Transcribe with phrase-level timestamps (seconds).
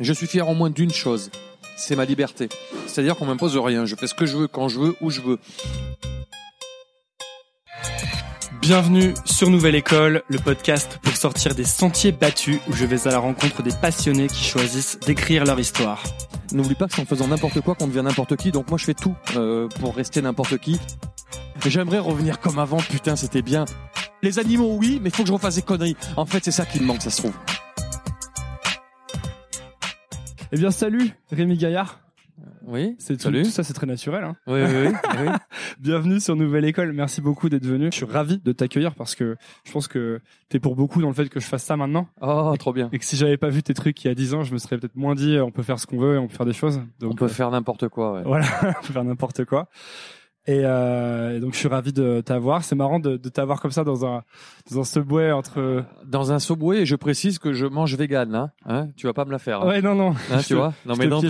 [0.00, 1.28] Je suis fier au moins d'une chose,
[1.76, 2.48] c'est ma liberté.
[2.86, 3.84] C'est-à-dire qu'on m'impose rien.
[3.84, 5.40] Je fais ce que je veux, quand je veux, où je veux.
[8.60, 13.10] Bienvenue sur Nouvelle École, le podcast pour sortir des sentiers battus où je vais à
[13.10, 16.00] la rencontre des passionnés qui choisissent d'écrire leur histoire.
[16.52, 18.52] N'oublie pas que c'est en faisant n'importe quoi qu'on devient n'importe qui.
[18.52, 20.78] Donc moi je fais tout euh, pour rester n'importe qui.
[21.66, 22.78] J'aimerais revenir comme avant.
[22.78, 23.64] Putain, c'était bien.
[24.22, 25.96] Les animaux, oui, mais il faut que je refasse des conneries.
[26.16, 27.34] En fait, c'est ça qui me manque, ça se trouve.
[30.52, 32.00] Eh bien, salut Rémi Gaillard.
[32.66, 32.94] Oui.
[32.98, 33.42] C'est tout, Salut.
[33.42, 34.22] tout ça, c'est très naturel.
[34.24, 34.36] Hein.
[34.46, 34.94] Oui, oui, oui.
[35.20, 35.28] oui.
[35.80, 36.92] Bienvenue sur Nouvelle École.
[36.92, 37.86] Merci beaucoup d'être venu.
[37.90, 41.14] Je suis ravi de t'accueillir parce que je pense que t'es pour beaucoup dans le
[41.14, 42.06] fait que je fasse ça maintenant.
[42.20, 42.88] Oh, trop bien.
[42.92, 44.58] Et que si j'avais pas vu tes trucs il y a 10 ans, je me
[44.58, 46.46] serais peut-être moins dit, euh, on peut faire ce qu'on veut et on peut faire
[46.46, 46.80] des choses.
[47.00, 48.12] Donc, On peut euh, faire n'importe quoi.
[48.12, 48.22] Ouais.
[48.24, 49.68] Voilà, on peut faire n'importe quoi.
[50.48, 52.64] Et, euh, et donc je suis ravi de t'avoir.
[52.64, 54.22] C'est marrant de, de t'avoir comme ça dans un
[54.72, 55.84] dans un subway entre.
[56.06, 58.34] Dans un Subway, et je précise que je mange vegan.
[58.34, 59.60] Hein, hein tu vas pas me la faire.
[59.62, 59.68] hein.
[59.68, 60.14] Ouais non non.
[60.32, 61.28] Hein, tu te- vois Non mais d'entrée,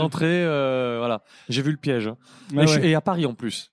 [0.00, 1.22] d'entrée, euh, voilà.
[1.50, 2.06] J'ai vu le piège.
[2.08, 2.16] hein.
[2.54, 3.70] Ouais, et, je- et à Paris en plus.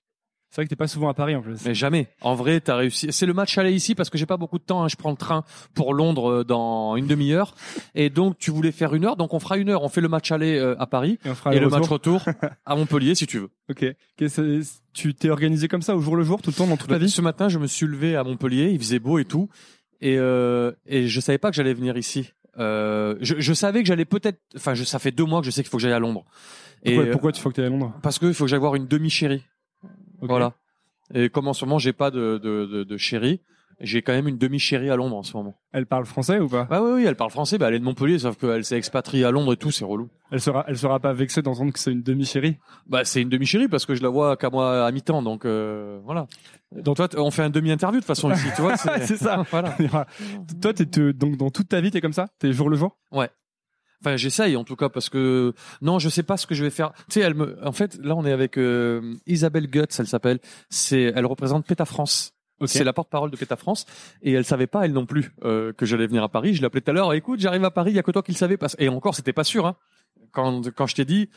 [0.54, 1.56] C'est vrai que t'es pas souvent à Paris en plus.
[1.64, 2.08] Mais jamais.
[2.20, 3.08] En vrai, t'as réussi.
[3.10, 4.84] C'est le match aller ici parce que j'ai pas beaucoup de temps.
[4.84, 4.88] hein.
[4.88, 7.54] Je prends le train pour Londres euh, dans une demi-heure.
[7.94, 9.16] Et donc, tu voulais faire une heure.
[9.16, 9.82] Donc, on fera une heure.
[9.82, 11.78] On fait le match aller euh, à Paris Et on fera et le retour.
[11.80, 12.24] match retour
[12.66, 13.48] à Montpellier si tu veux.
[13.70, 13.86] Ok.
[14.92, 16.98] Tu t'es organisé comme ça au jour le jour tout le temps dans toute la
[16.98, 17.08] vie?
[17.08, 18.68] Ce matin, je me suis levé à Montpellier.
[18.72, 19.48] Il faisait beau et tout.
[20.02, 22.30] Et, euh, et je savais pas que j'allais venir ici.
[22.58, 24.38] Euh, je, je savais que j'allais peut-être.
[24.54, 26.26] Enfin, ça fait deux mois que je sais qu'il faut que j'aille à Londres.
[26.82, 27.94] Et Pourquoi, euh, pourquoi tu faut que t'es à Londres?
[28.02, 29.42] parce qu'il faut que j'aille voir une demi-chérie.
[30.22, 30.54] Voilà.
[31.14, 33.40] Et comme en ce moment, j'ai pas de, de, de, de chérie,
[33.80, 35.56] j'ai quand même une demi-chérie à Londres en ce moment.
[35.72, 36.64] Elle parle français ou pas?
[36.64, 39.24] Bah oui, oui, elle parle français, bah elle est de Montpellier, sauf qu'elle s'est expatriée
[39.24, 40.08] à Londres et tout, c'est relou.
[40.30, 42.58] Elle sera elle sera pas vexée d'entendre que c'est une demi-chérie?
[42.86, 45.98] Bah c'est une demi-chérie parce que je la vois qu'à moi à mi-temps, donc euh,
[46.04, 46.26] voilà.
[46.70, 48.76] Donc toi, on fait un demi-interview de toute façon ici, tu vois.
[49.00, 49.42] C'est ça.
[49.50, 49.74] voilà.
[50.60, 52.28] Toi t'es te- donc dans toute ta vie t'es comme ça?
[52.38, 52.96] T'es jour le jour?
[54.04, 56.70] Enfin, j'essaye en tout cas parce que non, je sais pas ce que je vais
[56.70, 56.92] faire.
[57.08, 60.40] Tu sais, elle me, en fait, là on est avec euh, Isabelle Guts, elle s'appelle.
[60.70, 62.34] C'est, elle représente PETA France.
[62.64, 63.86] C'est la porte-parole de PETA France
[64.22, 66.54] et elle savait pas elle non plus euh, que j'allais venir à Paris.
[66.54, 67.12] Je l'ai appelée tout à l'heure.
[67.12, 67.90] Écoute, j'arrive à Paris.
[67.90, 68.56] Il y a que toi qui le savais.
[68.56, 68.76] Parce...
[68.78, 69.66] Et encore, c'était pas sûr.
[69.66, 69.74] Hein.
[70.30, 71.28] Quand quand je t'ai dit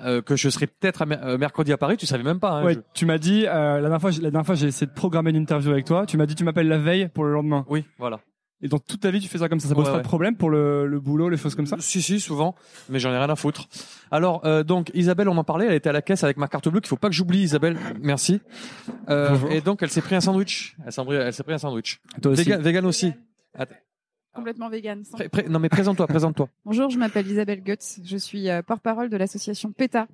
[0.00, 2.58] euh, que je serais peut-être euh, mercredi à Paris, tu savais même pas.
[2.58, 4.86] Hein, Ouais, je- tu m'as dit euh, la dernière fois, la dernière fois j'ai essayé
[4.86, 6.04] de programmer une interview avec toi.
[6.06, 7.64] Tu m'as dit tu m'appelles la veille pour le lendemain.
[7.68, 8.20] Oui, voilà.
[8.64, 9.68] Et dans toute ta vie tu fais ça comme ça.
[9.68, 10.02] Ça pose Ouais, pas ouais.
[10.02, 11.76] de problème pour le, le boulot, les choses comme ça?
[11.80, 12.54] Si, si, souvent,
[12.88, 13.68] mais j'en ai rien à foutre.
[14.10, 16.68] Alors, euh, donc, Isabelle, on en parlait, elle était à la caisse avec ma carte
[16.68, 17.76] bleue, qu'il faut pas que j'oublie, Isabelle.
[18.00, 18.40] Merci.
[19.10, 20.76] Euh, et donc, elle s'est pris un sandwich.
[20.86, 22.00] Elle s'est pris, elle s'est pris un sandwich.
[22.22, 22.42] Toi aussi.
[22.44, 23.12] Vegan, vegan aussi.
[23.54, 23.74] Attends.
[24.34, 25.04] Complètement vegan.
[25.04, 26.48] sans- Pré- pré- non, mais présente-toi, présente-toi.
[26.64, 28.00] Bonjour, je m'appelle Isabelle Goetz.
[28.02, 30.08] Je suis euh, porte-parole de l'association PETA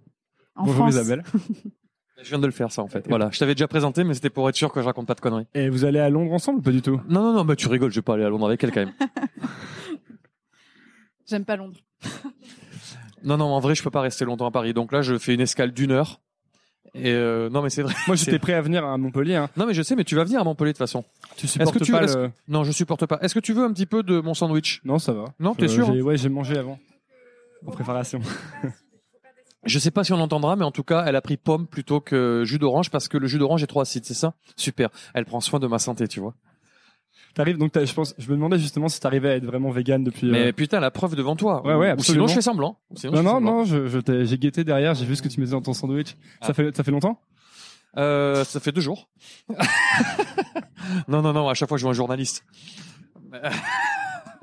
[0.56, 0.94] en Bonjour France.
[0.94, 1.22] Isabelle.
[2.22, 3.06] Je viens de le faire, ça, en fait.
[3.08, 3.30] Voilà.
[3.32, 5.46] Je t'avais déjà présenté, mais c'était pour être sûr que je raconte pas de conneries.
[5.54, 7.00] Et vous allez à Londres ensemble ou pas du tout?
[7.08, 8.84] Non, non, non, bah, tu rigoles, je vais pas aller à Londres avec elle, quand
[8.84, 8.92] même.
[11.28, 11.78] J'aime pas Londres.
[13.22, 14.72] Non, non, en vrai, je peux pas rester longtemps à Paris.
[14.72, 16.22] Donc là, je fais une escale d'une heure.
[16.94, 17.92] Et euh, non, mais c'est vrai.
[18.06, 19.34] Moi j'étais prêt à venir à Montpellier.
[19.36, 19.50] Hein.
[19.58, 21.04] Non, mais je sais, mais tu vas venir à Montpellier, de toute façon.
[21.36, 22.30] Tu supportes que tu- pas le...
[22.48, 23.18] Non, je supporte pas.
[23.20, 24.80] Est-ce que tu veux un petit peu de mon sandwich?
[24.86, 25.26] Non ça va.
[25.38, 26.78] Non, t'es Euh, sûr j'ai- Ouais j'ai mangé avant.
[27.66, 28.20] En préparation.
[29.64, 32.00] Je sais pas si on l'entendra, mais en tout cas, elle a pris pomme plutôt
[32.00, 34.34] que jus d'orange parce que le jus d'orange est trop acide, c'est ça?
[34.56, 34.88] Super.
[35.14, 36.34] Elle prend soin de ma santé, tu vois.
[37.34, 40.28] T'arrives donc je pense je me demandais justement si t'arrivais à être vraiment vegan depuis.
[40.28, 41.64] euh, Mais putain, la preuve devant toi.
[41.64, 42.26] Ouais, ouais, Ou sinon, absolument.
[42.28, 42.78] je fais semblant.
[42.96, 43.52] Sinon, Non non semblant.
[43.58, 46.16] non je, je j'ai guetté derrière j'ai vu ce que tu mettais dans ton sandwich.
[46.40, 46.46] Ah.
[46.48, 47.20] Ça fait ça fait longtemps?
[47.98, 49.08] Euh, ça fait deux jours.
[51.08, 51.48] non, non, non.
[51.48, 52.44] À chaque fois, je vois un journaliste.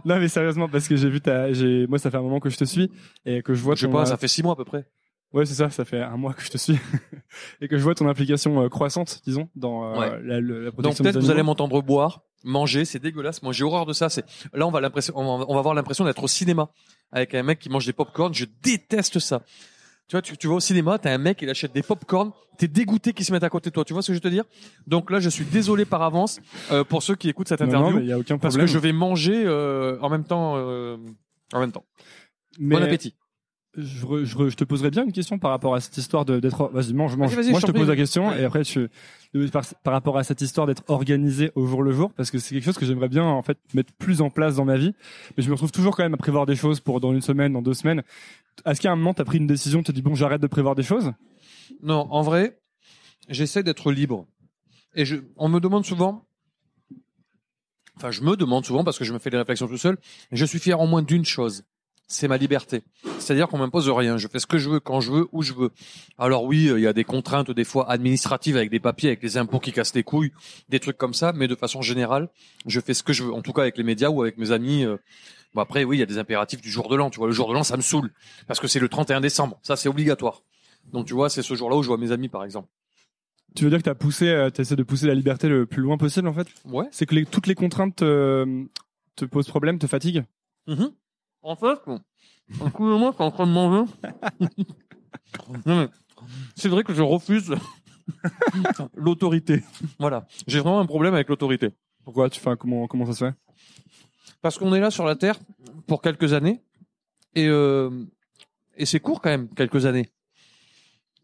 [0.05, 2.49] Non mais sérieusement parce que j'ai vu ta j'ai moi ça fait un moment que
[2.49, 2.89] je te suis
[3.25, 4.85] et que je vois je sais pas, euh, ça fait six mois à peu près.
[5.33, 6.77] Ouais, c'est ça, ça fait un mois que je te suis
[7.61, 10.19] et que je vois ton implication euh, croissante, disons, dans euh, Ouais.
[10.23, 13.43] la, la Donc protection peut-être des vous allez m'entendre boire, manger, c'est dégueulasse.
[13.43, 14.07] Moi, j'ai horreur de ça.
[14.09, 14.23] C'est
[14.53, 16.69] là, on va l'impression, on va, on va avoir l'impression d'être au cinéma
[17.11, 18.33] avec un mec qui mange des pop-corn.
[18.33, 19.41] Je déteste ça.
[20.07, 22.69] Tu vois, tu, tu vas au cinéma, t'as un mec, il achète des pop-corn, t'es
[22.69, 23.83] dégoûté qu'il se mette à côté de toi.
[23.83, 24.45] Tu vois ce que je veux te dire?
[24.87, 26.39] Donc là, je suis désolé par avance
[26.71, 28.67] euh, pour ceux qui écoutent cette Non, non, interview mais y a aucun parce problème.
[28.67, 30.53] que je vais manger euh, en même temps.
[30.55, 30.95] euh,
[31.51, 31.83] en même temps.
[32.59, 33.13] Mais Bon appétit.
[33.79, 36.25] Je, re- je, re- je te poserais bien une question par rapport à cette histoire
[36.25, 36.69] d'être.
[36.73, 37.35] Vas-y, mange, mange.
[37.35, 38.41] Moi, je te pose la question Ouais.
[38.41, 38.89] et après, tu
[39.51, 42.55] par, par rapport à cette histoire d'être organisé au jour le jour, parce que c'est
[42.55, 44.93] quelque chose que j'aimerais bien en fait mettre plus en place dans ma vie,
[45.37, 47.53] mais je me retrouve toujours quand même à prévoir des choses pour dans une semaine,
[47.53, 48.01] dans deux semaines.
[48.65, 50.73] Est-ce qu'à un moment, t'as pris une décision, tu te dis bon, j'arrête de prévoir
[50.73, 51.11] des choses?
[51.83, 52.59] Non, en vrai,
[53.29, 54.25] j'essaie d'être libre.
[54.95, 56.25] Et je, on me demande souvent,
[57.97, 59.97] enfin, je me demande souvent parce que je me fais des réflexions tout seul.
[60.31, 61.63] Je suis fier au moins d'une chose.
[62.09, 62.83] C'est ma liberté.
[63.19, 64.17] C'est-à-dire qu'on m'impose rien.
[64.17, 65.71] Je fais ce que je veux, quand je veux, où je veux.
[66.17, 69.21] Alors oui, euh, il y a des contraintes des fois administratives avec des papiers, avec
[69.21, 70.31] les impôts qui cassent les couilles,
[70.69, 71.33] des trucs comme ça.
[71.33, 72.29] Mais de façon générale,
[72.65, 73.33] je fais ce que je veux.
[73.33, 74.85] En tout cas avec les médias ou avec mes amis.
[74.85, 74.95] euh,
[75.53, 77.09] Bon après oui, il y a des impératifs du jour de l'an.
[77.09, 78.11] Tu vois, le jour de l'an, ça me saoule
[78.47, 79.59] parce que c'est le 31 décembre.
[79.61, 80.43] Ça, c'est obligatoire.
[80.93, 82.69] Donc tu vois, c'est ce jour-là où je vois mes amis, par exemple.
[83.55, 85.97] Tu veux dire que t'as poussé, euh, t'essaies de pousser la liberté le plus loin
[85.97, 86.47] possible en fait?
[86.65, 86.85] Ouais.
[86.91, 88.65] C'est que les- toutes les contraintes te,
[89.15, 90.23] te posent problème, te fatiguent?
[90.67, 90.91] Mhm.
[91.47, 91.79] En fait,
[92.61, 93.89] un coup de moi, je suis en train de manger.
[95.65, 95.87] non, mais
[96.55, 97.55] c'est vrai que je refuse
[98.95, 99.63] l'autorité.
[99.97, 100.27] Voilà.
[100.45, 101.69] J'ai vraiment un problème avec l'autorité.
[102.03, 103.33] Pourquoi tu fais un- comment comment ça se fait?
[104.41, 105.37] Parce qu'on est là sur la Terre
[105.87, 106.61] pour quelques années.
[107.33, 107.89] Et, euh,
[108.75, 110.09] et c'est court quand même, quelques années.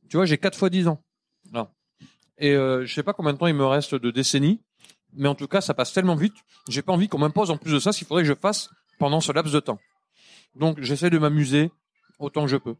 [0.09, 1.03] Tu vois, j'ai 4 fois 10 ans.
[1.51, 1.69] Là.
[2.37, 4.61] Et euh, je sais pas combien de temps il me reste de décennies.
[5.15, 6.35] Mais en tout cas, ça passe tellement vite.
[6.69, 8.69] J'ai pas envie qu'on m'impose en plus de ça ce qu'il faudrait que je fasse
[8.99, 9.79] pendant ce laps de temps.
[10.55, 11.71] Donc j'essaie de m'amuser
[12.19, 12.75] autant que je peux.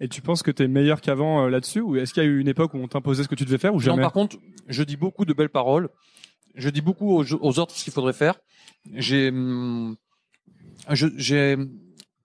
[0.00, 2.40] Et tu penses que t'es meilleur qu'avant euh, là-dessus ou est-ce qu'il y a eu
[2.40, 4.36] une époque où on t'imposait ce que tu devais faire ou Non, jamais par contre,
[4.68, 5.88] je dis beaucoup de belles paroles.
[6.54, 8.38] Je dis beaucoup aux, aux autres ce qu'il faudrait faire.
[8.94, 9.96] J'ai, hum,
[10.90, 11.56] je, j'ai,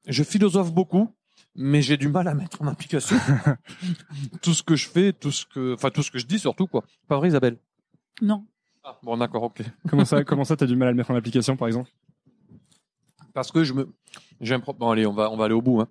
[0.07, 1.13] je philosophe beaucoup,
[1.55, 3.15] mais j'ai du mal à mettre en application
[4.41, 6.67] tout ce que je fais, tout ce que, enfin tout ce que je dis surtout
[6.67, 6.83] quoi.
[7.07, 7.57] Pas vrai, Isabelle?
[8.21, 8.45] Non.
[8.83, 9.61] ah, Bon, d'accord, ok.
[9.87, 11.91] Comment ça comment ça t'as du mal à le mettre en application par exemple?
[13.37, 13.87] Parce que je me,
[14.41, 14.79] j'ai un problème.
[14.79, 15.79] Bon, allez, on va, on va aller au bout.
[15.79, 15.87] Hein.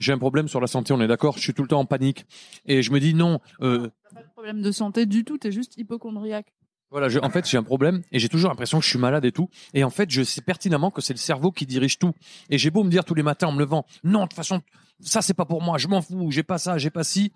[0.00, 0.92] J'ai un problème sur la santé.
[0.92, 1.36] On est d'accord.
[1.38, 2.26] Je suis tout le temps en panique
[2.66, 3.40] et je me dis non.
[3.62, 6.52] Euh, T'as pas de problème de santé du tout, t'es juste hypochondriaque.
[6.90, 9.24] Voilà, je- en fait, j'ai un problème et j'ai toujours l'impression que je suis malade
[9.24, 9.48] et tout.
[9.72, 12.12] Et en fait, je sais pertinemment que c'est le cerveau qui dirige tout.
[12.50, 14.60] Et j'ai beau me dire tous les matins en me levant, non, de toute façon,
[15.00, 17.32] ça c'est pas pour moi, je m'en fous, j'ai pas ça, j'ai pas ci.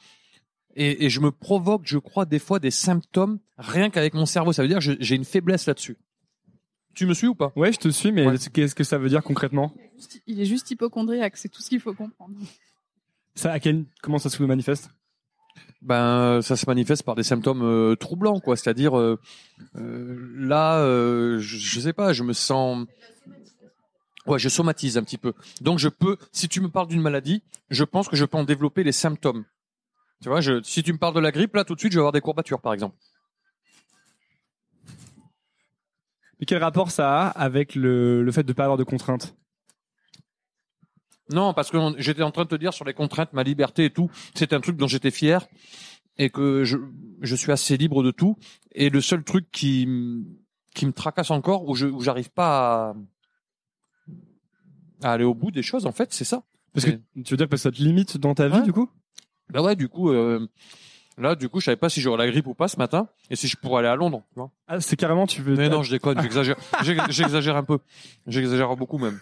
[0.77, 4.53] Et, et je me provoque, je crois, des fois des symptômes rien qu'avec mon cerveau.
[4.53, 5.97] Ça veut dire que j'ai une faiblesse là-dessus.
[6.95, 7.53] Tu me suis ou pas?
[7.57, 8.37] Ouais, je te suis mais Ouais.
[8.53, 9.73] qu'est-ce que ça veut dire concrètement?
[10.27, 12.35] Il est juste hypochondriaque, c'est tout ce qu'il faut comprendre.
[13.35, 14.91] Ça à quel comment ça se manifeste?
[15.83, 18.57] Ben, ça se manifeste par des symptômes euh, troublants, quoi.
[18.57, 19.19] C'est-à-dire, euh,
[19.77, 22.87] euh, là, euh, je, je sais pas, je me sens,
[24.27, 25.33] ouais, je somatise un petit peu.
[25.61, 28.45] Donc, je peux, si tu me parles d'une maladie, je pense que je peux en
[28.45, 29.45] développer les symptômes.
[30.23, 31.99] Tu vois, je, si tu me parles de la grippe, là, tout de suite, je
[31.99, 32.97] vais avoir des courbatures, par exemple.
[36.45, 39.35] Mais quel rapport ça a avec le, le fait de pas avoir de contraintes?
[41.31, 43.91] Non, parce que j'étais en train de te dire sur les contraintes, ma liberté et
[43.91, 45.47] tout, c'est un truc dont j'étais fier
[46.19, 46.77] et que je,
[47.23, 48.37] je suis assez libre de tout.
[48.73, 49.89] Et le seul truc qui,
[50.75, 52.91] qui me tracasse encore, où je, où j'arrive pas
[55.03, 56.43] à, à aller au bout des choses, en fait, c'est ça.
[56.75, 56.91] Parce que
[57.23, 58.63] tu veux dire que ça te limite dans ta vie Ouais.
[58.63, 58.91] du coup?
[59.49, 60.47] Bah ouais, du coup, euh,
[61.19, 63.37] là, du coup, je savais pas si j'aurais la grippe ou pas ce matin et
[63.37, 64.23] si je pourrais aller à Londres.
[64.33, 67.65] Tu vois Ah, c'est carrément tu veux Mais non, je déconne, j'exagère, J'ex- j'exagère un
[67.65, 67.79] peu,
[68.27, 69.19] j'exagère beaucoup même.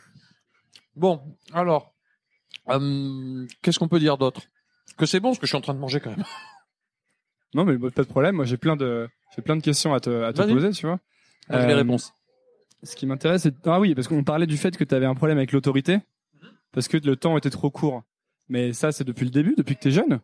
[0.97, 1.21] Bon,
[1.53, 1.95] alors,
[2.71, 4.43] euh, qu'est-ce qu'on peut dire d'autre?
[4.97, 6.25] Que c'est bon ce que je suis en train de manger quand même.
[7.55, 8.37] Non, mais pas de problème.
[8.37, 10.55] Moi, j'ai plein de, j'ai plein de questions à te, à te Vas-y.
[10.55, 10.99] poser, tu vois.
[11.51, 12.15] J'ai les Euh, réponses.
[12.83, 15.15] Ce qui m'intéresse, c'est ah oui, parce qu'on parlait du fait que tu avais un
[15.15, 15.99] problème avec l'autorité,
[16.73, 18.05] parce que le temps était trop court.
[18.49, 20.21] Mais ça, c'est depuis le début, depuis que t'es jeune.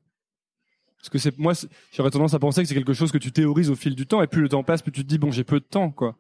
[0.99, 1.53] Parce que c'est moi,
[1.93, 4.21] j'aurais tendance à penser que c'est quelque chose que tu théorises au fil du temps,
[4.23, 6.17] et plus le temps passe, plus tu te dis bon, j'ai peu de temps, quoi.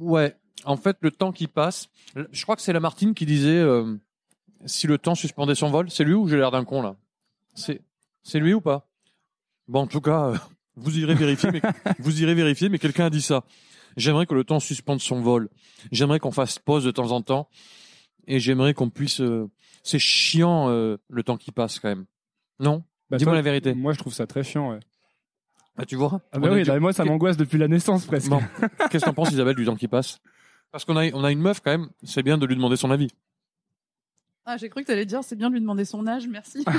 [0.00, 0.36] Ouais.
[0.64, 1.88] En fait, le temps qui passe,
[2.32, 3.96] je crois que c'est Lamartine qui disait euh,
[4.64, 5.90] si le temps suspendait son vol.
[5.90, 6.96] C'est lui ou j'ai l'air d'un con là?
[7.54, 7.82] C'est
[8.22, 8.88] c'est lui ou pas?
[9.68, 10.36] Bon, en tout cas, euh,
[10.76, 11.50] vous irez vérifier.
[11.52, 11.60] Mais
[11.98, 12.68] vous irez vérifier.
[12.70, 13.44] Mais quelqu'un a dit ça.
[13.96, 15.50] J'aimerais que le temps suspende son vol.
[15.92, 17.48] J'aimerais qu'on fasse pause de temps en temps.
[18.26, 19.20] Et j'aimerais qu'on puisse.
[19.20, 19.50] euh,
[19.82, 22.06] C'est chiant euh, le temps qui passe quand même.
[22.60, 23.74] Non Bah, Dis-moi la vérité.
[23.74, 24.70] Moi, je trouve ça très chiant.
[24.72, 24.80] Ouais.
[25.76, 28.28] Ah, tu vois Ah bah oui, du- bah, moi, ça m'angoisse depuis la naissance presque.
[28.28, 28.40] Bon,
[28.90, 30.18] qu'est-ce que t'en penses, Isabelle, du temps qui passe?
[30.70, 31.88] Parce qu'on a, on a une meuf quand même.
[32.04, 33.08] C'est bien de lui demander son avis.
[34.46, 36.64] Ah, j'ai cru que t'allais dire c'est bien de lui demander son âge, merci.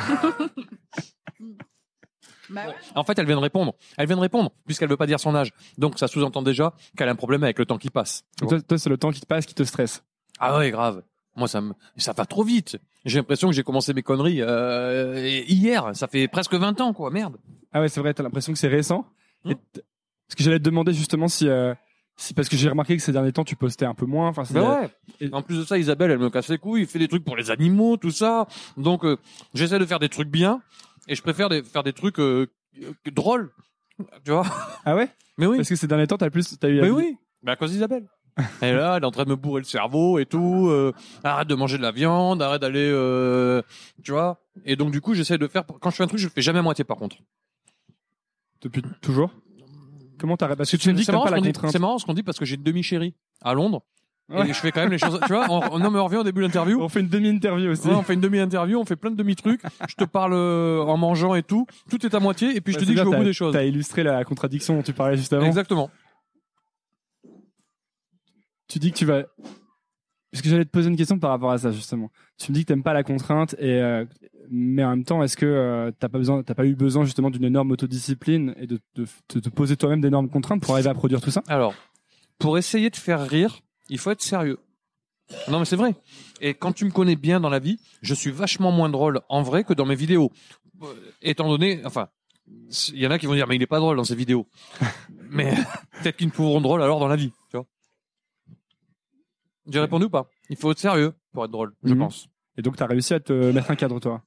[2.49, 2.75] bah ouais.
[2.95, 3.73] En fait, elle vient de répondre.
[3.97, 5.51] Elle vient de répondre, puisqu'elle veut pas dire son âge.
[5.77, 8.23] Donc, ça sous-entend déjà qu'elle a un problème avec le temps qui passe.
[8.37, 10.03] Toi, toi, c'est le temps qui te passe qui te stresse?
[10.39, 11.03] ah ouais, grave.
[11.35, 12.77] Moi, ça me, ça va trop vite.
[13.05, 15.91] J'ai l'impression que j'ai commencé mes conneries euh, hier.
[15.95, 17.11] Ça fait presque 20 ans, quoi.
[17.11, 17.37] Merde.
[17.71, 19.05] Ah ouais, c'est vrai, t'as l'impression que c'est récent.
[19.43, 19.51] Hmm.
[19.51, 19.55] Et
[20.27, 21.73] Parce que j'allais te demander justement si, euh,
[22.17, 24.29] si parce que j'ai remarqué que ces derniers temps tu postais un peu moins.
[24.29, 24.89] Enfin, Ben ouais.
[25.19, 26.81] Et- En plus de ça, Isabelle, elle me casse les couilles.
[26.81, 28.47] Il fait des trucs pour les animaux, tout ça.
[28.77, 29.17] Donc, euh,
[29.53, 30.61] j'essaie de faire des trucs bien,
[31.07, 32.17] et je préfère des- faire des trucs
[33.05, 33.51] drôles.
[34.23, 34.45] Tu vois?
[34.83, 35.09] Ah ouais?
[35.37, 35.57] Mais oui.
[35.57, 36.81] Parce que ces derniers temps t'as plus, t'as eu.
[36.81, 38.07] Mais oui, mais à cause d'Isabelle.
[38.61, 40.67] Est là, elle est en train de me bourrer le cerveau et tout.
[40.69, 40.91] euh,
[41.23, 43.61] arrête de manger de la viande, arrête d'aller, euh,
[44.03, 44.41] tu vois.
[44.65, 45.63] Et donc du coup, j'essaie de faire.
[45.81, 46.83] Quand je fais un truc, je le fais jamais à moitié.
[46.83, 47.17] Par contre,
[48.61, 49.31] Depuis toujours?
[50.19, 50.57] Comment t'arrêtes?
[50.57, 51.71] Parce que tu me dis que c'est marrant, pas ce la qu'on dit- contrainte.
[51.71, 53.81] c'est marrant ce qu'on dit parce que j'ai une demi-chérie à Londres
[54.27, 54.49] Ouais.
[54.49, 55.19] et je fais quand même les choses.
[55.27, 56.81] Tu vois, on, on, non, mais on revient au début de l'interview.
[56.81, 57.87] On fait une demi-interview aussi.
[57.87, 59.61] Ouais, on fait une demi-interview, on fait plein de demi-trucs.
[59.87, 61.67] Je te parle euh, en mangeant et tout.
[61.91, 63.33] Tout est à moitié et puis je te dis que je vais au bout des
[63.33, 63.53] choses.
[63.53, 65.45] T'as illustré la contradiction dont tu parlais juste avant.
[65.45, 65.91] Exactement.
[68.75, 69.23] Tu dis que tu vas.
[70.33, 72.11] Parce que j'allais te poser une question par rapport à ça justement.
[72.37, 74.03] Tu me dis que t'aimes pas la contrainte et euh,
[74.49, 77.29] mais en même temps, est-ce que euh, t'as pas besoin, t'as pas eu besoin justement
[77.29, 78.81] d'une énorme autodiscipline et de
[79.29, 81.41] te poser toi-même d'énormes contraintes pour arriver à produire tout ça?
[81.47, 81.73] Alors,
[82.37, 84.59] pour essayer de faire rire, il faut être sérieux.
[85.47, 85.95] Non, mais c'est vrai.
[86.41, 89.41] Et quand tu me connais bien dans la vie, je suis vachement moins drôle en
[89.41, 90.33] vrai que dans mes vidéos.
[90.83, 90.87] Euh,
[91.21, 92.09] étant donné, enfin,
[92.91, 94.49] il y en a qui vont dire, mais il est pas drôle dans ses vidéos.
[95.29, 95.55] mais
[96.03, 97.65] peut-être qu'ils ne trouveront drôle alors dans la vie, tu vois.
[99.67, 100.29] J'ai répondu ou pas?
[100.49, 101.99] Il faut être sérieux pour être drôle, je Mhm.
[101.99, 102.27] pense.
[102.57, 104.23] Et donc t'as réussi à te mettre un cadre toi?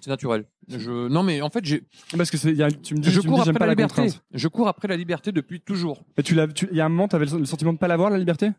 [0.00, 0.46] C'est naturel.
[0.68, 1.08] Je...
[1.08, 1.82] Non, mais en fait, j'ai...
[2.16, 3.50] Parce que c'est, il y a- tu me dis, je tu me cours dis, j'aime
[3.56, 4.02] après pas la la liberté.
[4.06, 4.24] contrainte.
[4.32, 6.02] Je cours après la liberté depuis toujours.
[6.16, 7.88] Mais tu l'as, tu- il y a un moment, t'avais le le sentiment de pas
[7.88, 8.52] l'avoir la liberté?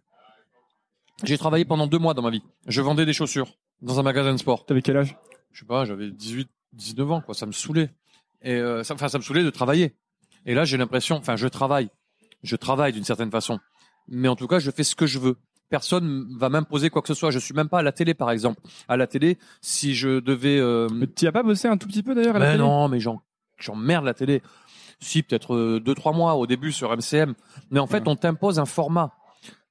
[1.24, 2.44] J'ai travaillé pendant deux mois dans ma vie.
[2.68, 3.48] Je vendais des chaussures
[3.82, 4.66] dans un magasin de sport.
[4.66, 5.18] T'avais quel âge?
[5.52, 7.34] Je sais pas, j'avais 18, 19 ans, quoi.
[7.34, 7.90] Ça me saoulait.
[8.42, 9.96] Et euh, ça, enfin, ça me saoulait de travailler.
[10.46, 11.90] Et là, j'ai l'impression, enfin, je travaille,
[12.44, 13.60] je travaille d'une certaine façon,
[14.08, 15.38] mais en tout cas, je fais ce que je veux.
[15.74, 17.32] Personne va m'imposer quoi que ce soit.
[17.32, 18.62] Je suis même pas à la télé, par exemple.
[18.88, 20.88] À la télé, si je devais, euh...
[20.94, 22.64] Mais tu as pas bossé un tout petit peu d'ailleurs à la mais télé?
[22.64, 23.24] non, mais j'en,
[23.58, 24.44] j'emmerde la télé.
[25.00, 27.34] Si, peut-être euh, deux, trois mois au début sur MCM.
[27.72, 28.10] Mais en fait, Ouais.
[28.10, 29.14] on t'impose un format.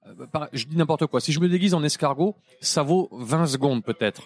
[0.09, 1.21] Euh, Je dis n'importe quoi.
[1.21, 4.23] Si je me déguise en escargot, ça vaut 20 secondes peut-être.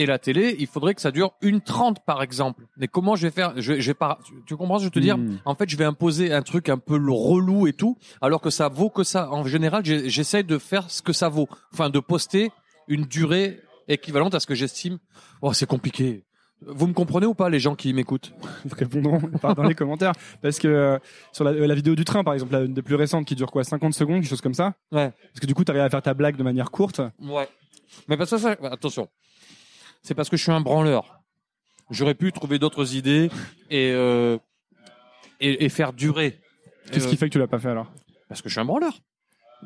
[0.00, 2.64] Et la télé, il faudrait que ça dure une trente par exemple.
[2.78, 3.52] Mais comment je vais faire?
[3.56, 5.18] Je, vais- je vais pas, tu- Tu comprends ce que je veux te dire?
[5.18, 5.38] Hmm.
[5.44, 8.68] En fait, je vais imposer un truc un peu relou et tout, alors que ça
[8.68, 9.30] vaut que ça.
[9.30, 11.48] En général, j'essaie de faire ce que ça vaut.
[11.72, 12.50] Enfin, de poster
[12.88, 14.98] une durée équivalente à ce que j'estime.
[15.42, 16.24] Oh, c'est compliqué.
[16.66, 18.32] Vous me comprenez ou pas, les gens qui m'écoutent?
[18.72, 20.98] Répondront par- dans les commentaires parce que euh,
[21.32, 23.50] sur la, la vidéo du train par exemple la une des plus récentes qui dure
[23.50, 23.64] quoi?
[23.64, 24.74] 50 secondes quelque chose comme ça?
[24.92, 25.10] Ouais.
[25.32, 27.48] parce que du coup t'arrives à faire ta blague de manière courte Ouais.
[28.08, 29.08] Mais parce que ça, attention.
[30.02, 31.20] C'est parce que je suis un branleur.
[31.90, 33.30] J'aurais pu trouver d'autres idées
[33.68, 34.38] et, euh,
[35.40, 36.40] et, et faire durer.
[36.92, 37.92] qu'est-ce Euh, qui fait que tu l'as pas fait alors
[38.28, 38.98] Parce que je suis un branleur.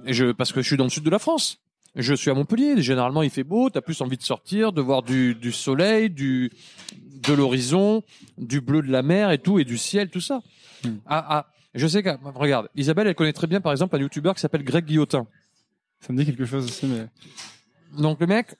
[0.07, 1.59] Et je, parce que je suis dans le sud de la France.
[1.97, 2.81] Je suis à Montpellier.
[2.83, 3.71] Généralement, il fait beau.
[3.71, 6.51] T'as plus envie de sortir, de voir du, du soleil, du,
[6.97, 8.03] de l'horizon,
[8.39, 10.41] du bleu de la mer et tout, et du ciel, tout ça.
[10.83, 10.97] Hmm.
[11.07, 14.35] Ah, ah, je sais que, regarde, Isabelle, elle connaît très bien, par exemple, un youtubeur
[14.35, 15.27] qui s'appelle Greg Guillotin.
[16.01, 17.07] ça me dit quelque chose aussi mais
[18.01, 18.57] Donc le mec,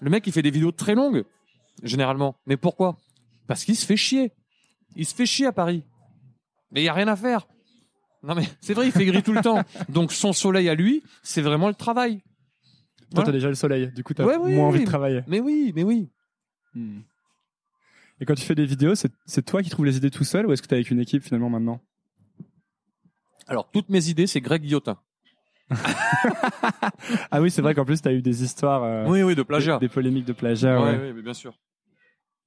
[0.00, 1.24] le mec, il fait des vidéos très longues,
[1.82, 2.36] généralement.
[2.46, 2.98] Mais pourquoi?
[3.46, 4.32] Parce qu'il se fait chier.
[4.96, 5.84] Il se fait chier à Paris.
[6.70, 7.46] Mais il y a rien à faire.
[8.22, 9.62] Non mais c'est vrai, il fait gris tout le temps.
[9.88, 12.18] Donc son soleil à lui, c'est vraiment le travail.
[12.18, 13.26] toi Voilà.
[13.26, 15.72] t'as déjà le soleil du coup t'as Ouais, oui, moins envie de travailler Mais oui,
[15.74, 16.10] mais oui.
[16.74, 17.00] Hmm.
[18.20, 20.46] et quand tu fais des vidéos c'est c'est toi qui trouves les idées tout seul
[20.46, 21.80] ou est-ce que t'es avec une équipe finalement maintenant?
[23.46, 24.98] Alors toutes mes idées, c'est Greg Guillotin.
[27.30, 29.78] ah oui c'est vrai qu'en plus t'as eu des histoires euh, oui, oui, de plagiat.
[29.78, 30.98] des polémiques de plagiat ouais, ouais.
[30.98, 31.54] ouais, mais bien sûr.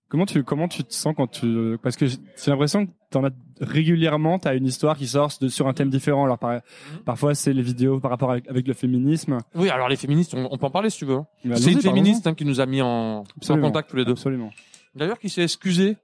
[0.10, 3.30] Comment tu comment tu te sens quand tu parce que j'ai l'impression que t'en as
[3.62, 7.04] régulièrement t'as une histoire qui sort de, sur un thème différent alors par- Mhm.
[7.06, 10.50] parfois c'est les vidéos par rapport avec, avec le féminisme Oui, alors les féministes, on,
[10.52, 11.16] on peut en parler si tu veux.
[11.18, 11.26] hein.
[11.56, 14.12] C'est une féministe hein, qui nous a mis en, contact tous les deux.
[14.12, 14.52] absolument
[14.96, 15.96] D'ailleurs, qui s'est excusé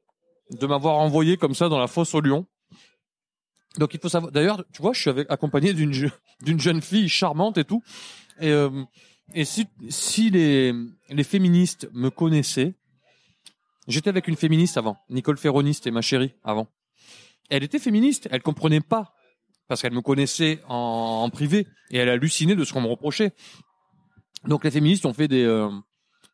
[0.58, 2.46] de m'avoir envoyé comme ça dans la fosse au lion.
[3.78, 4.32] Donc il faut savoir.
[4.32, 7.84] D'ailleurs, tu vois, je suis accompagné d'une d'une jeune fille charmante et tout.
[8.40, 8.84] Et, euh,
[9.34, 10.74] et si si les
[11.10, 12.74] les féministes me connaissaient,
[13.88, 16.68] j'étais avec une féministe avant, Nicole Ferroni, c'était ma chérie avant.
[17.50, 19.14] Elle était féministe, elle comprenait pas
[19.68, 23.34] parce qu'elle me connaissait en, en privé et elle hallucinait de ce qu'on me reprochait.
[24.46, 25.70] Donc les féministes ont fait des euh,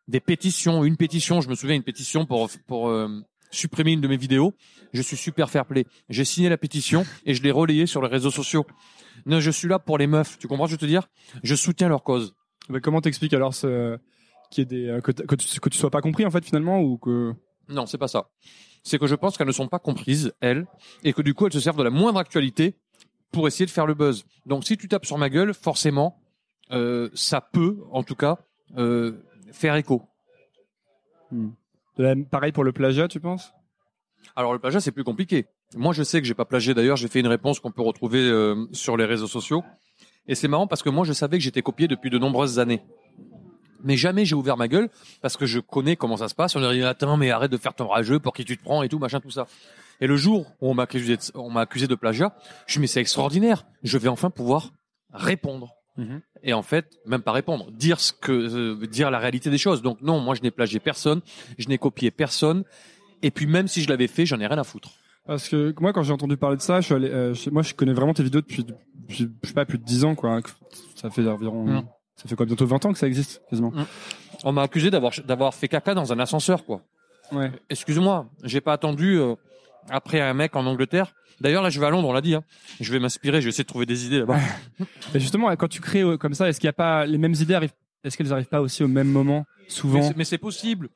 [0.07, 3.09] des pétitions, une pétition, je me souviens une pétition pour pour euh,
[3.53, 4.53] supprimer une de mes vidéos.
[4.93, 5.85] Je suis super fair play.
[6.09, 8.65] J'ai signé la pétition et je l'ai relayée sur les réseaux sociaux.
[9.25, 10.37] Non, je suis là pour les meufs.
[10.39, 11.09] Tu comprends ce que je veux te dire?
[11.43, 12.35] Je soutiens leur cause.
[12.69, 13.97] Mais comment t'expliques alors ce
[14.51, 16.45] qu'il y ait des euh, que, que tu que tu sois pas compris en fait
[16.45, 17.33] finalement ou que
[17.69, 18.29] Non, c'est pas ça.
[18.83, 20.65] C'est que je pense qu'elles ne sont pas comprises elles
[21.03, 22.75] et que du coup elles se servent de la moindre actualité
[23.31, 24.25] pour essayer de faire le buzz.
[24.45, 26.21] Donc si tu tapes sur ma gueule, forcément,
[26.71, 28.37] euh, ça peut, en tout cas,
[28.77, 30.03] euh, faire écho.
[31.97, 33.53] De pareil pour le plagiat tu penses?
[34.35, 35.45] Alors le plagiat c'est plus compliqué.
[35.75, 38.19] Moi je sais que j'ai pas plagié d'ailleurs, j'ai fait une réponse qu'on peut retrouver
[38.19, 39.63] euh, sur les réseaux sociaux.
[40.27, 42.81] Et c'est marrant parce que moi je savais que j'étais copié depuis de nombreuses années.
[43.83, 44.89] Mais jamais j'ai ouvert ma gueule
[45.21, 46.55] parce que je connais comment ça se passe.
[46.55, 48.81] On a dit attends mais arrête de faire ton rageux pour qui tu te prends
[48.83, 49.47] et tout machin tout ça.
[49.99, 52.65] Et le jour où on m'a accusé de, on m'a accusé de plagiat, je me
[52.65, 53.65] suis dit, mais c'est extraordinaire.
[53.83, 54.71] Je vais enfin pouvoir
[55.11, 55.75] répondre.
[56.43, 59.81] Et en fait, même pas répondre, dire ce que, euh, dire la réalité des choses.
[59.81, 61.21] Donc non, moi je n'ai plagié personne,
[61.57, 62.63] je n'ai copié personne.
[63.21, 64.89] Et puis même si je l'avais fait, j'en ai rien à foutre.
[65.25, 67.61] Parce que moi, quand j'ai entendu parler de ça, je suis allé, euh, je- moi,
[67.61, 68.83] je connais vraiment tes vidéos depuis, depuis,
[69.41, 70.41] je sais pas, plus de 10 ans, quoi.
[70.95, 71.85] Ça fait environ, Mm.
[72.17, 73.71] ça fait quoi, bientôt 20 ans que ça existe, quasiment.
[74.43, 76.81] On m'a accusé d'avoir d'avoir fait caca dans un ascenseur, quoi.
[77.31, 77.51] Ouais.
[77.69, 79.35] Excuse-moi, j'ai pas attendu euh,
[79.89, 81.13] après un mec en Angleterre.
[81.41, 82.35] D'ailleurs, là, je vais à Londres, on l'a dit.
[82.35, 82.43] Hein.
[82.79, 84.39] Je vais m'inspirer, je vais essayer de trouver des idées là-bas.
[85.15, 87.33] Et justement, quand tu crées euh, comme ça, est-ce qu'il n'y a pas les mêmes
[87.35, 87.73] idées arrivent
[88.03, 90.89] Est-ce qu'elles arrivent pas aussi au même moment, Mais souvent c'est- mais c'est possible.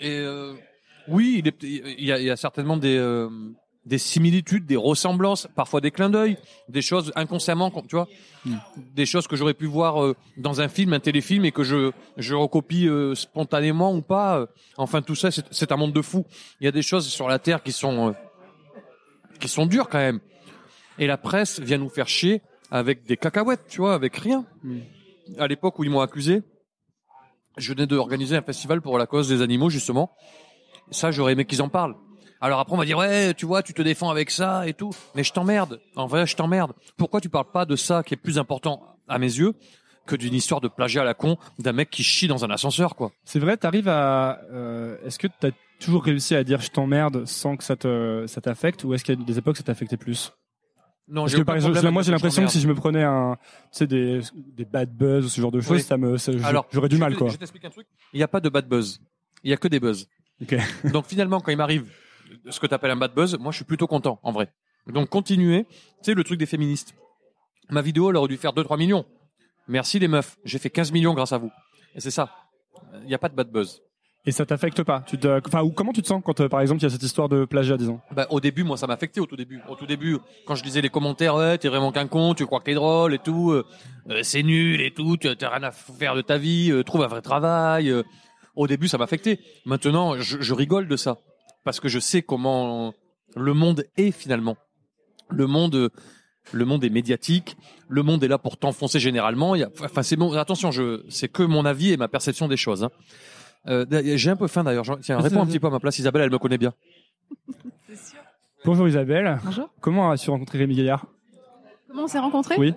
[0.00, 0.52] Et euh,
[1.08, 3.28] oui, il, est- il y, a, il y a certainement des, euh,
[3.86, 6.36] des similitudes, des ressemblances, parfois des clins d'œil,
[6.68, 8.08] des choses inconsciemment, tu vois,
[8.44, 8.56] Mm.
[8.94, 11.90] des choses que j'aurais pu voir euh, dans un film, un téléfilm, et que je
[12.16, 14.46] je recopie euh, spontanément ou pas.
[14.76, 16.24] Enfin, tout ça, c'est c'est un monde de fou.
[16.60, 18.12] Il y a des choses sur la terre qui sont euh,
[19.38, 20.20] qui sont dures quand même.
[20.98, 24.44] Et la presse vient nous faire chier avec des cacahuètes, tu vois, avec rien.
[24.62, 24.78] Mm.
[25.38, 26.42] À l'époque où ils m'ont accusé,
[27.56, 30.12] je venais d'organiser un festival pour la cause des animaux, justement.
[30.90, 31.96] Ça, j'aurais aimé qu'ils en parlent.
[32.40, 34.90] Alors après, on va dire, ouais, tu vois, tu te défends avec ça et tout.
[35.14, 35.80] Mais je t'emmerde.
[35.96, 36.72] En vrai, je t'emmerde.
[36.96, 39.54] Pourquoi tu parles pas de ça qui est plus important à mes yeux
[40.06, 42.94] que d'une histoire de plagiat à la con d'un mec qui chie dans un ascenseur,
[42.94, 43.10] quoi?
[43.24, 44.40] C'est vrai, t'arrives à.
[44.52, 45.50] euh, est-ce que t'as
[45.80, 49.18] toujours réussi à dire je t'emmerde sans que ça te ça t'affecte, ou est-ce qu'il
[49.18, 50.32] y a des époques ça t'affectait plus?
[51.08, 53.36] Non, Parce j'ai par exemple, moi j'ai l'impression que si je me prenais un,
[53.70, 55.82] tu sais des des bad buzz ou ce genre de choses, Oui.
[55.82, 57.28] ça me, ça- Alors, j'aurais du mal quoi.
[57.28, 57.86] Je t'explique un truc.
[58.12, 59.00] Il n'y a pas de bad buzz.
[59.44, 60.08] Il y a que des buzz.
[60.42, 60.56] Ok.
[60.92, 61.88] Donc finalement, quand il m'arrive
[62.50, 64.52] ce que tu appelles un bad buzz, moi je suis plutôt content, en vrai.
[64.88, 65.64] Donc continuez.
[65.64, 66.94] Tu sais, le truc des féministes.
[67.70, 69.04] Ma vidéo, elle aurait dû faire 2-3 millions.
[69.68, 70.36] Merci les meufs.
[70.44, 71.50] J'ai fait 15 millions grâce à vous.
[71.94, 72.30] Et c'est ça.
[73.02, 73.80] Il n'y a pas de bad buzz.
[74.28, 76.60] Et ça t'affecte pas Tu te, enfin, ou comment tu te sens quand euh, par
[76.60, 78.00] exemple il y a cette histoire de plagiat, disons?
[78.10, 79.60] Bah, au début, moi, ça m'affectait au tout début.
[79.68, 82.58] Au tout début, quand je lisais les commentaires, ouais, t'es vraiment qu'un con, tu crois
[82.60, 83.64] que t'es drôle et tout, euh,
[84.10, 87.06] euh, c'est nul et tout, t'as rien à faire de ta vie, euh, trouve un
[87.06, 87.88] vrai travail.
[87.90, 88.02] euh.
[88.56, 89.38] Au début, ça m'affectait.
[89.64, 91.18] Maintenant, je, je rigole de ça
[91.64, 92.94] parce que je sais comment
[93.36, 94.56] le monde est finalement.
[95.28, 95.90] Le monde,
[96.52, 97.56] le monde est médiatique.
[97.88, 99.54] Le monde est là pour t'enfoncer généralement.
[99.54, 100.32] Il y a, enfin, c'est bon.
[100.32, 102.82] Attention, je, c'est que mon avis et ma perception des choses.
[102.82, 102.90] Hein.
[103.68, 103.84] Euh,
[104.16, 104.84] J'ai un peu faim d'ailleurs.
[105.02, 105.98] Tiens, réponds un petit peu à ma place.
[105.98, 106.72] Isabelle, elle me connaît bien.
[108.64, 109.38] Bonjour Isabelle.
[109.44, 109.68] Bonjour.
[109.80, 111.06] Comment as-tu rencontré Rémi Gaillard?
[111.88, 112.56] Comment on s'est rencontrés?
[112.58, 112.74] Oui.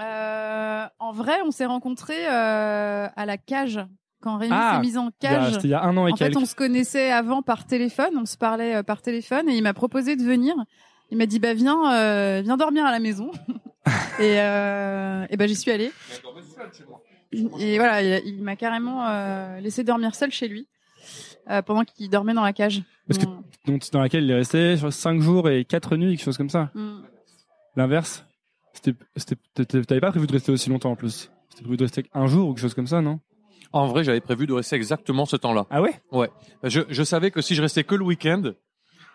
[0.00, 3.80] Euh, En vrai, on s'est rencontrés euh, à la cage.
[4.20, 5.52] Quand Rémi Ah, s'est mis en cage.
[5.54, 6.38] C'était il y a un an et En fait, quelques.
[6.38, 9.74] on se connaissait avant par téléphone, on se parlait euh, par téléphone et il m'a
[9.74, 10.54] proposé de venir.
[11.10, 13.30] Il m'a dit bah viens, euh, viens dormir à la maison.
[14.20, 15.90] et euh, et ben j'y suis allée.
[17.32, 20.68] Et voilà, il, il m'a carrément euh, laissé dormir seul chez lui
[21.50, 22.82] euh, pendant qu'il dormait dans la cage.
[23.08, 23.30] Parce que-.
[23.66, 26.70] Donc dans laquelle il est resté 5 jours et 4 nuits, quelque chose comme ça.
[26.74, 27.02] Mm.
[27.76, 28.24] L'inverse
[28.82, 31.30] t'avais pas prévu de rester aussi longtemps en plus.
[31.50, 33.20] C'était prévu de rester un jour ou quelque chose comme ça, non?
[33.72, 35.66] En vrai, j'avais prévu de rester exactement ce temps-là.
[35.70, 36.00] Ah ouais?
[36.64, 38.42] Je, je savais que si je restais que le week-end,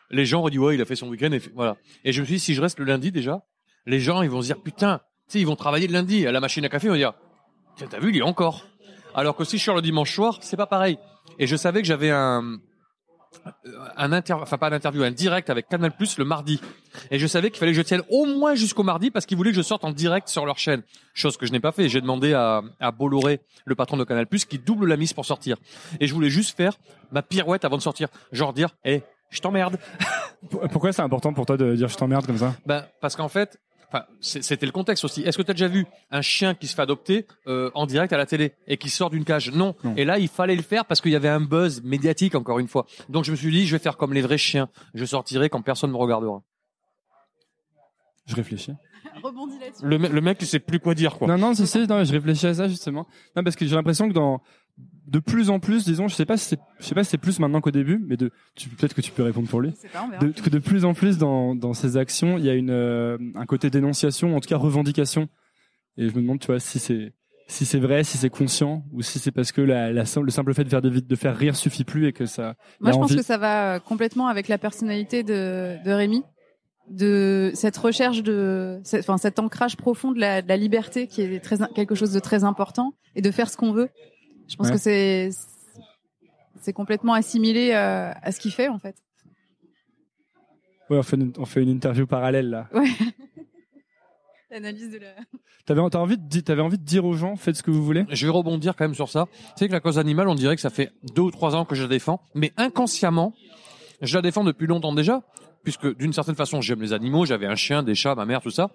[0.09, 1.77] les gens auraient dit ouais, il a fait son week-end et voilà.
[2.03, 3.45] Et je me suis dit si je reste le lundi déjà,
[3.85, 6.31] les gens ils vont se dire putain, tu sais ils vont travailler le lundi à
[6.31, 7.13] la machine à café, ils vont dire
[7.77, 8.65] tiens t'as vu il y est encore.
[9.15, 10.97] Alors que si je sors le dimanche soir, c'est pas pareil.
[11.39, 12.57] Et je savais que j'avais un
[13.97, 16.59] un inter enfin pas un interview, un direct avec Canal Plus le mardi.
[17.11, 19.51] Et je savais qu'il fallait que je tienne au moins jusqu'au mardi parce qu'ils voulaient
[19.51, 20.81] que je sorte en direct sur leur chaîne.
[21.13, 21.87] Chose que je n'ai pas fait.
[21.89, 25.25] J'ai demandé à, à Bolloré, le patron de Canal Plus, qui double la mise pour
[25.25, 25.57] sortir.
[25.99, 26.77] Et je voulais juste faire
[27.11, 28.07] ma pirouette avant de sortir.
[28.31, 29.77] Genre dire, hé, je t'emmerde.
[30.49, 32.55] Pour- Pourquoi c'est important pour toi de dire je t'emmerde comme ça?
[32.65, 35.21] Ben, parce qu'en fait, enfin, c'est- c'était le contexte aussi.
[35.23, 38.11] Est-ce que tu as déjà vu un chien qui se fait adopter euh, en direct
[38.13, 39.51] à la télé et qui sort d'une cage?
[39.51, 39.75] Non.
[39.83, 39.93] Non.
[39.95, 42.67] Et là, il fallait le faire parce qu'il y avait un buzz médiatique encore une
[42.67, 42.85] fois.
[43.09, 44.69] Donc je me suis dit, je vais faire comme les vrais chiens.
[44.93, 46.41] Je sortirai quand personne me regardera.
[48.25, 48.73] Je réfléchis.
[49.23, 49.85] Rebondis là-dessus.
[49.85, 51.27] Le, me- le mec, il sait plus quoi dire quoi.
[51.27, 53.07] Non, non, si, si, non, je réfléchis à ça justement.
[53.35, 54.41] Non, parce que j'ai l'impression que dans
[55.07, 57.17] de plus en plus, disons, je sais pas si c'est, je sais pas si c'est
[57.17, 59.71] plus maintenant qu'au début, mais de, tu, peut-être que tu peux répondre pour lui.
[59.93, 60.17] Pas.
[60.25, 63.17] De, que de plus en plus dans, dans ces actions, il y a une, euh,
[63.35, 65.29] un côté dénonciation, en tout cas revendication.
[65.97, 67.13] Et je me demande, tu vois, si c'est,
[67.47, 70.29] si c'est vrai, si c'est conscient, ou si c'est parce que la, la, sim- le
[70.29, 72.55] simple fait de faire, des vid- de faire rire suffit plus et que ça.
[72.81, 76.23] Moi, je pense envie- que ça va euh, complètement avec la personnalité de, de Rémi,
[76.89, 81.21] de cette recherche de, cette- enfin, cet ancrage profond de la, de la liberté qui
[81.21, 83.89] est très, quelque chose de très important et de faire ce qu'on veut.
[84.47, 84.73] Je pense Ouais.
[84.73, 85.29] que c'est,
[86.61, 88.95] c'est complètement assimilé euh, à ce qu'il fait en fait.
[90.89, 92.69] Ouais, on fait une, on fait une interview parallèle là.
[94.49, 95.09] L'analyse de la.
[95.65, 98.05] T'avais, t'as envie de, envie de dire aux gens, faites ce que vous voulez?
[98.09, 99.27] Je vais rebondir quand même sur ça.
[99.33, 101.65] Tu sais que la cause animale, on dirait que ça fait deux ou trois ans
[101.65, 103.33] que je la défends, mais inconsciemment,
[104.01, 105.23] je la défends depuis longtemps déjà,
[105.67, 108.51] puisque d'une certaine façon, j'aime les animaux, j'avais un chien, des chats, ma mère, tout
[108.51, 108.69] ça.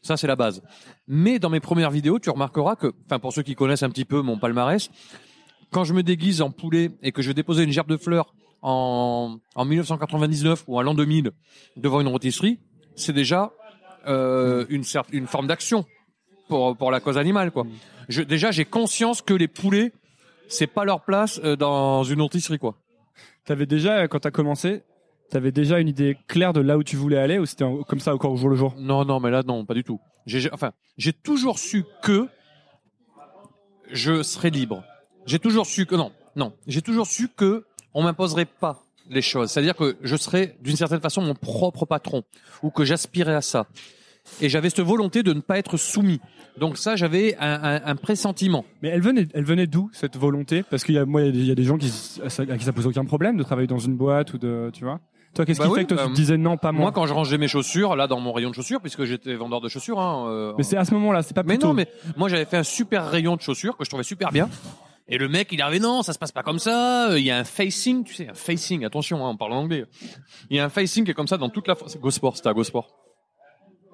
[0.00, 0.62] Ça, c'est la base.
[1.08, 4.04] Mais dans mes premières vidéos, tu remarqueras que, enfin, pour ceux qui connaissent un petit
[4.04, 4.88] peu mon palmarès,
[5.72, 8.32] quand je me déguise en poulet et que je vais déposer une gerbe de fleurs
[8.62, 11.32] en, en 1999 ou en l'an 2000
[11.76, 12.60] devant une rôtisserie,
[12.94, 13.50] c'est déjà
[14.06, 15.84] euh, une, une forme d'action
[16.46, 17.66] pour, pour la cause animale, quoi.
[18.08, 19.92] Déjà, j'ai conscience que les poulets,
[20.46, 22.76] c'est pas leur place euh, dans une rôtisserie, quoi.
[23.46, 24.84] T'avais déjà, quand t'as commencé,
[25.30, 28.14] T'avais déjà une idée claire de là où tu voulais aller ou c'était comme ça
[28.14, 28.74] encore au jour le jour?
[28.78, 30.00] Non, non, mais là, non, pas du tout.
[30.24, 32.28] J'ai, enfin, j'ai toujours su que
[33.90, 34.84] je serais libre.
[35.26, 36.52] J'ai toujours su que non, non.
[36.66, 39.50] J'ai toujours su que on m'imposerait pas les choses.
[39.50, 42.22] C'est-à-dire que je serais d'une certaine façon mon propre patron
[42.62, 43.66] ou que j'aspirais à ça.
[44.40, 46.20] Et j'avais cette volonté de ne pas être soumis.
[46.58, 48.64] Donc ça, j'avais un, un- un pressentiment.
[48.82, 50.64] Mais elle venait, elle venait d'où cette volonté?
[50.64, 52.86] Parce qu'il y a, moi, il y a des- gens qui, à qui ça pose
[52.88, 55.00] aucun problème de travailler dans une boîte ou de, tu vois?
[55.36, 56.82] Toi, qu'est-ce Bah qui oui, fait que toi, bah, tu te disais non, pas moi,
[56.82, 59.60] Moi, quand je rangeais mes chaussures, là, dans mon rayon de chaussures, puisque j'étais vendeur
[59.60, 61.68] de chaussures, hein, euh, Mais c'est à ce moment-là, c'est pas Mais plutôt.
[61.68, 64.48] non, mais moi j'avais fait un super rayon de chaussures que je trouvais super bien.
[65.08, 67.10] Et le mec, il arrivait, non, ça se passe pas comme ça.
[67.10, 68.84] euh, Il y a un facing, tu sais, un facing.
[68.84, 69.84] Attention, hein, on parle en anglais.
[70.50, 71.76] Il y a un facing qui est comme ça dans toute la.
[71.86, 72.88] C'est GoSport, c'était à GoSport.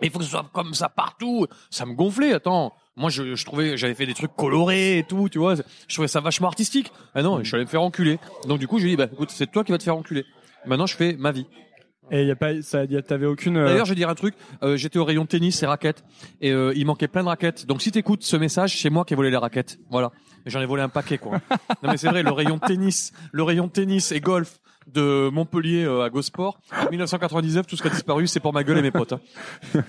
[0.01, 1.47] Mais il faut que ce soit comme ça partout.
[1.71, 2.33] Ça me gonflait.
[2.33, 5.55] Attends, moi je, je trouvais, j'avais fait des trucs colorés et tout, tu vois.
[5.57, 6.91] Je trouvais ça vachement artistique.
[7.15, 8.19] Ah non, je suis allé me faire enculer.
[8.49, 10.25] Donc du coup, je lui dit, bah écoute, c'est toi qui vas te faire enculer.
[10.67, 11.47] Maintenant, je fais ma vie.
[12.11, 13.57] Et il y a pas, ça, y a- t'avais aucune.
[13.57, 14.35] euh, D'ailleurs, je vais dire un truc.
[14.63, 16.05] euh, J'étais au rayon tennis et raquettes
[16.41, 17.65] et euh, il manquait plein de raquettes.
[17.67, 19.79] Donc, si t'écoutes ce message, c'est moi qui ai volé les raquettes.
[19.89, 20.11] Voilà.
[20.45, 21.41] Et J'en ai volé un paquet, quoi.
[21.83, 22.23] non, mais c'est vrai.
[22.23, 24.59] Le rayon tennis, le rayon tennis et golf
[24.93, 26.61] de Montpellier euh, à Gosport.
[26.77, 29.13] En 1999, tout ce qui a disparu, c'est pour ma gueule et mes potes.
[29.15, 29.21] hein.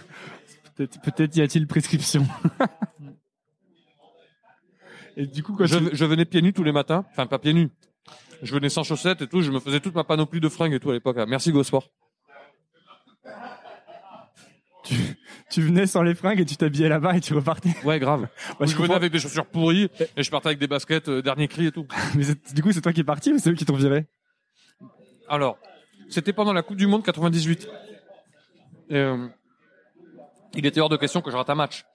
[0.76, 2.26] peut-être, peut-être y a-t-il prescription.
[5.18, 7.06] et du coup, quand Je, tu- je venais pieds nus tous les matins.
[7.12, 7.70] Enfin, pas pieds nus.
[8.44, 9.42] Je venais sans chaussettes et tout.
[9.42, 11.18] Je me faisais toute ma panoplie de fringues et tout à l'époque.
[11.28, 11.90] Merci Gosport.
[15.50, 17.74] tu venais sans les fringues et tu t'habillais là-bas et tu repartais.
[17.86, 18.28] Ouais, grave.
[18.60, 21.48] Je je venais avec des chaussures pourries et je partais avec des baskets euh, dernier
[21.48, 21.88] cri et tout.
[22.16, 24.06] Mais du coup, c'est toi qui es parti ou c'est eux qui t'ont viré?
[25.30, 25.58] Alors,
[26.10, 27.70] c'était pendant la Coupe du Monde 98.
[28.90, 29.28] Et, euh,
[30.56, 31.86] il était hors de question que je rate un match.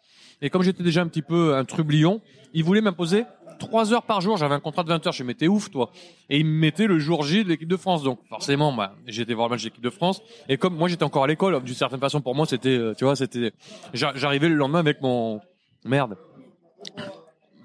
[0.41, 2.23] Et comme j'étais déjà un petit peu un trublion,
[2.55, 3.25] il voulait m'imposer
[3.59, 4.37] trois heures par jour.
[4.37, 5.13] J'avais un contrat de 20 heures.
[5.13, 5.91] Je me t'es ouf, toi.
[6.31, 8.03] Et il me mettait le jour J de l'équipe de France.
[8.03, 10.23] Donc, forcément, bah, été voir le match de l'équipe de France.
[10.49, 13.05] Et comme moi, j'étais encore à l'école, d'une certaine façon, pour moi, c'était, euh, tu
[13.05, 13.53] vois, c'était,
[13.93, 15.41] j'a- j'arrivais le lendemain avec mon,
[15.85, 16.17] merde,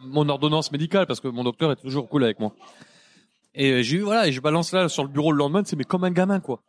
[0.06, 2.54] mon ordonnance médicale parce que mon docteur était toujours cool avec moi.
[3.56, 5.76] Et euh, j'ai eu voilà, et je balance là sur le bureau le lendemain, c'est
[5.76, 6.60] mais comme un gamin quoi.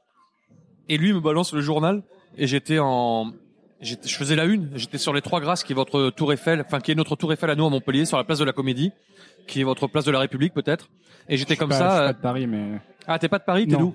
[0.88, 2.02] Et lui il me balance le journal
[2.36, 3.43] et j'étais en j'étais
[3.80, 6.80] je faisais la une, j'étais sur les Trois Grâces qui est votre tour Eiffel, enfin
[6.80, 8.92] qui est notre tour Eiffel à nous à Montpellier sur la place de la Comédie,
[9.46, 10.88] qui est votre place de la République peut-être.
[11.28, 12.80] Et j'étais comme pas- ça je suis euh, pas de Paris, mais.
[13.06, 13.94] Ah, t'es pas de Paris, t'es d'où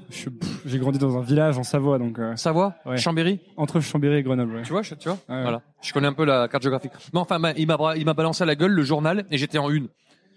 [0.65, 2.97] J'ai grandi dans un village en Savoie, donc euh, Savoie, Ouais.
[2.97, 4.55] Chambéry, entre Chambéry et Grenoble.
[4.57, 4.61] ouais.
[4.63, 5.41] tu vois, je- tu vois Ouais.
[5.41, 5.61] Voilà.
[5.81, 6.91] Je connais un peu la carte géographique.
[7.13, 9.69] Mais enfin, il m'a il m'a balancé à la gueule le journal et j'étais en
[9.71, 9.87] une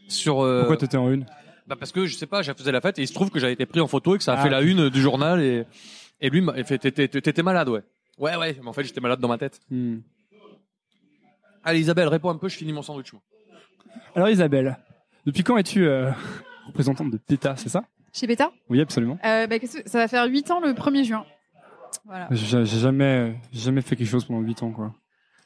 [0.09, 1.26] sur euh, Pourquoi t'étais en une?
[1.66, 3.38] Bah parce que je sais pas, je faisais la fête et il se trouve que
[3.38, 4.42] j'avais été pris en photo et que ça a Ah.
[4.42, 5.64] fait la une du journal et
[6.20, 6.44] et lui
[7.11, 7.83] t'étais malade ouais.
[8.18, 9.61] Ouais ouais, mais en fait j'étais malade dans ma tête.
[9.70, 9.98] Hmm.
[11.64, 13.22] Allez Isabelle, réponds un peu, je finis mon sandwich moi.
[14.14, 14.77] Alors Isabelle,
[15.27, 16.11] depuis quand es-tu euh,
[16.66, 17.85] représentante de PETA, c'est ça?
[18.12, 18.51] Chez Beta?
[18.68, 19.18] Oui, absolument.
[19.25, 21.25] euh, bah, qu'est-ce que- Ça va faire 8 ans le 1er juin.
[22.05, 22.29] Voilà.
[22.31, 24.92] J'ai j'ai jamais, j'ai jamais fait quelque chose pendant 8 ans, quoi.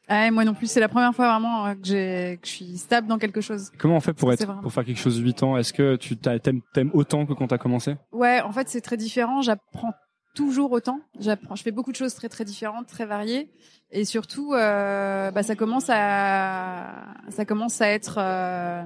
[0.09, 2.53] Ah, ouais, moi non plus, c'est la première fois vraiment euh, que, j'ai- que je
[2.53, 3.71] suis stable dans quelque chose.
[3.79, 5.57] Comment on fait pour C'est être, vraiment- pour faire quelque chose 8 ans?
[5.57, 7.97] Est-ce que tu t'as- t'aimes, t'aimes autant que quand t'as commencé?
[8.13, 9.43] Ouais, en fait, c'est très différent.
[9.43, 9.93] J'apprends
[10.37, 11.01] toujours autant.
[11.19, 13.51] J'apprends, je fais beaucoup de choses très très différentes, très variées,
[13.91, 18.85] et surtout, euh, bah, ça commence à, ça commence à être, euh,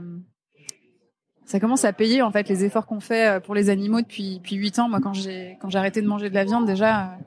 [1.44, 4.38] ça commence à payer en fait les efforts qu'on fait euh, pour les animaux depuis
[4.38, 4.88] depuis huit ans.
[4.88, 7.18] Moi, quand j'ai quand j'ai arrêté de manger de la viande, déjà,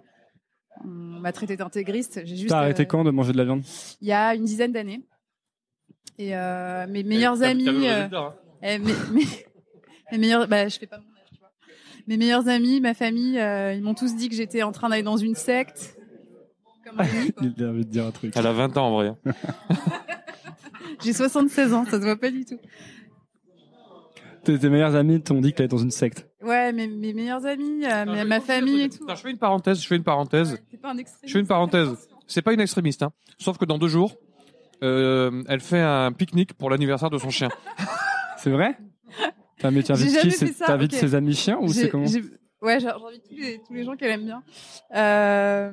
[0.84, 2.22] on m'a traité d'intégriste.
[2.26, 3.64] J'ai juste T'as arrêté euh, quand de manger de la viande?
[4.02, 5.02] Il y a une dizaine d'années.
[6.18, 7.88] Et euh, mes meilleurs T'as- amis.
[7.88, 8.10] hein
[8.62, 8.78] eh,
[10.12, 11.50] mes meilleurs, bah, je fais pas mon âge, tu vois.
[12.08, 15.04] Mes meilleurs amis, ma famille, euh, ils m'ont tous dit que j'étais en train d'aller
[15.04, 15.98] dans une secte.
[16.86, 17.06] Comme quoi.
[17.42, 18.34] Il a envie de dire un truc.
[18.36, 19.14] Elle a 20 ans en vrai.
[21.04, 22.60] J'ai 76 ans, ça se voit pas du tout.
[24.44, 26.28] Tes, tes meilleurs amis t'ont dit que t'allais dans une secte.
[26.42, 29.04] Ouais, mes, mes meilleurs amis, euh, Non, mes- je vais ma continuer famille et tout.
[29.06, 30.62] Attends, je fais une parenthèse, je fais une parenthèse.
[30.70, 31.28] C'est pas un extrémiste.
[31.28, 31.90] Je fais une parenthèse.
[32.28, 33.12] C'est pas une extrémiste hein.
[33.38, 34.16] Sauf que dans deux jours
[34.84, 37.48] euh, elle fait un pique-nique pour l'anniversaire de son chien.
[38.38, 38.78] C'est vrai?
[39.64, 39.88] T'as mais qui
[40.66, 41.00] T'invites ok.
[41.00, 42.06] ses amis chiens ou c'est comment
[42.62, 44.42] Ouais, j'ai- j'invite tous les, tous les gens qu'elle aime bien.
[44.96, 45.72] Euh,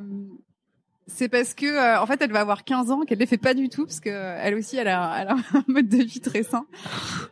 [1.06, 3.54] c'est parce que, euh, en fait, elle va avoir 15 ans, qu'elle les fait pas
[3.54, 6.20] du tout, parce que euh, elle aussi, elle a, elle a un mode de vie
[6.20, 6.66] très sain.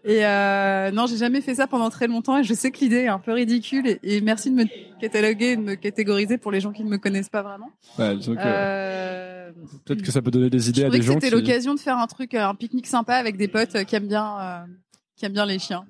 [0.04, 3.02] Et euh, non, j'ai jamais fait ça pendant très longtemps, et je sais que l'idée
[3.02, 3.86] est un peu ridicule.
[3.86, 4.64] Et, et merci de me
[5.00, 7.70] cataloguer, de me catégoriser pour les gens qui ne me connaissent pas vraiment.
[7.98, 9.50] Ouais, Euh,
[9.86, 11.34] peut-être que ça peut donner des je idées à des que gens c'était qui.
[11.34, 14.58] l'occasion de faire un truc, un pique-nique sympa avec des potes qui aiment bien, euh,
[15.16, 15.84] qui aiment bien les chiens.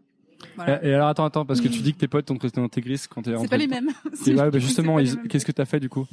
[0.57, 0.85] Voilà.
[0.85, 3.23] Et alors attends, attends, parce que tu dis que tes potes t'ont traité d'intégriste quand
[3.23, 3.35] t'es.
[3.39, 3.89] C'est pas les mêmes.
[4.27, 4.99] Et ouais, bah justement,
[5.29, 6.07] qu'est-ce que t'as fait du coup?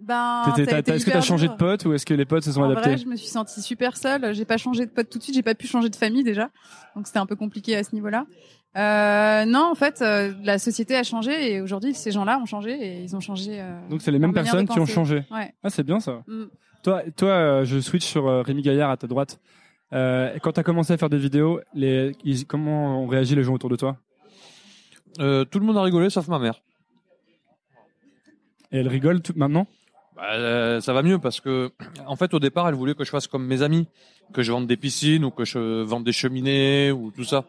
[0.00, 2.70] Ben, Est-ce que t'as changé de pote ou est-ce que les potes se sont En
[2.70, 2.88] adaptés?
[2.90, 4.34] vrai, je me suis sentie super seule.
[4.34, 5.34] J'ai pas changé de pote tout de suite.
[5.36, 6.50] J'ai pas pu changer de famille déjà,
[6.96, 8.26] donc c'était un peu compliqué à ce niveau-là.
[8.76, 12.72] Euh, non, en fait, euh, la société a changé et aujourd'hui, ces gens-là ont changé
[12.72, 13.60] et ils ont changé.
[13.60, 15.24] euh, Donc c'est les mêmes personnes qui ont changé.
[15.30, 15.52] Ouais.
[15.62, 16.22] Ah, c'est bien ça.
[16.26, 16.44] Mm.
[16.82, 19.38] Toi, toi, je switch sur Rémi Gaillard à ta droite.
[19.92, 23.54] Euh, quand t'as commencé à faire des vidéos, les, ils- comment ont réagi les gens
[23.54, 23.96] autour de toi?
[25.20, 26.62] Euh, tout le monde a rigolé sauf ma mère.
[28.70, 29.66] Et elles rigolent tout, maintenant?
[30.16, 31.70] Bah, euh, ça va mieux parce que,
[32.06, 33.86] en fait, au départ, elle voulait que je fasse comme mes amis,
[34.32, 37.44] que je vende des piscines ou que je vende des cheminées ou tout ça.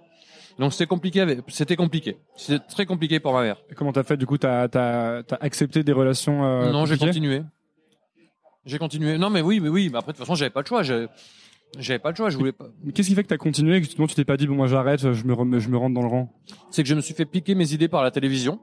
[0.60, 1.26] Donc c'était compliqué.
[1.48, 2.18] C'était compliqué.
[2.36, 3.58] C'était très compliqué pour ma mère.
[3.72, 7.42] Et Comment t'as fait Du coup, t'as as, accepté des relations non, j'ai continué.
[8.66, 9.18] J'ai continué.
[9.18, 9.90] Non, mais oui, mais oui.
[9.92, 10.84] Mais après, de toute façon, j'avais pas le choix.
[11.80, 12.30] J'avais pas le choix.
[12.30, 12.68] Je voulais pas.
[12.84, 14.56] Mais Qu'est-ce qui fait que t'as continué et que justement tu t'es pas dit bon
[14.56, 16.32] moi j'arrête, je me, rem- je me rentre dans le rang?
[16.70, 18.60] C'est que je me suis fait piquer mes idées par la télévision.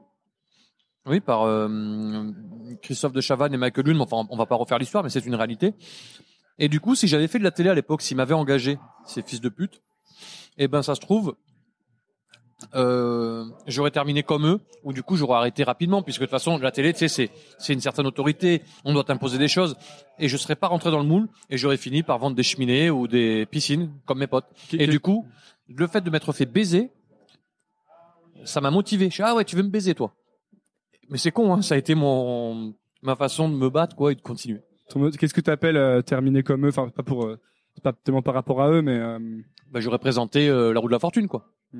[1.07, 2.29] Oui, par euh,
[2.83, 4.01] Christophe de Chavannes et Michael Lune.
[4.01, 5.73] Enfin, on va pas refaire l'histoire, mais c'est une réalité.
[6.59, 9.23] Et du coup, si j'avais fait de la télé à l'époque, s'ils m'avaient engagé, ces
[9.23, 9.81] fils de pute,
[10.59, 11.35] eh ben, ça se trouve,
[12.75, 16.57] euh, j'aurais terminé comme eux, ou du coup, j'aurais arrêté rapidement, puisque de toute façon,
[16.57, 19.75] la télé, tu sais, c'est, c'est une certaine autorité, on doit t'imposer des choses,
[20.19, 22.89] et je serais pas rentré dans le moule, et j'aurais fini par vendre des cheminées
[22.89, 24.45] ou des piscines, comme mes potes.
[24.73, 25.25] Et du coup,
[25.67, 26.91] le fait de m'être fait baiser,
[28.43, 29.05] ça m'a motivé.
[29.09, 30.13] Je suis, ah ouais, tu veux me baiser, toi?
[31.09, 34.15] Mais c'est con, hein, ça a été mon, ma façon de me battre, quoi, et
[34.15, 34.61] de continuer.
[35.17, 36.69] Qu'est-ce que t'appelles euh, terminer comme eux?
[36.69, 37.39] Enfin pas pour, euh,
[37.81, 39.19] pas tellement par rapport à eux, mais euh,
[39.71, 41.45] Bah, j'aurais présenté euh, la roue de la fortune, quoi.
[41.73, 41.79] je-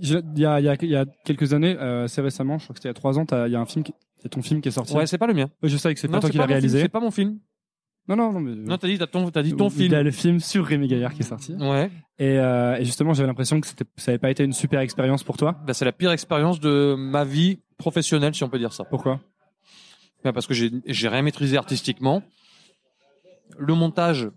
[0.00, 2.64] il y a, il y, a, il y a quelques années, euh, assez récemment, je
[2.64, 3.94] crois que c'était il y a trois ans, t'as- il y a un film, qui-
[4.18, 4.94] il y a ton film qui est sorti.
[4.94, 5.50] Ouais, c'est pas le mien.
[5.62, 6.80] Ouais, je sais que c'est pas Non, toi c'est qui l'as mon film, réalisé.
[6.80, 7.38] C'est pas mon film.
[8.06, 9.94] Non, non, non, mais Non, t'as dit, t'as ton, t'as dit ton il y film.
[9.94, 11.54] a le film sur Rémi Gaillard qui est sorti.
[11.54, 11.90] Ouais.
[12.18, 15.22] Et, euh, et justement, j'avais l'impression que c'était, ça avait pas été une super expérience
[15.24, 15.56] pour toi.
[15.66, 18.84] Bah, c'est la pire expérience de ma vie professionnelle, si on peut dire ça.
[18.84, 19.20] Pourquoi?
[20.22, 22.22] Bah, parce que j'ai, j'ai rien maîtrisé artistiquement.
[23.58, 24.28] Le montage,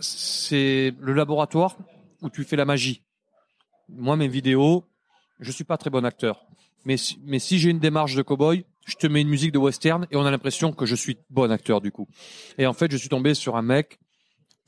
[0.00, 1.76] c'est le laboratoire
[2.22, 3.02] où tu fais la magie.
[3.88, 4.84] Moi, mes vidéos,
[5.40, 6.44] je suis pas très bon acteur.
[6.84, 9.58] Mais si, mais si j'ai une démarche de cowboy, je te mets une musique de
[9.58, 12.06] western et on a l'impression que je suis bon acteur du coup.
[12.58, 13.98] Et en fait, je suis tombé sur un mec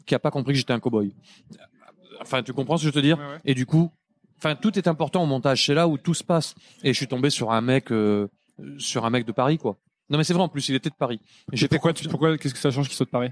[0.05, 1.15] qui a pas compris que j'étais un cowboy.
[2.21, 3.19] Enfin, tu comprends ce que je veux te dire?
[3.45, 3.91] Et du coup,
[4.39, 5.65] enfin, tout est important au montage.
[5.65, 6.55] C'est là où tout se passe.
[6.83, 8.29] Et je suis tombé sur un mec, euh,
[8.79, 9.79] sur un mec de Paris, quoi.
[10.11, 10.43] Non, mais c'est vrai.
[10.43, 11.21] En plus, il était de Paris.
[11.55, 13.31] Fait Pourquoi, tu, pourquoi, qu'est-ce que ça change qu'il saute Paris?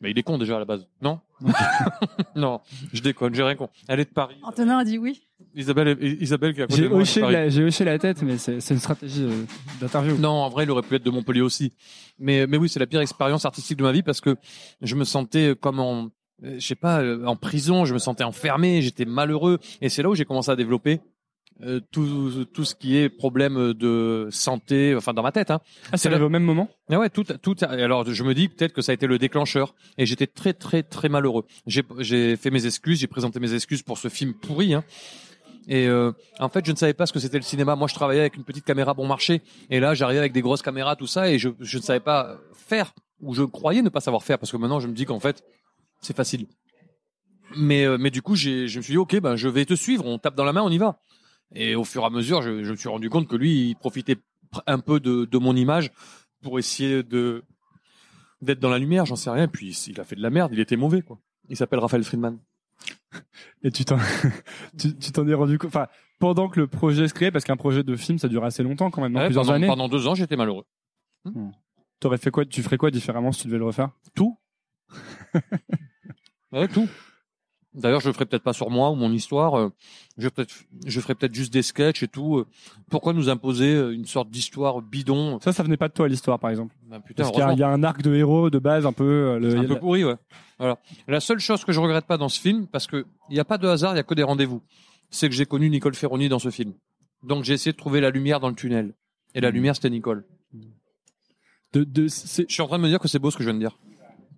[0.00, 1.20] Mais il est con déjà à la base, non?
[2.36, 2.60] Non,
[2.92, 3.34] je déconne.
[3.34, 3.68] J'ai rien con.
[3.88, 4.36] Elle est de Paris.
[4.42, 5.22] Antonin a dit oui.
[5.54, 8.80] Isabelle, Isabelle qui côté J'ai hoché, la, j'ai hoché la tête, mais c'est, c'est une
[8.80, 9.44] stratégie euh,
[9.80, 10.16] d'interview.
[10.16, 11.72] Non, en vrai, il aurait pu être de Montpellier aussi.
[12.18, 14.36] Mais, mais oui, c'est la pire expérience artistique de ma vie parce que
[14.82, 16.10] je me sentais comme en,
[16.44, 17.84] euh, je sais pas, euh, en prison.
[17.84, 18.82] Je me sentais enfermé.
[18.82, 19.58] J'étais malheureux.
[19.80, 21.00] Et c'est là où j'ai commencé à développer
[21.62, 25.50] euh, tout, tout ce qui est problème de santé, enfin dans ma tête.
[25.50, 25.60] Hein.
[25.92, 26.68] Ah, c'est arrivé au même moment?
[26.90, 27.56] Ah ouais, tout, tout.
[27.62, 29.74] Alors, je me dis peut-être que ça a été le déclencheur.
[29.96, 31.44] Et j'étais très, très, très malheureux.
[31.66, 33.00] J'ai, j'ai fait mes excuses.
[33.00, 34.74] J'ai présenté mes excuses pour ce film pourri.
[34.74, 34.84] Hein.
[35.68, 37.76] Et euh, en fait, je ne savais pas ce que c'était le cinéma.
[37.76, 39.42] Moi, je travaillais avec une petite caméra bon marché.
[39.68, 42.38] Et là, j'arrivais avec des grosses caméras, tout ça, et je, je ne savais pas
[42.54, 45.20] faire ou je croyais ne pas savoir faire parce que maintenant, je me dis qu'en
[45.20, 45.42] fait,
[46.00, 46.46] c'est facile.
[47.56, 49.74] Mais, euh, mais du coup, j'ai, je me suis dit, ok, ben, je vais te
[49.74, 50.06] suivre.
[50.06, 51.00] On tape dans la main, on y va.
[51.54, 53.74] Et au fur et à mesure, je, je me suis rendu compte que lui, il
[53.76, 54.16] profitait
[54.52, 55.90] pr- un peu de, de mon image
[56.42, 57.42] pour essayer de
[58.40, 59.06] d'être dans la lumière.
[59.06, 59.48] J'en sais rien.
[59.48, 60.52] Puis il a fait de la merde.
[60.52, 61.18] Il était mauvais, quoi.
[61.48, 62.38] Il s'appelle Raphaël Friedman.
[63.62, 63.98] Et tu t'en,
[64.78, 65.86] tu, tu t'en es rendu compte, enfin,
[66.20, 68.90] pendant que le projet se créait, parce qu'un projet de film, ça dure assez longtemps
[68.90, 69.66] quand même, Ouais, plusieurs pendant, années.
[69.66, 70.64] pendant deux ans, j'étais malheureux.
[72.00, 73.90] T'aurais fait quoi, tu ferais quoi différemment si tu devais le refaire?
[76.52, 76.88] Ouais, tout.
[77.78, 79.54] D'ailleurs, je ferai peut-être pas sur moi ou mon histoire.
[79.56, 79.68] euh,
[80.18, 80.28] Je,
[81.00, 82.38] ferai peut-être juste des sketchs et tout.
[82.38, 82.46] euh.
[82.90, 86.38] Pourquoi nous imposer euh, une sorte d'histoire bidon Ça, ça venait pas de toi l'histoire,
[86.38, 86.74] par exemple.
[86.88, 88.84] Ben, Putain, Parce qu'il y a, il y a un arc de héros de base
[88.84, 89.38] un peu.
[89.38, 90.16] le- un peu pourri, ouais.
[90.58, 90.78] Voilà.
[91.06, 93.44] La seule chose que je regrette pas dans ce film, parce que il n'y a
[93.44, 94.60] pas de hasard, il y a que des rendez-vous,
[95.10, 96.72] c'est que j'ai connu Nicole Ferroni dans ce film.
[97.22, 98.92] Donc j'ai essayé de trouver la lumière dans le tunnel.
[99.34, 99.54] Et la Mhm.
[99.54, 100.24] lumière, c'était Nicole.
[101.74, 103.42] de, de, c'est, Je suis en train de me dire que c'est beau ce que
[103.44, 103.76] je viens de dire.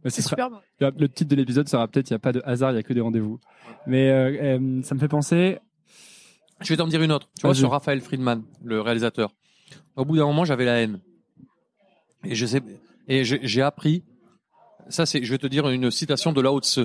[0.05, 0.61] Mais ce C'est sera- super bon.
[0.99, 2.83] le titre de l'épisode sera peut-être il y a pas de hasard, il y a
[2.83, 3.39] que des rendez-vous.
[3.87, 5.59] Mais euh, euh, ça me fait penser.
[6.61, 7.29] Je vais t'en dire une autre.
[7.39, 9.33] Tu vois, sur Raphaël Friedman, le réalisateur.
[9.97, 11.01] Au bout d'un moment, j'avais la haine.
[12.25, 12.61] Et je sais,
[13.09, 14.05] et j'ai appris.
[14.89, 16.81] Ça, c'est, je vais te dire une citation de Lao Tse.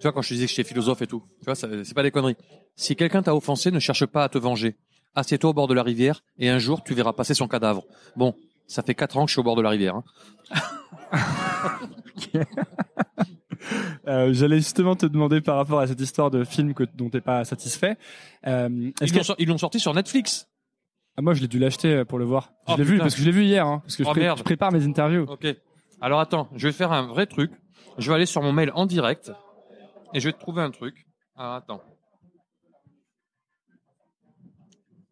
[0.00, 1.22] Tu vois, quand je te disais que j'étais philosophe et tout.
[1.40, 2.36] Tu vois, c'est pas des conneries.
[2.76, 4.76] Si quelqu'un t'a offensé, ne cherche pas à te venger.
[5.14, 7.84] Assieds-toi au bord de la rivière et un jour, tu verras passer son cadavre.
[8.16, 8.34] Bon,
[8.66, 9.96] ça fait quatre ans que je suis au bord de la rivière.
[9.96, 10.04] hein.
[14.06, 17.20] Euh, J'allais justement te demander par rapport à cette histoire de film que, dont t'es
[17.20, 17.96] pas satisfait.
[18.46, 20.48] Euh, est-ce Ils que l'ont sor- ils l'ont sorti sur Netflix.
[21.16, 22.52] Ah, moi, je l'ai dû l'acheter pour le voir.
[22.68, 23.04] Oh, je l'ai vu putain.
[23.04, 24.38] parce que je l'ai vu hier, hein, parce que je, Oh, pré- merde.
[24.38, 25.24] je prépare mes interviews.
[25.28, 25.46] Ok.
[26.00, 27.50] Alors attends, je vais faire un vrai truc.
[27.98, 29.32] Je vais aller sur mon mail en direct
[30.14, 31.04] et je vais te trouver un truc.
[31.36, 31.82] Alors attends.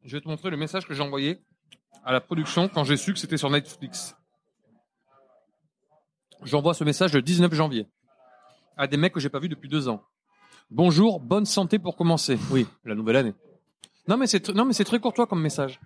[0.04, 1.40] Je vais te montrer le message que j'ai envoyé
[2.04, 4.16] à la production quand j'ai su que c'était sur Netflix.
[6.46, 7.88] J'envoie ce message le 19 janvier
[8.76, 10.04] à des mecs que j'ai pas vus depuis deux ans.
[10.70, 12.38] Bonjour, bonne santé pour commencer.
[12.52, 13.34] Oui, la nouvelle année.
[14.06, 15.80] Non mais c'est non mais c'est très courtois comme message.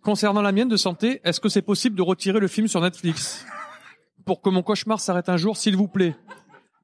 [0.00, 3.44] Concernant la mienne de santé, est-ce que c'est possible de retirer le film sur Netflix?
[4.24, 6.14] Pour que mon cauchemar s'arrête un jour, s'il vous plaît.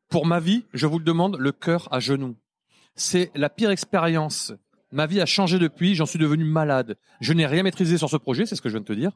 [0.08, 2.36] Pour ma vie, je vous le demande, le cœur à genoux.
[2.96, 4.52] C'est la pire expérience.
[4.94, 6.96] Ma vie a changé depuis, j'en suis devenu malade.
[7.20, 9.10] Je n'ai rien maîtrisé sur ce projet, c'est ce que je viens de te dire.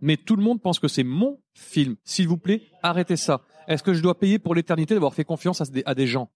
[0.00, 1.96] Mais tout le monde pense que c'est mon film.
[2.04, 3.40] S'il vous plaît, arrêtez ça.
[3.66, 6.30] Est-ce que je dois payer pour l'éternité d'avoir fait confiance à des, à des gens?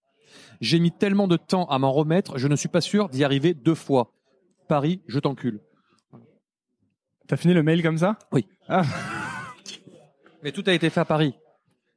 [0.61, 3.55] J'ai mis tellement de temps à m'en remettre, je ne suis pas sûr d'y arriver
[3.55, 4.13] deux fois.
[4.67, 5.61] Paris, je t'encule.
[7.29, 8.19] T'as fini le mail comme ça?
[10.43, 11.35] Mais tout a été fait à Paris.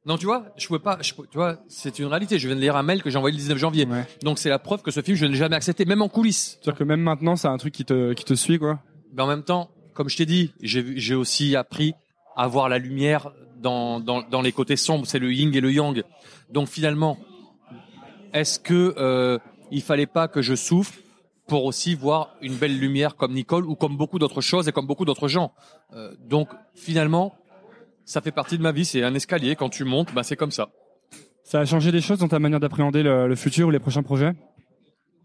[0.06, 2.38] Non, tu vois, je pouvais pas, je, tu vois, c'est une réalité.
[2.38, 3.86] Je viens de lire un mail que j'ai envoyé le 19 janvier.
[3.86, 4.06] Ouais.
[4.22, 6.58] Donc c'est la preuve que ce film, je ne l'ai jamais accepté, même en coulisses.
[6.60, 8.80] C'est-à-dire que même maintenant, c'est un truc qui te, qui te suit, quoi.
[9.14, 11.94] Mais en même temps, comme je t'ai dit, j'ai aussi appris
[12.36, 13.30] à voir la lumière
[13.62, 15.06] dans, dans, dans les côtés sombres.
[15.06, 16.02] C'est le yin et le yang.
[16.50, 17.16] Donc finalement,
[18.32, 19.38] est-ce que euh,
[19.70, 20.92] il fallait pas que je souffre
[21.46, 24.86] pour aussi voir une belle lumière comme Nicole ou comme beaucoup d'autres choses et comme
[24.86, 25.52] beaucoup d'autres gens?
[25.94, 27.34] Euh, Donc finalement,
[28.04, 28.84] ça fait partie de ma vie.
[28.84, 29.56] C'est un escalier.
[29.56, 30.68] Quand tu montes, bah c'est comme ça.
[31.42, 34.02] Ça a changé des choses dans ta manière d'appréhender le, le futur ou les prochains
[34.02, 34.32] projets?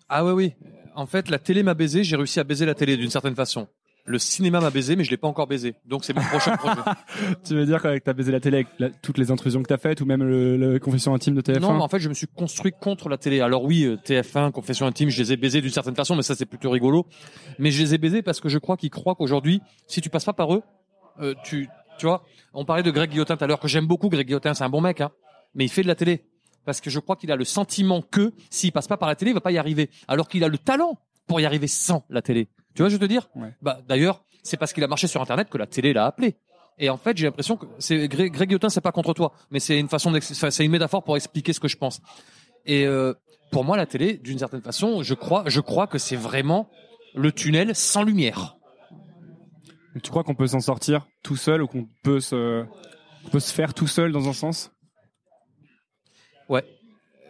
[0.09, 0.53] Ah oui, oui.
[0.95, 3.67] En fait, la télé m'a baisé, j'ai réussi à baiser la télé d'une certaine façon.
[4.05, 5.75] Le cinéma m'a baisé, mais je l'ai pas encore baisé.
[5.85, 6.81] Donc c'est mon prochain projet.
[7.45, 9.77] Tu veux dire que t'as baisé la télé avec la- toutes les intrusions que t'as
[9.77, 12.13] faites ou même le, le confession intime de TF1 Non, mais en fait, je me
[12.15, 13.39] suis construit contre la télé.
[13.39, 16.33] Alors oui, euh, TF1, Confession intime, je les ai baisés d'une certaine façon, mais ça
[16.35, 17.05] c'est plutôt rigolo.
[17.59, 20.25] Mais je les ai baisés parce que je crois qu'ils croient qu'aujourd'hui, si tu passes
[20.25, 20.63] pas par eux,
[21.21, 21.67] euh, tu,
[21.99, 24.09] tu vois, on parlait de Greg Guillotin tout à l'heure, que j'aime beaucoup.
[24.09, 25.11] Greg Guillotin, c'est un bon mec, hein,
[25.53, 26.25] mais il fait de la télé
[26.65, 29.31] parce que je crois qu'il a le sentiment que s'il passe pas par la télé,
[29.31, 32.21] il va pas y arriver, alors qu'il a le talent pour y arriver sans la
[32.21, 32.47] télé.
[32.75, 33.29] Tu vois, je veux te dire?
[33.35, 33.53] Ouais.
[33.61, 36.35] Bah d'ailleurs, c'est parce qu'il a marché sur Internet que la télé l'a appelé.
[36.77, 39.59] Et en fait, j'ai l'impression que c'est Greg, Greg Guillotin, c'est pas contre toi, mais
[39.59, 42.01] c'est une façon, c'est une métaphore pour expliquer ce que je pense.
[42.65, 43.13] Et euh,
[43.51, 46.69] pour moi, la télé, d'une certaine façon, je crois, je crois que c'est vraiment
[47.15, 48.57] le tunnel sans lumière.
[50.03, 52.63] Tu crois qu'on peut s'en sortir tout seul ou qu'on peut se,
[53.31, 54.71] peut se faire tout seul dans un sens?
[56.47, 56.63] Ouais.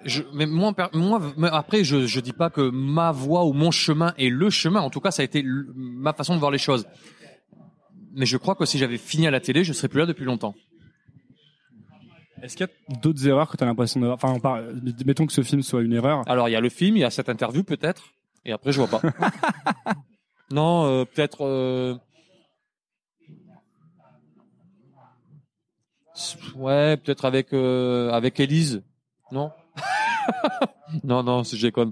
[0.06, 3.54] Je, mais moi, per- moi, mais après, je, je dis pas que ma voie ou
[3.54, 4.80] mon chemin est le chemin.
[4.82, 6.86] En tout cas, ça a été le- ma façon de voir les choses.
[8.14, 10.26] Mais je crois que si j'avais fini à la télé, je serais plus là depuis
[10.26, 10.56] longtemps.
[12.42, 15.26] Est-ce qu'il y a d'autres erreurs que tu as l'impression d'avoir Enfin, on parle, mettons
[15.26, 16.24] que ce film soit une erreur.
[16.30, 18.04] Alors, il y a le film, il y a cette interview peut-être,
[18.46, 19.02] et après, je vois pas.
[20.52, 21.46] non, euh, peut-être.
[21.46, 21.96] euh,
[26.56, 28.84] Ouais, peut-être avec euh, avec Élise.
[29.32, 29.52] Non?
[31.04, 31.92] non, non, c'est- déconne.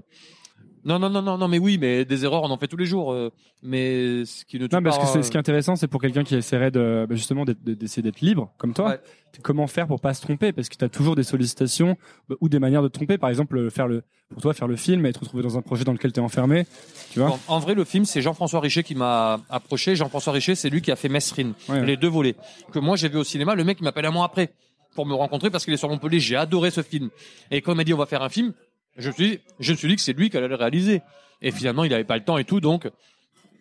[0.84, 2.86] Non, non, non, non, non, mais oui, mais des erreurs, on en fait tous les
[2.86, 3.12] jours.
[3.12, 3.30] euh,
[3.62, 5.76] mais ce qui ne tue Non, parce pas, que c'est, euh, ce qui est intéressant,
[5.76, 8.90] c'est pour quelqu'un qui essaierait de, bah, justement d'être- de- d'essayer d'être libre, comme toi.
[8.90, 9.00] Ouais.
[9.42, 10.52] Comment faire pour pas se tromper?
[10.52, 11.96] Parce que tu as toujours des sollicitations
[12.28, 13.18] bah, ou des manières de te tromper.
[13.18, 15.84] Par exemple, faire le, pour toi, faire le film et te retrouver dans un projet
[15.84, 16.66] dans lequel tu es enfermé.
[17.12, 17.30] Tu vois?
[17.48, 19.96] En, en vrai, le film, c'est Jean-François Richer qui m'a approché.
[19.96, 21.84] Jean-François Richer, c'est lui qui a fait Mesrine, Ouais.
[21.84, 22.36] les deux volets,
[22.72, 23.54] que moi j'ai vu au cinéma.
[23.54, 24.50] Le mec il m'appelle un mois après
[24.94, 26.18] pour me rencontrer parce qu'il est sur Montpellier.
[26.20, 27.10] J'ai adoré ce film.
[27.50, 28.52] Et quand il m'a dit on va faire un film,
[28.98, 31.02] je me suis dit, je me suis dit que c'est lui qui allait le réaliser.
[31.40, 32.90] Et finalement, il avait pas le temps et tout, donc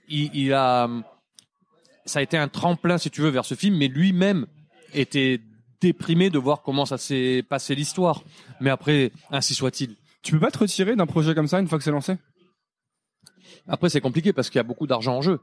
[0.09, 0.89] il, il a,
[2.05, 4.47] ça a été un tremplin si tu veux vers ce film, mais lui-même
[4.93, 5.39] était
[5.79, 8.23] déprimé de voir comment ça s'est passé l'histoire.
[8.59, 9.95] Mais après, ainsi soit-il.
[10.23, 12.17] Tu peux pas te retirer d'un projet comme ça une fois que c'est lancé?
[13.67, 15.39] Après, c'est compliqué parce qu'il y a beaucoup d'argent en jeu.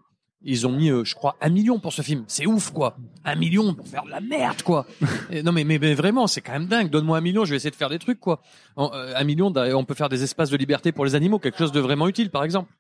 [0.47, 2.25] Ils ont mis, euh, je crois, un million pour ce film.
[2.27, 2.97] C'est ouf, quoi.
[3.25, 4.85] Un million pour faire de la merde, quoi.
[5.31, 6.91] Et non, mais, mais, mais vraiment, c'est quand même dingue.
[6.91, 8.41] Donne-moi un million, je vais essayer de faire des trucs, quoi.
[8.77, 11.57] En- euh, un million, on peut faire des espaces de liberté pour les animaux, quelque
[11.59, 12.71] chose de vraiment utile, par exemple.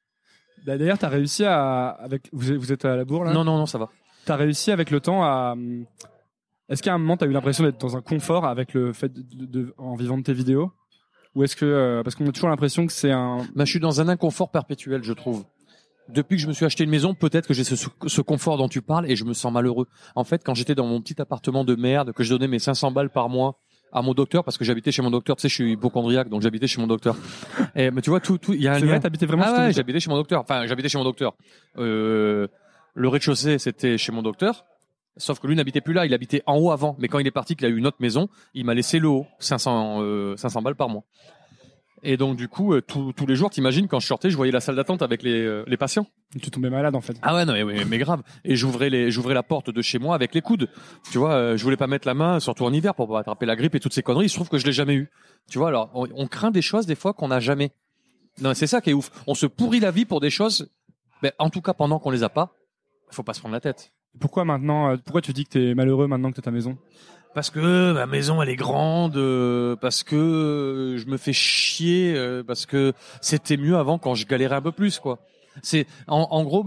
[0.66, 1.88] Bah, D'ailleurs, tu as réussi à.
[1.88, 3.32] Avec, vous, êtes- à la bourre là?
[3.32, 3.88] Non, non, non, ça va.
[4.26, 5.54] Tu as réussi avec le temps à.
[6.68, 9.12] Est-ce qu'à un moment, tu as eu l'impression d'être dans un confort avec le fait
[9.12, 10.70] de, de- de- en vivant de tes vidéos?
[11.34, 11.64] Ou est-ce que.
[11.66, 13.38] euh, parce qu'on a toujours l'impression que c'est un.
[13.54, 15.44] Bah, je suis dans un inconfort perpétuel, je trouve.
[16.08, 18.68] Depuis que je me suis acheté une maison, peut-être que j'ai ce, ce confort dont
[18.68, 19.86] tu parles et je me sens malheureux.
[20.14, 22.90] En fait, quand j'étais dans mon petit appartement de merde, que je donnais mes 500
[22.90, 23.58] balles par mois
[23.94, 26.42] à mon docteur, parce que j'habitais chez mon docteur, tu sais, je suis hypochondriaque, donc
[26.42, 27.16] j'habitais chez mon docteur.
[27.76, 29.72] Et, mais tu vois, tout, tout, il y a un vrai, t'habitais vraiment ah ouais,
[29.72, 30.40] j'habitais chez mon docteur.
[30.40, 31.34] Enfin, j'habitais chez mon docteur.
[31.78, 32.48] Euh,
[32.94, 34.66] le rez-de-chaussée, c'était chez mon docteur.
[35.16, 36.96] Sauf que lui n'habitait plus là, il habitait en haut avant.
[36.98, 39.08] Mais quand il est parti, qu'il a eu une autre maison, il m'a laissé le
[39.08, 41.04] haut, 500, euh, 500 balles par mois.
[42.06, 44.60] Et donc du coup, euh, tous les jours, t'imagines quand je sortais, je voyais la
[44.60, 46.06] salle d'attente avec les, euh, les patients.
[46.40, 47.16] Tu tombais malade en fait.
[47.22, 48.22] Ah ouais, non, mais, mais, mais grave.
[48.44, 50.68] Et j'ouvrais les, j'ouvrais la porte de chez moi avec les coudes.
[51.10, 53.46] Tu vois, euh, je voulais pas mettre la main, surtout en hiver, pour pas attraper
[53.46, 54.26] la grippe et toutes ces conneries.
[54.26, 55.10] Il se trouve que je l'ai jamais eu.
[55.50, 57.72] Tu vois, alors on, on craint des choses des fois qu'on n'a jamais.
[58.42, 59.10] Non, c'est ça qui est ouf.
[59.26, 60.68] On se pourrit la vie pour des choses.
[61.22, 62.54] Ben, en tout cas, pendant qu'on les a pas,
[63.10, 63.92] faut pas se prendre la tête.
[64.20, 66.76] Pourquoi maintenant Pourquoi tu dis que t'es malheureux maintenant que t'as ta maison?
[67.34, 72.14] Parce que ma maison elle est grande, euh, parce que euh, je me fais chier,
[72.16, 75.18] euh, parce que c'était mieux avant quand je galérais un peu plus quoi.
[75.62, 76.64] C'est en, en gros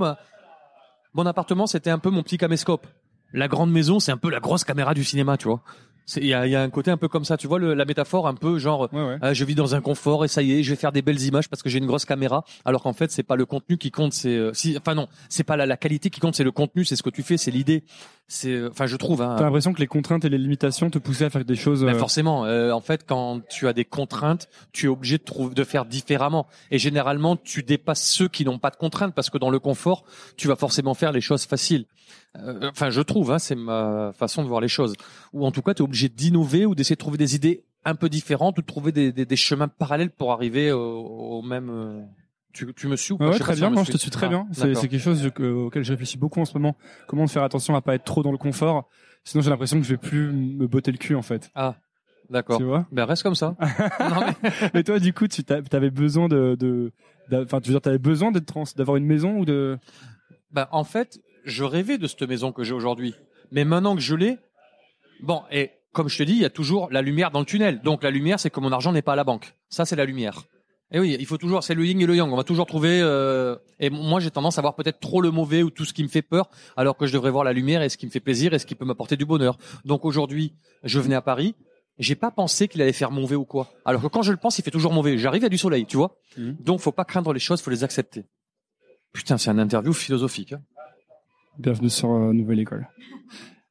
[1.13, 2.85] mon appartement c'était un peu mon petit caméscope.
[3.33, 5.61] La grande maison c'est un peu la grosse caméra du cinéma, tu vois.
[6.15, 7.83] Il y a, y a un côté un peu comme ça, tu vois le- la
[7.83, 9.35] métaphore un peu genre Ouais, ouais.
[9.35, 11.49] je vis dans un confort et ça y est, je vais faire des belles images
[11.49, 12.45] parce que j'ai une grosse caméra.
[12.63, 15.43] Alors qu'en fait, c'est pas le contenu qui compte, c'est euh, si, enfin non, c'est
[15.43, 17.51] pas la, la qualité qui compte, c'est le contenu, c'est ce que tu fais, c'est
[17.51, 17.83] l'idée.
[18.29, 19.21] C'est, euh, enfin, je trouve.
[19.21, 21.83] Hein, T'as l'impression que les contraintes et les limitations te poussaient à faire des choses.
[21.85, 25.23] ben euh, forcément, euh, en fait, quand tu as des contraintes, tu es obligé de,
[25.23, 26.45] trouver, de faire différemment.
[26.69, 30.03] Et généralement, tu dépasses ceux qui n'ont pas de contraintes parce que dans le confort,
[30.35, 31.85] tu vas forcément faire les choses faciles.
[32.37, 34.93] Euh, Enfin, je trouve, hein, c'est ma façon de voir les choses.
[35.31, 37.95] Ou en tout cas, tu es obligé d'innover ou d'essayer de trouver des idées un
[37.95, 42.05] peu différentes ou de trouver des, des, des chemins parallèles pour arriver au, au même.
[42.57, 43.25] Tu, tu me suis ou pas?
[43.27, 43.69] Ouais, Je sais très bien.
[43.69, 44.47] Moi, je te suis très Ah, bien.
[44.51, 46.75] C'est quelque chose que- auquel je réfléchis beaucoup en ce moment.
[47.07, 48.87] Comment faire attention à pas être trop dans le confort?
[49.23, 51.51] Sinon, j'ai l'impression que je vais plus me botter le cul en fait.
[51.53, 51.75] Ah,
[52.29, 52.57] d'accord.
[52.57, 52.87] Tu vois?
[52.91, 53.55] Ben reste comme ça.
[53.99, 56.91] non, mais- Mais toi, du coup, tu avais besoin de,
[57.31, 59.77] enfin, tu veux dire, t'avais besoin d'être trans, d'avoir une maison ou de?
[60.51, 63.13] Bah, en fait, je rêvais de cette maison que j'ai aujourd'hui.
[63.51, 64.37] Mais maintenant que je l'ai,
[65.21, 67.81] bon, et comme je te dis, il y a toujours la lumière dans le tunnel.
[67.81, 69.53] Donc la lumière, c'est que mon argent n'est pas à la banque.
[69.69, 70.43] Ça, c'est la lumière.
[70.91, 72.31] Et oui, il faut toujours, c'est le yin et le yang.
[72.31, 73.01] On va toujours trouver.
[73.01, 76.01] euh, et moi, j'ai tendance à voir peut-être trop le mauvais ou tout ce qui
[76.01, 78.21] me fait peur, alors que je devrais voir la lumière et ce qui me fait
[78.21, 79.57] plaisir et ce qui peut m'apporter du bonheur.
[79.83, 81.55] Donc aujourd'hui, je venais à Paris.
[81.99, 83.69] J'ai pas pensé qu'il allait faire mauvais ou quoi.
[83.83, 85.17] Alors que quand je le pense, il fait toujours mauvais.
[85.17, 86.15] J'arrive à du soleil, tu vois.
[86.37, 86.55] Mhm.
[86.61, 88.23] Donc faut pas craindre les choses, faut les accepter.
[89.11, 90.53] Putain, c'est un interview philosophique.
[90.53, 90.61] hein.
[91.57, 92.87] Bienvenue sur euh, Nouvelle École.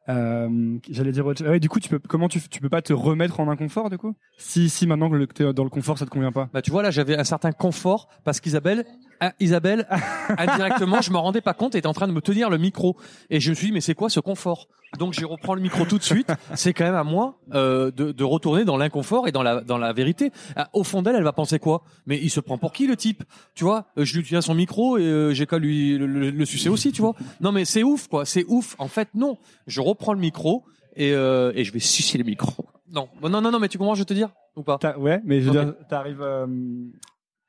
[0.08, 1.24] Euh, J'allais dire.
[1.44, 3.90] Ah ouais, du coup, tu peux, comment tu, tu peux pas te remettre en inconfort,
[3.90, 4.14] du coup?
[4.38, 6.48] Si, si, maintenant que t'es dans le confort, ça te convient pas?
[6.52, 8.84] Bah tu vois là j'avais un certain confort parce qu'Isabelle
[9.20, 9.86] ah, Isabelle
[10.38, 12.96] indirectement je me rendais pas compte était en train de me tenir le micro.
[13.30, 14.68] Et je me suis dit mais c'est quoi ce confort?
[14.98, 16.32] Donc je reprends le micro tout de suite.
[16.54, 19.78] C'est quand même à moi euh, de, de retourner dans l'inconfort et dans la dans
[19.78, 20.30] la vérité.
[20.54, 21.82] Ah, au fond d'elle elle va penser quoi?
[22.06, 23.24] Mais il se prend pour qui le type?
[23.54, 26.30] Tu vois Euh, je lui tiens son micro et euh, j'ai qu'à lui le, le-
[26.30, 27.14] le sucer aussi tu vois.
[27.40, 28.24] Non mais c'est ouf quoi.
[28.24, 28.74] C'est ouf.
[28.78, 29.38] En fait non.
[29.66, 30.64] Je reprends le micro
[30.94, 32.64] et euh, et je vais sucer le micro.
[32.90, 33.08] Non.
[33.22, 34.30] Non non non mais tu comprends ce que je veux te dire?
[34.56, 34.78] Ou pas?
[34.96, 36.46] Ouais, mais je veux dire, t'arrives, euh,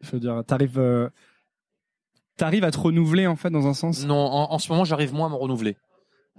[0.01, 1.07] je veux dire, t'arrives, euh,
[2.37, 4.05] t'arrives à te renouveler en fait dans un sens?
[4.05, 5.75] Non, en, en ce moment, j'arrive moins à me renouveler.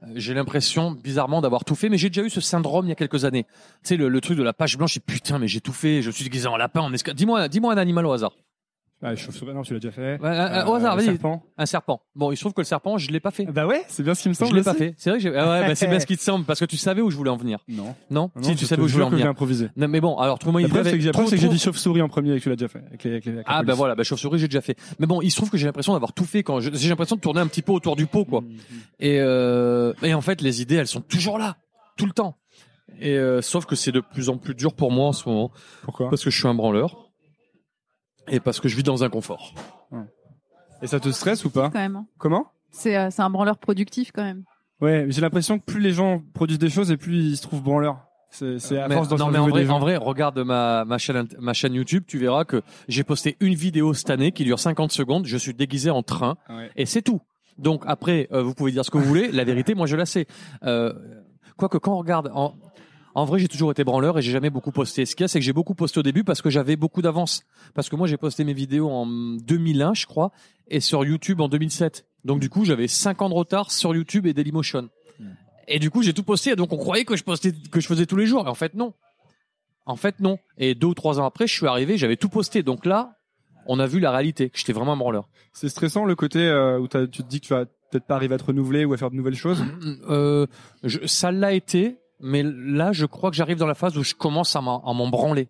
[0.03, 2.93] Euh, J'ai l'impression, bizarrement, d'avoir tout fait, mais j'ai déjà eu ce syndrome il y
[2.93, 3.45] a quelques années.
[3.83, 6.01] Tu sais, le, le truc de la page blanche, et putain, mais j'ai tout fait,
[6.03, 7.13] je suis déguisé en lapin, en esca...
[7.15, 8.33] Dis-moi, dis-moi un animal au hasard.
[9.01, 10.19] Ah, chauve-souris, non, tu l'as déjà fait.
[10.21, 11.05] Ouais, un- Euh, au hasard, vas-y.
[11.05, 11.45] serpent.
[11.57, 12.01] Un serpent.
[12.17, 13.45] Bon, il se trouve que le serpent, je l'ai pas fait.
[13.47, 14.51] Bah ouais, c'est bien ce qui me semble.
[14.51, 14.95] Je l'ai pas fait.
[14.97, 15.37] C'est vrai que j'ai...
[15.37, 17.17] Ah ouais, bah, c'est bien ce qui te semble, parce que tu savais où je
[17.17, 17.61] voulais en venir.
[17.69, 17.95] Non.
[18.11, 19.29] Non, Non, Si, tu savais où je voulais en que venir.
[19.29, 19.69] improvisé.
[19.77, 20.91] Non, mais bon, alors trouve-moi une La preuve, idée.
[20.91, 22.83] c'est que j'ai que dit chauve-souris en premier et que tu l'as déjà fait.
[22.89, 24.77] Avec les, avec les- avec la Ah, ben voilà, bah, chauve-souris, j'ai déjà fait.
[24.99, 27.15] Mais bon, il se trouve que j'ai l'impression d'avoir tout fait quand je- j'ai l'impression
[27.15, 28.41] de tourner un petit peu autour du pot, quoi.
[28.41, 28.49] Mhm.
[28.99, 31.57] Et, euh, et en fait, les idées, elles sont toujours là,
[31.97, 32.37] tout le temps.
[33.01, 35.53] Et euh, sauf que c'est de plus en plus dur pour moi en ce moment,
[35.83, 36.11] Pourquoi?
[36.11, 37.08] Parce que je suis un branleur
[38.31, 39.53] et parce que je vis dans un confort.
[40.83, 41.70] Et ça te stresse ou pas?
[41.70, 41.97] Quand même.
[41.97, 42.07] hein.
[42.18, 42.47] Comment?
[42.70, 44.45] C'est euh, c'est un branleur productif quand même.
[44.81, 47.62] Ouais, j'ai l'impression que plus les gens produisent des choses et plus ils se trouvent
[47.62, 47.99] branleurs.
[48.31, 51.26] C'est c'est à Mais- force non, mais en vrai, en vrai, regarde ma, ma, chaîne,
[51.41, 54.93] ma chaîne YouTube, tu verras que j'ai posté une vidéo cette année qui dure 50
[54.93, 55.26] secondes.
[55.26, 56.70] Je suis déguisé en train Ouais.
[56.76, 57.20] et c'est tout.
[57.57, 59.33] Donc après, euh, vous pouvez dire ce que vous voulez.
[59.33, 60.26] La vérité, moi, je la sais.
[60.62, 60.93] Euh,
[61.57, 62.55] Quoique quand on regarde, en,
[63.15, 65.05] en vrai, j'ai toujours été branleur et j'ai jamais beaucoup posté.
[65.07, 67.03] Ce qu'il y a, c'est que j'ai beaucoup posté au début parce que j'avais beaucoup
[67.03, 67.43] d'avance.
[67.75, 70.31] Parce que moi, j'ai posté mes vidéos en 2001, je crois,
[70.69, 72.07] et sur YouTube en 2007.
[72.25, 74.89] Donc du coup, j'avais 5 ans de retard sur YouTube et Dailymotion.
[75.67, 76.55] Et du coup, j'ai tout posté.
[76.57, 78.47] Donc on croyait que je postais, que je faisais tous les jours.
[78.47, 78.95] Et en fait, non.
[79.87, 80.39] En fait, non.
[80.59, 82.63] Et deux ou trois ans après, je suis arrivé, j'avais tout posté.
[82.63, 83.17] Donc là,
[83.67, 85.29] on a vu la réalité, j'étais vraiment un branleur.
[85.53, 88.35] C'est stressant le côté euh, où tu te dis que tu vas peut-être pas arriver
[88.35, 89.63] à te renouveler ou à faire de nouvelles choses.
[90.09, 90.47] Euh,
[90.85, 94.14] je- ça l'a été, mais là, je crois que j'arrive dans la phase où je
[94.14, 95.49] commence à m'en branler.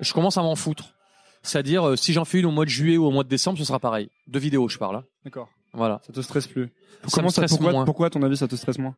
[0.00, 0.94] Je commence à m'en foutre.
[1.42, 3.56] C'est-à-dire, euh, si j'en fais une au mois de juillet ou au mois de décembre,
[3.58, 4.10] ce sera pareil.
[4.26, 4.96] De vidéos, je parle.
[4.96, 5.04] hein.
[5.24, 5.48] D'accord.
[5.72, 6.00] Voilà.
[6.06, 6.72] Ça te stresse plus.
[7.04, 7.84] Ça Comment stresse pourquoi, moins.
[7.84, 8.96] pourquoi, à ton avis, ça te stresse moins?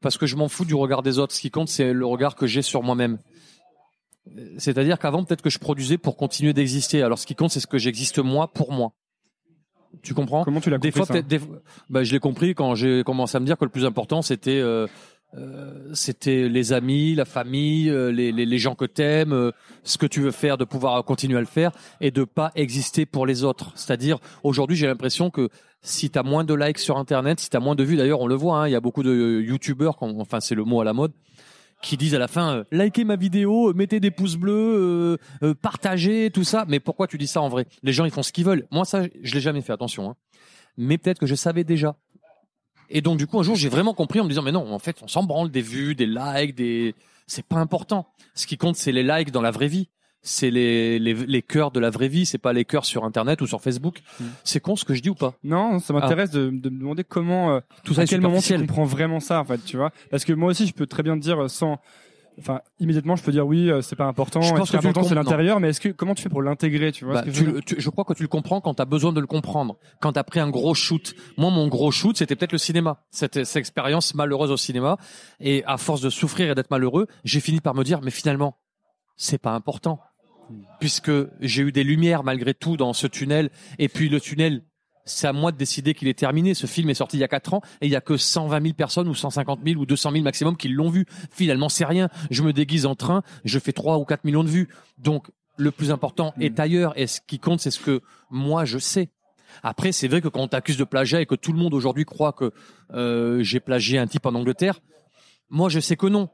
[0.00, 1.34] Parce que je m'en fous du regard des autres.
[1.34, 3.18] Ce qui compte, c'est le regard que j'ai sur moi-même.
[4.36, 7.02] Euh, C'est-à-dire qu'avant, peut-être que je produisais pour continuer d'exister.
[7.02, 8.92] Alors, ce qui compte, c'est ce que j'existe moi pour moi.
[10.02, 11.40] Tu comprends Comment tu l'as compris fois, ça des
[11.90, 14.60] bah, je l'ai compris quand j'ai commencé à me dire que le plus important, c'était
[14.60, 14.86] euh,
[15.34, 19.50] euh, c'était les amis, la famille, euh, les, les, les gens que t'aimes, euh,
[19.82, 23.06] ce que tu veux faire, de pouvoir continuer à le faire et de pas exister
[23.06, 23.72] pour les autres.
[23.74, 25.50] C'est-à-dire, aujourd'hui, j'ai l'impression que
[25.82, 28.34] si t'as moins de likes sur Internet, si t'as moins de vues, d'ailleurs, on le
[28.34, 31.12] voit, hein, il y a beaucoup de YouTubeurs, enfin, c'est le mot à la mode,
[31.86, 35.54] qui disent à la fin, euh, likez ma vidéo, euh, mettez des pouces bleus, euh,
[35.54, 36.64] partagez, tout ça.
[36.68, 37.66] Mais pourquoi tu dis ça en vrai?
[37.82, 38.66] Les gens, ils font ce qu'ils veulent.
[38.70, 40.10] Moi, ça, je l'ai jamais fait, attention.
[40.10, 40.16] Hein.
[40.76, 41.96] Mais peut-être que je savais déjà.
[42.90, 44.78] Et donc, du coup, un jour, j'ai vraiment compris en me disant, mais non, en
[44.78, 46.94] fait, on s'en branle des vues, des likes, des...
[47.26, 48.06] C'est pas important.
[48.34, 49.88] Ce qui compte, c'est les likes dans la vraie vie.
[50.28, 53.40] C'est les, les, les cœurs de la vraie vie, c'est pas les cœurs sur Internet
[53.42, 54.00] ou sur Facebook.
[54.18, 54.24] Mm.
[54.42, 55.34] C'est con ce que je dis ou pas?
[55.44, 58.58] Non, ça m'intéresse de, de me demander comment, euh, Tout ça à quel moment tu
[58.58, 59.92] comprends vraiment ça, en fait, tu vois?
[60.10, 61.78] Parce que moi aussi, je peux très bien te dire euh, sans,
[62.40, 64.40] enfin, immédiatement, je peux dire oui, euh, c'est pas important.
[64.42, 65.60] Je pense que tu le important, c'est l'intérieur.
[65.60, 67.80] Mais est-ce que, comment tu fais pour l'intégrer, tu vois Bah, ce que tu tu-
[67.80, 69.76] je crois que tu le comprends quand tu as besoin de le comprendre.
[70.00, 71.14] Quand tu as pris un gros shoot.
[71.36, 72.98] Moi, mon gros shoot, c'était peut-être le cinéma.
[73.10, 74.96] Cette, cette expérience malheureuse au cinéma.
[75.38, 78.56] Et à force de souffrir et d'être malheureux, j'ai fini par me dire, mais finalement,
[79.16, 80.00] c'est pas important.
[80.80, 83.50] Puisque j'ai eu des lumières malgré tout dans ce tunnel.
[83.78, 84.62] Et puis le tunnel,
[85.04, 86.54] c'est à moi de décider qu'il est terminé.
[86.54, 88.62] Ce film est sorti il y a 4 ans et il y a que 120
[88.62, 91.06] 000 personnes ou 150 000 ou 200 000 maximum qui l'ont vu.
[91.30, 92.08] Finalement, c'est rien.
[92.30, 94.68] Je me déguise en train, je fais 3 ou 4 millions de vues.
[94.98, 98.78] Donc, le plus important est ailleurs et ce qui compte, c'est ce que moi je
[98.78, 99.08] sais.
[99.62, 102.04] Après, c'est vrai que quand on t'accuse de plagiat et que tout le monde aujourd'hui
[102.04, 102.52] croit que
[102.92, 104.80] euh, j'ai plagié un type en Angleterre,
[105.48, 106.28] moi je sais que non.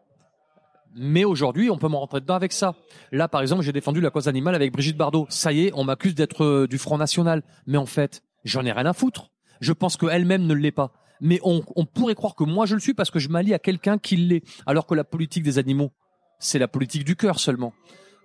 [0.95, 2.75] Mais aujourd'hui, on peut m'en rentrer dedans avec ça.
[3.13, 5.27] Là, par exemple, j'ai défendu la cause animale avec Brigitte Bardot.
[5.31, 7.43] Ça y est, on m'accuse d'être euh, du Front National.
[7.67, 9.31] Mais en fait, j'en ai rien à foutre.
[9.61, 10.93] Je pense qu'elle-même ne l'est pas.
[11.21, 13.97] Mais on, pourrait croire que moi je le suis parce que je m'allie à quelqu'un
[13.97, 14.43] qui l'est.
[14.67, 15.93] Alors que la politique des animaux,
[16.41, 17.73] c'est la politique du cœur seulement.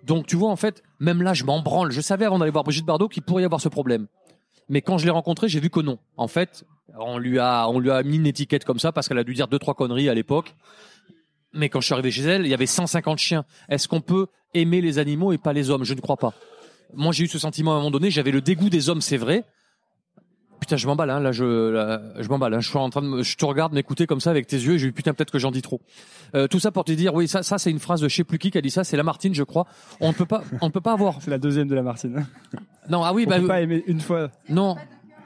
[0.04, 1.92] Donc tu vois, en fait, même là, je m'en branle.
[1.92, 4.08] Je savais avant d'aller voir Brigitte Bardot qu'il pourrait y avoir ce problème.
[4.68, 5.98] Mais quand je l'ai rencontrée, j'ai vu que non.
[6.16, 6.64] En fait,
[6.98, 9.32] on lui a, on lui a mis une étiquette comme ça parce qu'elle a dû
[9.32, 10.56] dire deux, trois conneries à l'époque.
[11.52, 13.44] Mais quand je suis arrivé chez elle, il y avait 150 chiens.
[13.68, 15.84] Est-ce qu'on peut aimer les animaux et pas les hommes?
[15.84, 16.34] Je ne crois pas.
[16.94, 18.10] Moi, j'ai eu ce sentiment à un moment donné.
[18.10, 19.44] J'avais le dégoût des hommes, c'est vrai.
[20.60, 22.52] Putain, je m'emballe, hein, là, je, là, je m'emballe.
[22.54, 24.56] Hein, je suis en train de, me- je te regarde m'écouter comme ça avec tes
[24.56, 25.80] yeux et j'ai eu putain peut-être que j'en dis trop.
[26.34, 28.24] Euh, tout ça pour te dire, oui, ça, ça c'est une phrase de je sais
[28.24, 28.82] plus qui qui a dit ça.
[28.82, 29.66] C'est Lamartine, je crois.
[30.00, 31.18] On ne peut pas, on ne peut pas avoir.
[31.22, 32.26] C'est la deuxième de la Martine.
[32.90, 34.30] Non, ah oui, on bah, peut pas aimer une fois.
[34.48, 34.74] non,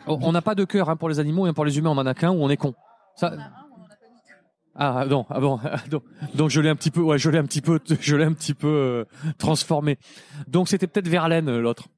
[0.09, 1.97] on on n'a pas de cœur hein, pour les animaux et pour les humains, on
[1.99, 2.75] en a qu'un ou on est con.
[3.15, 3.37] Ça.
[4.75, 6.03] Ah non, ah bon, ah, donc,
[6.35, 8.33] donc je l'ai un petit peu, ouais, je l'ai un petit peu, je l'ai un
[8.33, 9.05] petit peu euh,
[9.39, 9.99] transformé.
[10.49, 11.89] Donc c'était peut-être Verlaine euh, l'autre.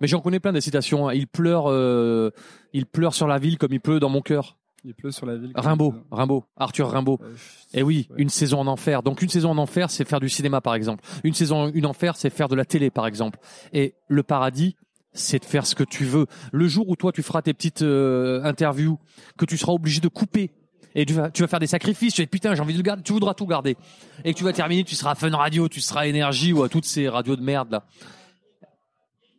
[0.00, 1.08] Mais j'en connais plein des citations.
[1.08, 1.14] hein.
[1.14, 2.30] Il pleure, euh,
[2.72, 4.56] il pleure sur la ville comme il pleut dans mon cœur.
[4.82, 5.52] Il pleut sur la ville.
[5.54, 7.18] Rimbaud, Rimbaud, Arthur Rimbaud.
[7.22, 7.34] Euh,
[7.74, 8.16] Et oui, Ouais.
[8.22, 9.02] une saison en enfer.
[9.02, 11.04] Donc une saison en enfer, c'est faire du cinéma par exemple.
[11.22, 13.38] Une saison une enfer, c'est faire de la télé par exemple.
[13.74, 14.74] Et le paradis,
[15.12, 16.26] c'est de faire ce que tu veux.
[16.50, 18.98] Le jour où toi tu feras tes petites euh, interviews,
[19.36, 20.50] que tu seras obligé de couper.
[20.94, 23.02] Et tu vas, faire des sacrifices, tu vas dire, putain, j'ai envie de le garder,
[23.02, 23.76] tu voudras tout garder.
[24.24, 26.62] Et que tu vas terminer, tu seras à Fun Radio, tu seras à Énergie ou
[26.62, 27.84] à toutes ces radios de merde là.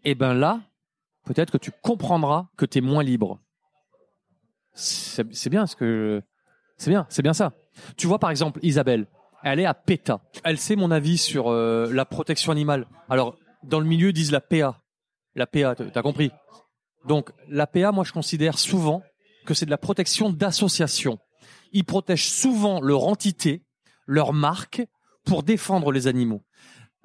[0.04, 0.62] Et ben là,
[1.26, 3.40] peut-être que tu comprendras que tu es moins libre.
[4.74, 6.22] C'est bien ce que
[6.78, 7.52] c'est bien, c'est bien ça.
[7.98, 9.06] Tu vois par exemple Isabelle,
[9.44, 10.22] elle est à PETA.
[10.44, 12.88] Elle sait mon avis sur euh, la protection animale.
[13.10, 14.82] Alors dans le milieu ils disent la PA.
[15.36, 16.32] La PA, t'as compris
[17.06, 19.04] Donc la PA, moi je considère souvent
[19.46, 21.20] que c'est de la protection d'associations.
[21.72, 23.64] Ils protègent souvent leur entité,
[24.06, 24.84] leur marque
[25.26, 26.44] pour défendre les animaux.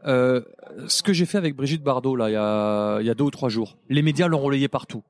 [0.07, 0.43] Euh,
[0.89, 3.25] ce que j'ai fait avec Brigitte Bardot là il y a, il y a deux
[3.25, 5.03] ou trois jours, les médias l'ont relayé partout.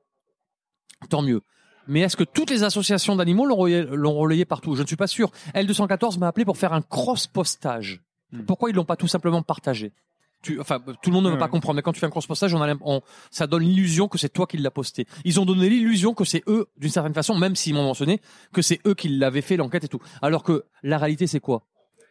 [1.09, 1.41] Tant mieux.
[1.87, 4.75] Mais est-ce que toutes les associations d'animaux l'ont relayé, l'ont relayé partout?
[4.75, 5.31] Je ne suis pas sûr.
[5.53, 8.01] L214 m'a appelé pour faire un cross-postage.
[8.31, 8.41] Hmm.
[8.43, 9.93] Pourquoi ils l'ont pas tout simplement partagé?
[10.43, 12.09] Tu, enfin, tout le monde ne va Ouais, pas comprendre, mais quand tu fais un
[12.11, 15.05] cross-postage, on a on- ça donne l'illusion que c'est toi qui l'as posté.
[15.25, 18.21] Ils ont donné l'illusion que c'est eux, d'une certaine façon, même s'ils m'ont mentionné,
[18.53, 19.99] que c'est eux qui l'avaient fait, l'enquête et tout.
[20.21, 21.63] Alors que la réalité, c'est quoi?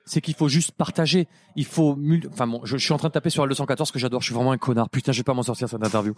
[0.09, 1.27] C'est qu'il faut juste partager.
[1.57, 1.99] Il faut,
[2.33, 4.21] enfin bon, je, je suis en train de taper sur L214 que j'adore.
[4.21, 4.89] Je suis vraiment un connard.
[4.89, 6.15] Putain, je vais pas m'en sortir cette interview.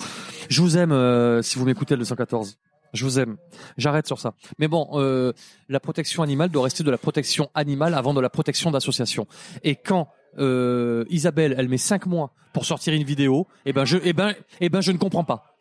[0.50, 2.56] Je vous aime euh, si vous m'écoutez L214.
[2.92, 3.36] Je vous aime.
[3.78, 4.34] J'arrête sur ça.
[4.58, 5.32] Mais bon, euh,
[5.68, 9.26] la protection animale doit rester de la protection animale avant de la protection d'association.
[9.62, 10.08] Et quand
[10.38, 14.34] euh, Isabelle, elle met cinq mois pour sortir une vidéo, eh ben je, eh ben,
[14.60, 15.54] eh ben je ne comprends pas.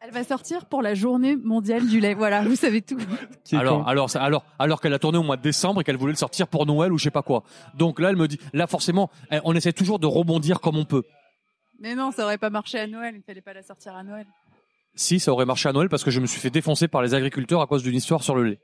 [0.00, 2.12] Elle va sortir pour la journée mondiale du lait.
[2.14, 2.98] Voilà, vous savez tout.
[3.52, 6.12] Alors, alors, ça- alors, alors qu'elle a tourné au mois de décembre et qu'elle voulait
[6.12, 7.42] le sortir pour Noël ou je sais pas quoi.
[7.74, 10.84] Donc là, elle me dit, là forcément, eh, on essaie toujours de rebondir comme on
[10.84, 11.04] peut.
[11.80, 13.14] Mais non, ça aurait pas marché à Noël.
[13.16, 14.26] Il fallait pas la sortir à Noël.
[14.94, 17.14] Si, ça aurait marché à Noël parce que je me suis fait défoncer par les
[17.14, 18.58] agriculteurs à cause d'une histoire sur le lait.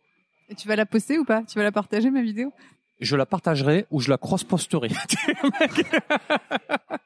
[0.50, 1.42] Et tu vas la poster ou pas?
[1.44, 2.52] Tu vas la partager ma vidéo?
[3.00, 4.90] Je la partagerai ou je la cross-posterai.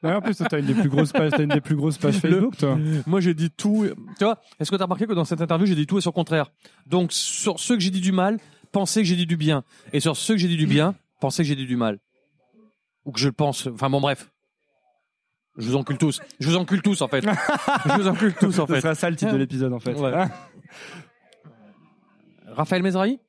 [0.03, 2.19] En plus, toi, t'as une des plus grosses pages, t'as une des plus grosses pages
[2.19, 2.77] Facebook, toi.
[3.07, 3.87] Moi, j'ai dit tout.
[4.19, 6.01] Tu vois, est-ce que tu as remarqué que dans cette interview, j'ai dit tout et
[6.01, 6.51] son contraire?
[6.85, 8.39] Donc, sur ceux que j'ai dit du mal,
[8.71, 9.63] pensez que j'ai dit du bien.
[9.93, 11.97] Et sur ceux que j'ai dit du bien, pensez que j'ai dit du mal.
[13.05, 13.67] Ou que je le pense.
[13.67, 14.29] Enfin bon, bref.
[15.57, 16.21] Je vous encule tous.
[16.39, 17.25] Je vous encule tous, en fait.
[17.85, 18.81] je vous encule tous, en fait.
[18.81, 19.93] sera ça le titre de l'épisode en fait.
[19.93, 20.11] Ouais.
[22.47, 23.19] Raphaël Mesrahi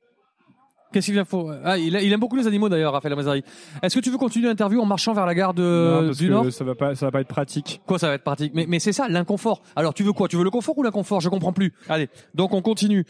[0.93, 3.43] Qu'est-ce qu'il vient faut ah, il, a- il aime beaucoup les animaux d'ailleurs, Raphaël Mesrahi.
[3.83, 6.27] Est-ce que tu veux continuer l'interview en marchant vers la gare de, Non, parce du
[6.27, 6.51] que Nord?
[6.51, 7.81] ça va pas, ça va pas être pratique.
[7.85, 8.53] Quoi, ça va être pratique?
[8.55, 9.61] Mais, mais c'est ça, l'inconfort.
[9.75, 10.27] Alors, tu veux quoi?
[10.29, 11.19] Tu veux le confort ou l'inconfort?
[11.19, 11.73] Je comprends plus.
[11.89, 13.05] Allez, donc on continue.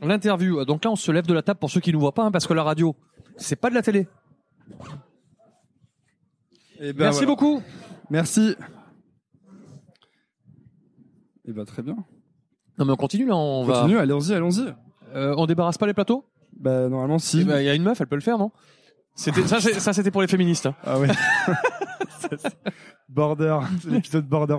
[0.00, 0.64] L'interview.
[0.64, 2.30] Donc là, on se lève de la table pour ceux qui ne voient pas, hein,
[2.30, 2.94] parce que la radio,
[3.36, 4.06] c'est pas de la télé.
[6.78, 7.26] Eh ben, Merci voilà.
[7.26, 7.62] beaucoup.
[8.10, 8.54] Merci.
[11.48, 11.96] Et bah très bien.
[12.78, 13.34] Non, mais on continue là.
[13.36, 13.74] On va.
[13.80, 14.66] Continue, allons-y, allons-y.
[15.14, 16.24] Euh, on débarrasse pas les plateaux?
[16.58, 17.40] Bah normalement si.
[17.40, 18.50] Eh ben, Il y a une meuf, elle peut le faire, non?
[19.14, 20.66] C'était ça, ça c'était pour les féministes.
[20.66, 20.74] hein.
[20.84, 21.08] Ah ouais.
[23.08, 24.58] Border, l'épisode Border.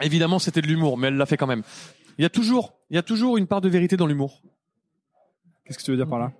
[0.00, 1.62] Évidemment, c'était de l'humour, mais elle l'a fait quand même.
[2.18, 4.42] Il y a toujours, il y a toujours une part de vérité dans l'humour.
[5.64, 6.32] Qu'est-ce que tu veux dire par là?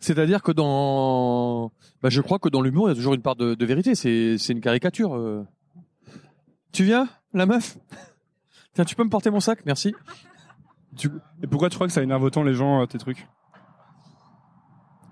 [0.00, 3.36] C'est-à-dire que dans, bah, je crois que dans l'humour, il y a toujours une part
[3.36, 3.94] de, de vérité.
[3.94, 5.14] C'est, c'est une caricature.
[5.14, 5.44] euh.
[6.72, 7.76] Tu viens, la meuf?
[8.74, 9.94] Tiens, tu peux me porter mon sac, merci.
[10.96, 11.10] Tu-
[11.42, 13.26] Et pourquoi tu crois que ça énerve autant les gens euh, tes trucs?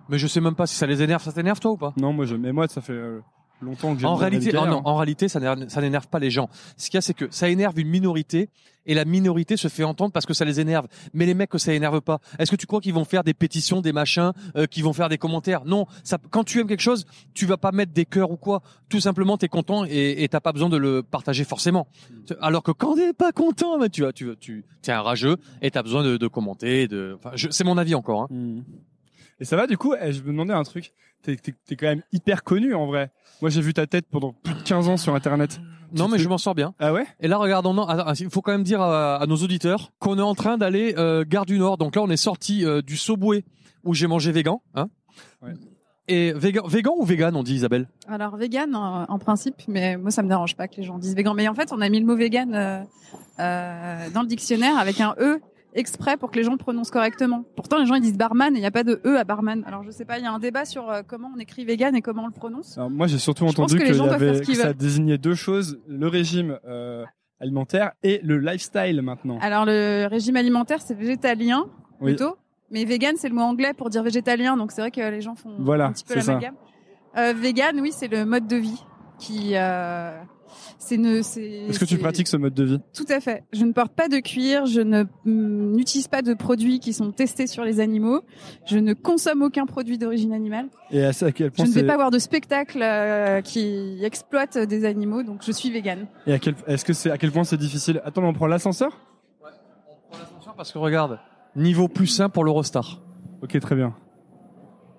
[0.09, 1.23] Mais je sais même pas si ça les énerve.
[1.23, 1.93] Ça t'énerve toi ou pas?
[1.97, 2.37] Non, moi je.
[2.37, 3.21] Mais moi ça fait euh,
[3.63, 4.07] longtemps que j'ai.
[4.07, 4.83] En réalité, oh non, hein.
[4.85, 6.49] en réalité, ça n'énerve, pas les gens.
[6.77, 8.51] Ce qu'il y a, c'est que ça énerve une minorité
[8.87, 10.87] et la minorité se fait entendre parce que ça les énerve.
[11.15, 13.35] Mais les mecs que ça énerve pas, est-ce que tu crois qu'ils vont faire des
[13.35, 15.65] pétitions, des machins, euh, qu'ils vont faire des commentaires?
[15.65, 15.87] Non.
[16.03, 18.63] Ça, quand tu aimes quelque chose, tu vas pas mettre des cœurs ou quoi.
[18.89, 21.89] Tout simplement, t'es content et t'as pas besoin de le partager forcément.
[22.41, 25.71] Alors que quand t'es pas content, bah, tu vois, tu, tu, t'es un rageux et
[25.71, 26.87] t'as besoin de, de commenter.
[26.87, 28.23] De, enfin, c'est mon avis encore.
[28.23, 28.29] Hein.
[28.31, 28.61] Hmm.
[29.41, 30.93] Et ça va du coup eh, Je me demandais un truc.
[31.23, 33.11] T'es t'es quand même hyper connu en vrai.
[33.41, 35.61] Moi j'ai vu ta tête pendant plus de 15 ans sur internet.
[35.93, 36.75] Non, mais je m'en sors bien.
[36.81, 37.07] Ah ouais?
[37.21, 40.19] Et là, regardons, non, attends, il faut quand même dire à, à nos auditeurs qu'on
[40.19, 41.79] est en train d'aller euh, gare du Nord.
[41.79, 43.45] Donc là, on est sorti euh, du Subway
[43.85, 44.61] où j'ai mangé végan.
[44.75, 44.89] Hein
[45.41, 45.53] Ouais.
[46.09, 47.89] Et végan, végan ou vegan, on dit Isabelle?
[48.09, 51.15] Alors vegan en, en principe, mais moi ça me dérange pas que les gens disent
[51.15, 51.35] vegan.
[51.35, 52.83] Mais en fait, on a mis le mot vegan euh,
[53.39, 55.41] euh, dans le dictionnaire avec un e
[55.75, 57.45] exprès pour que les gens le prononcent correctement.
[57.57, 59.65] Pourtant, les gens ils disent barman et il n'y a pas de e à barman.
[59.67, 61.95] Alors je sais pas, il y a un débat sur euh, comment on écrit vegan
[61.95, 62.79] et comment on le prononce.
[62.79, 66.59] Alors, moi j'ai surtout Je entendu que y avait ça désignait deux choses le régime
[66.67, 67.05] euh,
[67.41, 69.39] alimentaire et le lifestyle maintenant.
[69.41, 71.67] Alors le régime alimentaire c'est végétalien
[72.01, 72.13] Oui.
[72.13, 72.37] plutôt,
[72.71, 75.35] mais vegan c'est le mot anglais pour dire végétalien, donc c'est vrai que les gens
[75.35, 76.55] font Voilà, un petit peu l'amalgame.
[77.17, 78.83] Euh, vegan, oui, c'est le mode de vie
[79.19, 80.21] qui euh,
[80.79, 82.81] c'est une Est-ce que tu pratiques ce mode de vie?
[82.95, 83.45] Tout à fait.
[83.53, 87.11] Je ne porte pas de cuir, je ne mm, n'utilise pas de produits qui sont
[87.13, 88.23] testés sur les animaux,
[88.67, 91.85] je ne consomme aucun produit d'origine animale, Et à, à quel je point ne vais
[91.85, 96.07] pas voir de spectacle euh, qui exploite des animaux, donc je suis vegan.
[96.27, 98.01] et à quel est-ce que c'est à quel point c'est difficile?
[98.05, 98.93] Attends, on prend l'ascenseur?
[99.41, 101.19] On prend l'ascenseur parce que regarde,
[101.57, 103.01] niveau plus sain pour l'Eurostar.
[103.43, 103.95] Ok, très bien.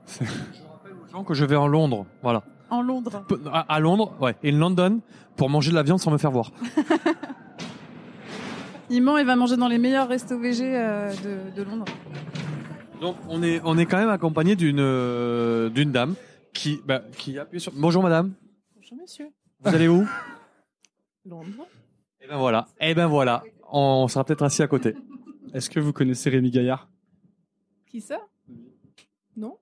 [0.08, 0.26] Je
[0.70, 2.44] rappelle aux gens que je vais en Londres, voilà.
[2.70, 3.24] En Londres.
[3.52, 5.02] À, à Londres, ouais, et London
[5.36, 6.52] pour manger de la viande sans me faire voir.
[8.90, 11.86] Il ment et va manger dans les meilleurs restos VG euh, de, de Londres.
[13.02, 16.16] Donc on est on est quand même accompagné d'une euh, d'une dame
[16.54, 17.72] qui bah, qui appuie sur.
[17.76, 18.34] Bonjour madame.
[18.76, 19.30] Bonjour monsieur.
[19.60, 20.08] Vous allez où?
[21.26, 21.68] Londres.
[22.22, 22.68] Et ben voilà.
[22.80, 23.44] Et ben voilà.
[23.72, 24.96] On sera peut-être assis à côté.
[25.54, 26.88] Est-ce que vous connaissez Rémi Gaillard?
[27.88, 28.20] Qui ça?
[29.36, 29.58] Non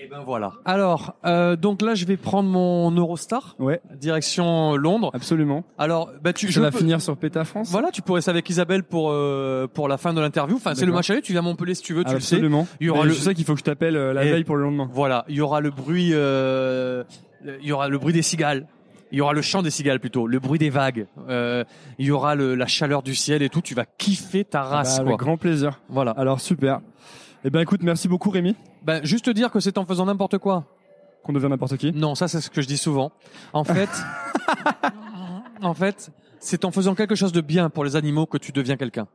[0.00, 0.52] Et ben voilà.
[0.64, 5.10] Alors, euh, donc là, je vais prendre mon Eurostar, Ouais, direction Londres.
[5.12, 5.64] absolument.
[5.76, 8.30] Alors, bah tu, Ça je va peux- finir sur Péta France Voilà, tu pourrais rester
[8.30, 10.54] avec Isabelle pour euh, pour la fin de l'interview.
[10.56, 11.20] Enfin, c'est le match aller.
[11.20, 12.36] Tu viens à Montpellier si tu veux, tu le sais.
[12.36, 12.68] Absolument.
[12.80, 14.30] Il y aura Mais le- Je sais qu'il faut que je t'appelle euh, la Et-
[14.30, 14.88] veille pour le lendemain.
[14.92, 17.02] Voilà, il y aura le bruit, euh,
[17.60, 18.68] il y aura le bruit des cigales.
[19.10, 21.06] Il y aura le chant des cigales plutôt, le bruit des vagues.
[21.30, 21.64] Euh,
[21.98, 23.62] il y aura le, la chaleur du ciel et tout.
[23.62, 25.08] Tu vas kiffer ta race, Bah, quoi.
[25.12, 25.80] avec grand plaisir.
[25.88, 26.10] Voilà.
[26.12, 26.80] Alors super.
[27.44, 30.38] Eh ben écoute, merci beaucoup Rémi, Ben, juste te dire que c'est en faisant n'importe
[30.38, 30.64] quoi.
[31.22, 31.92] qu'on devient n'importe qui.
[31.92, 33.12] Non, ça c'est ce que je dis souvent.
[33.52, 33.88] En fait,
[35.62, 36.10] en fait,
[36.40, 39.06] c'est en faisant quelque chose de bien pour les animaux que tu deviens quelqu'un.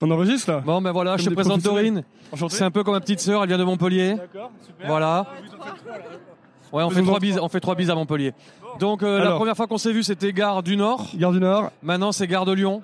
[0.00, 1.62] On enregistre là Bon, ben voilà, Comme je te présente.
[1.62, 2.04] Dorine.
[2.50, 4.16] C'est un peu comme ma petite sœur, elle vient de Montpellier.
[4.16, 4.86] D'accord, super.
[4.86, 5.26] Voilà.
[6.74, 8.32] Ouais, on fait trois bises, on fait trois bises à Montpellier.
[8.80, 9.36] Donc euh, la Alors.
[9.38, 11.06] première fois qu'on s'est vu, c'était gare du Nord.
[11.14, 11.70] Gare du Nord.
[11.82, 12.82] Maintenant, c'est gare de Lyon.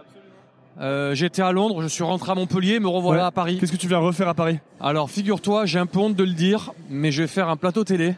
[0.81, 3.27] Euh, J'étais à Londres, je suis rentré à Montpellier, me revoilà Ouais.
[3.27, 3.59] à Paris.
[3.61, 4.59] Qu'est-ce que tu viens refaire à Paris?
[4.81, 7.85] Alors, figure-toi, j'ai un peu honte de le dire, mais je vais faire un plateau
[7.85, 8.15] télé.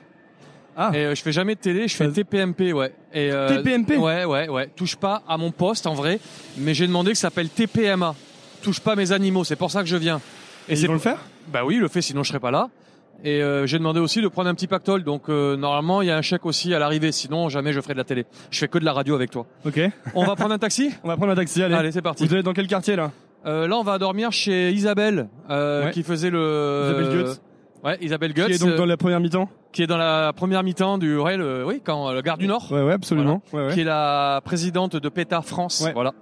[0.77, 0.91] Ah.
[0.95, 2.93] Et euh, je fais jamais de télé, je fais TPMP, ouais.
[3.13, 3.97] Et, euh, TPMP?
[3.97, 4.69] Ouais, ouais, ouais.
[4.77, 6.21] Touche pas à mon poste en vrai,
[6.57, 8.15] mais j'ai demandé que ça s'appelle TPMA.
[8.63, 10.21] Touche pas mes animaux, c'est pour ça que je viens.
[10.69, 11.19] Et c'est ils vont le faire?
[11.49, 12.69] Bah oui, il le fait, sinon je serais pas là.
[13.25, 16.11] Et euh, j'ai demandé aussi de prendre un petit pactole, donc euh, normalement il y
[16.11, 18.27] a un chèque aussi à l'arrivée, sinon jamais je ferai de la télé.
[18.51, 19.47] Je fais que de la radio avec toi.
[19.65, 19.81] Ok.
[20.15, 20.91] On va prendre un taxi?
[21.05, 21.75] On va prendre un taxi, allez.
[21.75, 22.27] Allez, c'est parti.
[22.27, 23.13] Vous allez dans quel quartier là?
[23.47, 25.91] Euh, là, on va dormir chez Isabelle, euh, Ouais.
[25.91, 26.85] qui faisait le.
[26.93, 27.41] Isabelle Goetz.
[27.85, 29.49] Ouais, Isabelle Goetz, Qui est donc euh, dans la première mi-temps?
[29.73, 32.47] qui est dans la première mi-temps du, ouais, le, oui, quand euh, le Gare du
[32.47, 33.43] Nord, Ouais, ouais, absolument.
[33.53, 33.73] Ouais, ouais.
[33.75, 35.93] qui est la présidente de PETA France, Ouais.
[35.93, 36.13] voilà,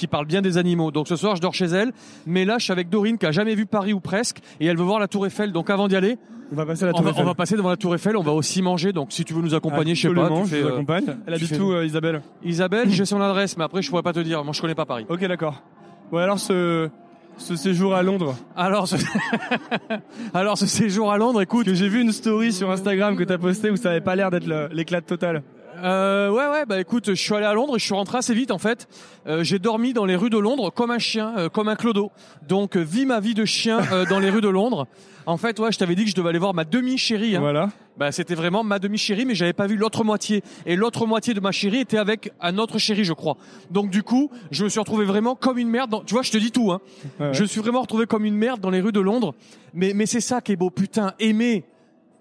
[0.00, 0.90] qui parle bien des animaux.
[0.90, 1.92] Donc ce soir, je dors chez elle,
[2.26, 4.76] mais là, je suis avec Dorine qui a jamais vu Paris ou presque, et elle
[4.78, 5.52] veut voir la Tour Eiffel.
[5.52, 6.16] Donc avant d'y aller,
[6.52, 7.22] On va passer à la on tour va, Eiffel.
[7.22, 8.16] on va passer devant la Tour Eiffel.
[8.16, 8.92] On va aussi manger.
[8.94, 11.04] Donc si tu veux nous accompagner, je sais pas, tu je fais, vous euh, accompagne.
[11.26, 12.22] Elle tu habite fais- où, euh, Isabelle?
[12.42, 14.42] Isabelle, j'ai son adresse, mais après, je pourrais pas te dire.
[14.42, 15.04] Moi, je connais pas Paris.
[15.10, 15.62] Ok, d'accord.
[16.10, 16.88] Ouais, alors ce,
[17.36, 18.96] ce séjour à Londres, Alors, ce...
[20.34, 21.66] alors ce séjour à Londres, écoute.
[21.66, 24.30] que j'ai vu une story sur Instagram que t'as posté où ça avait pas l'air
[24.30, 25.42] d'être l'éclat total.
[25.82, 28.34] Euh, ouais, ouais, bah écoute, je suis allé à Londres et je suis rentré assez
[28.34, 28.86] vite en fait.
[29.26, 32.10] Euh, j'ai dormi dans les rues de Londres comme un chien, euh, comme un clodo.
[32.48, 34.86] Donc, euh, vis ma vie de chien euh, dans les rues de Londres.
[35.26, 37.36] En fait, ouais, je t'avais dit que je devais aller voir ma demi-chérie.
[37.36, 37.40] Hein.
[37.40, 37.70] Voilà.
[37.96, 40.42] Bah, c'était vraiment ma demi-chérie, mais j'avais pas vu l'autre moitié.
[40.66, 43.36] Et l'autre moitié de ma chérie était avec un autre chéri, je crois.
[43.70, 45.90] Donc, du coup, je me suis retrouvé vraiment comme une merde.
[45.90, 46.00] Dans...
[46.00, 46.72] Tu vois, je te dis tout.
[46.72, 46.80] Hein.
[47.18, 47.34] Ouais, ouais.
[47.34, 49.34] Je me suis vraiment retrouvé comme une merde dans les rues de Londres.
[49.74, 51.12] Mais, mais c'est ça qui est beau, putain.
[51.20, 51.64] Aimer,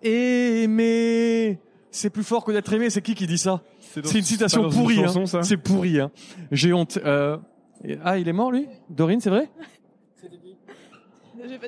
[0.03, 1.59] aimer.
[1.91, 2.89] C'est plus fort que d'être aimé.
[2.89, 5.03] C'est qui qui dit ça C'est une citation pourrie.
[5.03, 5.41] hein.
[5.43, 5.99] C'est pourri.
[5.99, 6.11] Hein.
[6.51, 6.97] J'ai honte.
[7.03, 7.37] Euh...
[8.03, 8.67] Ah, il est mort lui?
[8.89, 9.49] Dorine, c'est vrai?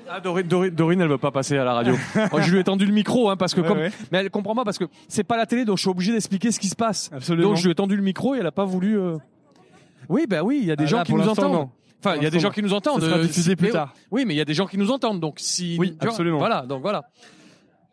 [0.10, 1.96] Ah, Dorine, Dorine, Dorine, elle veut pas passer à la radio.
[2.32, 3.92] Moi, je lui ai tendu le micro, hein, parce que Ouais, comme, ouais.
[4.12, 6.52] mais elle comprend pas parce que c'est pas la télé, donc je suis obligé d'expliquer
[6.52, 7.10] ce qui se passe.
[7.14, 7.50] Absolument.
[7.50, 9.00] Donc je lui ai tendu le micro et elle a pas voulu.
[9.00, 9.18] euh,
[10.10, 11.54] Oui, bah oui, il y a des Ah, gens là, qui nous entendent.
[11.54, 11.70] non.
[12.04, 13.00] Enfin, il y a des gens qui nous entendent.
[13.02, 13.94] Ça sera euh, diffusé plus tard.
[14.12, 15.78] Oui, mais il y a des gens qui nous entendent, donc si.
[15.80, 16.38] Oui, absolument.
[16.40, 17.04] Voilà, donc voilà.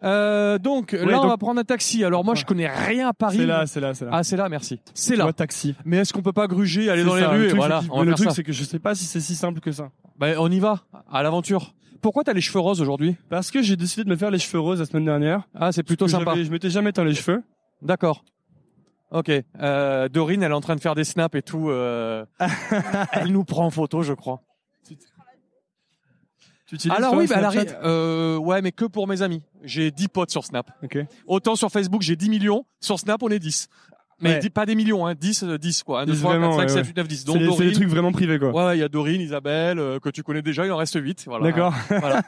[0.04, 2.04] Euh, donc là, on donc- va prendre un taxi.
[2.04, 2.46] Alors moi, je Ouais.
[2.46, 3.38] connais rien à Paris.
[3.38, 4.10] C'est là, c'est là, c'est là.
[4.14, 4.80] Ah, c'est là, merci.
[4.94, 5.24] C'est là.
[5.24, 5.74] Moi, taxi.
[5.84, 7.58] Mais est-ce qu'on peut pas gruger, aller C'est dans les ça, le rues et truc,
[7.60, 8.34] voilà, c'est on va Le faire truc, ça.
[8.34, 9.90] c'est que je sais pas si c'est si simple que ça.
[10.18, 10.80] Ben, on y va,
[11.12, 11.74] à l'aventure.
[12.00, 13.16] Pourquoi t'as les cheveux roses aujourd'hui?
[13.28, 15.42] Parce que j'ai décidé de me faire les cheveux roses la semaine dernière.
[15.54, 16.30] Ah, c'est plutôt Que sympa.
[16.32, 17.42] j'avais- Je m'étais jamais teint les cheveux.
[17.82, 18.24] D'accord.
[19.10, 19.32] Ok.
[19.60, 21.70] Euh, Dorine, elle est en train de faire des snaps et tout.
[21.70, 22.24] euh,
[23.12, 24.42] elle nous prend en photo, je crois.
[26.68, 27.80] Tu utilises Alors toi, oui, bah, Snapchat.
[27.82, 29.42] Euh, ouais, mais que pour mes amis.
[29.64, 30.70] J'ai 10 potes sur Snap.
[30.84, 30.98] Ok.
[31.26, 32.64] Autant sur Facebook, j'ai 10 millions.
[32.80, 33.68] Sur Snap, on est 10.
[34.20, 34.38] Mais Ouais.
[34.40, 35.14] dix- pas des millions, hein.
[35.14, 36.02] 10, euh, 10 quoi.
[36.02, 36.88] 1, 2, 10 3, 4, vraiment, 5, ouais, 7, ouais.
[36.88, 37.16] 8, 9, 10.
[37.20, 37.72] C'est Donc c'est Dorine.
[37.72, 38.50] trucs vraiment privés, quoi.
[38.50, 41.24] Ouais, il y a Dorine, Isabelle, euh, que tu connais déjà, il en reste 8.
[41.26, 41.44] Voilà.
[41.44, 41.72] D'accord.
[41.88, 42.22] Voilà.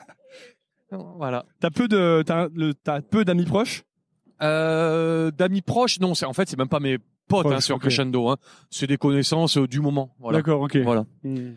[1.19, 1.45] voilà.
[1.61, 3.83] T'as peu de, t'as, le- t'as peu d'amis proches?
[4.43, 6.97] Euh, d'amis proches, non, c'est en fait c'est même pas mes
[7.29, 7.83] potes Proches, hein, sur ok.
[7.83, 8.37] Crescendo, hein.
[8.71, 10.15] c'est des connaissances euh, du moment.
[10.19, 10.39] Voilà.
[10.39, 10.77] D'accord, ok.
[10.79, 11.05] Voilà.
[11.25, 11.51] Hmm.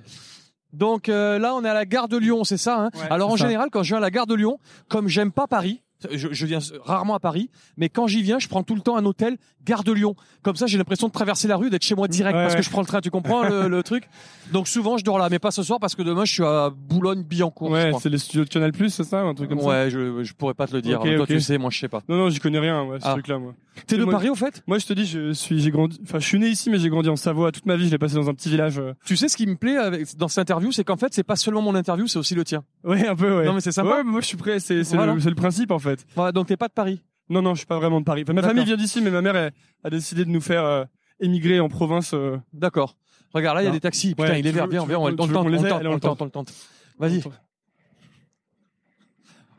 [0.73, 2.77] Donc euh, là, on est à la gare de Lyon, c'est ça.
[2.79, 3.45] Hein Ouais, Alors en ça.
[3.45, 4.57] général, quand je viens à la gare de Lyon,
[4.89, 5.81] comme j'aime pas Paris,
[6.11, 8.95] je, je viens rarement à Paris, mais quand j'y viens, je prends tout le temps
[8.97, 10.15] un hôtel gare de Lyon.
[10.41, 12.59] Comme ça, j'ai l'impression de traverser la rue, d'être chez moi direct, Ouais, parce ouais.
[12.59, 12.99] que je prends le train.
[13.01, 14.03] Tu comprends le, le truc
[14.51, 16.69] Donc souvent, je dors là, mais pas ce soir parce que demain, je suis à
[16.69, 17.69] Boulogne-Billancourt.
[17.71, 19.67] Ouais, c'est les studios de Canal Plus, c'est ça, un truc comme ça.
[19.67, 20.99] ouais, je, je pourrais pas te le dire.
[21.01, 22.01] Ok, Toi, tu sais, moi, je sais pas.
[22.09, 23.11] Non, non, j'y connais rien, ouais, ce Ah.
[23.13, 23.53] truc-là, moi.
[23.87, 24.61] T'es de Moi- Paris, au fait?
[24.67, 26.89] Moi, je te dis, je suis, j'ai grandi, enfin, je suis né ici, mais j'ai
[26.89, 27.87] grandi en Savoie toute ma vie.
[27.87, 28.77] Je l'ai passé dans un petit village.
[28.77, 28.93] euh.
[29.03, 31.35] Tu sais ce qui me plaît avec, dans cette interview, c'est qu'en fait, c'est pas
[31.35, 32.63] seulement mon interview, c'est aussi le tien.
[32.83, 33.45] Ouais, un peu, ouais.
[33.45, 33.89] Non, mais c'est sympa.
[33.97, 34.59] Ouais, mais moi, je suis prêt.
[34.59, 35.13] C'est, Voilà.
[35.15, 35.92] le, le principe, en fait.
[36.15, 37.01] Voilà, donc t'es pas de Paris?
[37.29, 38.23] Non, non, je suis pas vraiment de Paris.
[38.23, 38.51] Enfin, ma D'accord.
[38.55, 39.51] famille vient d'ici, mais ma mère elle,
[39.83, 40.83] a décidé de nous faire euh,
[41.19, 42.13] émigrer en province.
[42.13, 42.37] euh.
[42.53, 42.95] D'accord.
[43.33, 43.75] Regarde, là, il y a Non.
[43.75, 44.09] des taxis.
[44.15, 44.65] Putain, Ouais, il est tu vert.
[44.65, 45.71] veux- Viens, tu viens, on veux- le tente, tu veux on qu'on le les tente,
[45.71, 46.53] on Allez, le on le tente, on le tente.
[46.99, 47.21] Vas-y.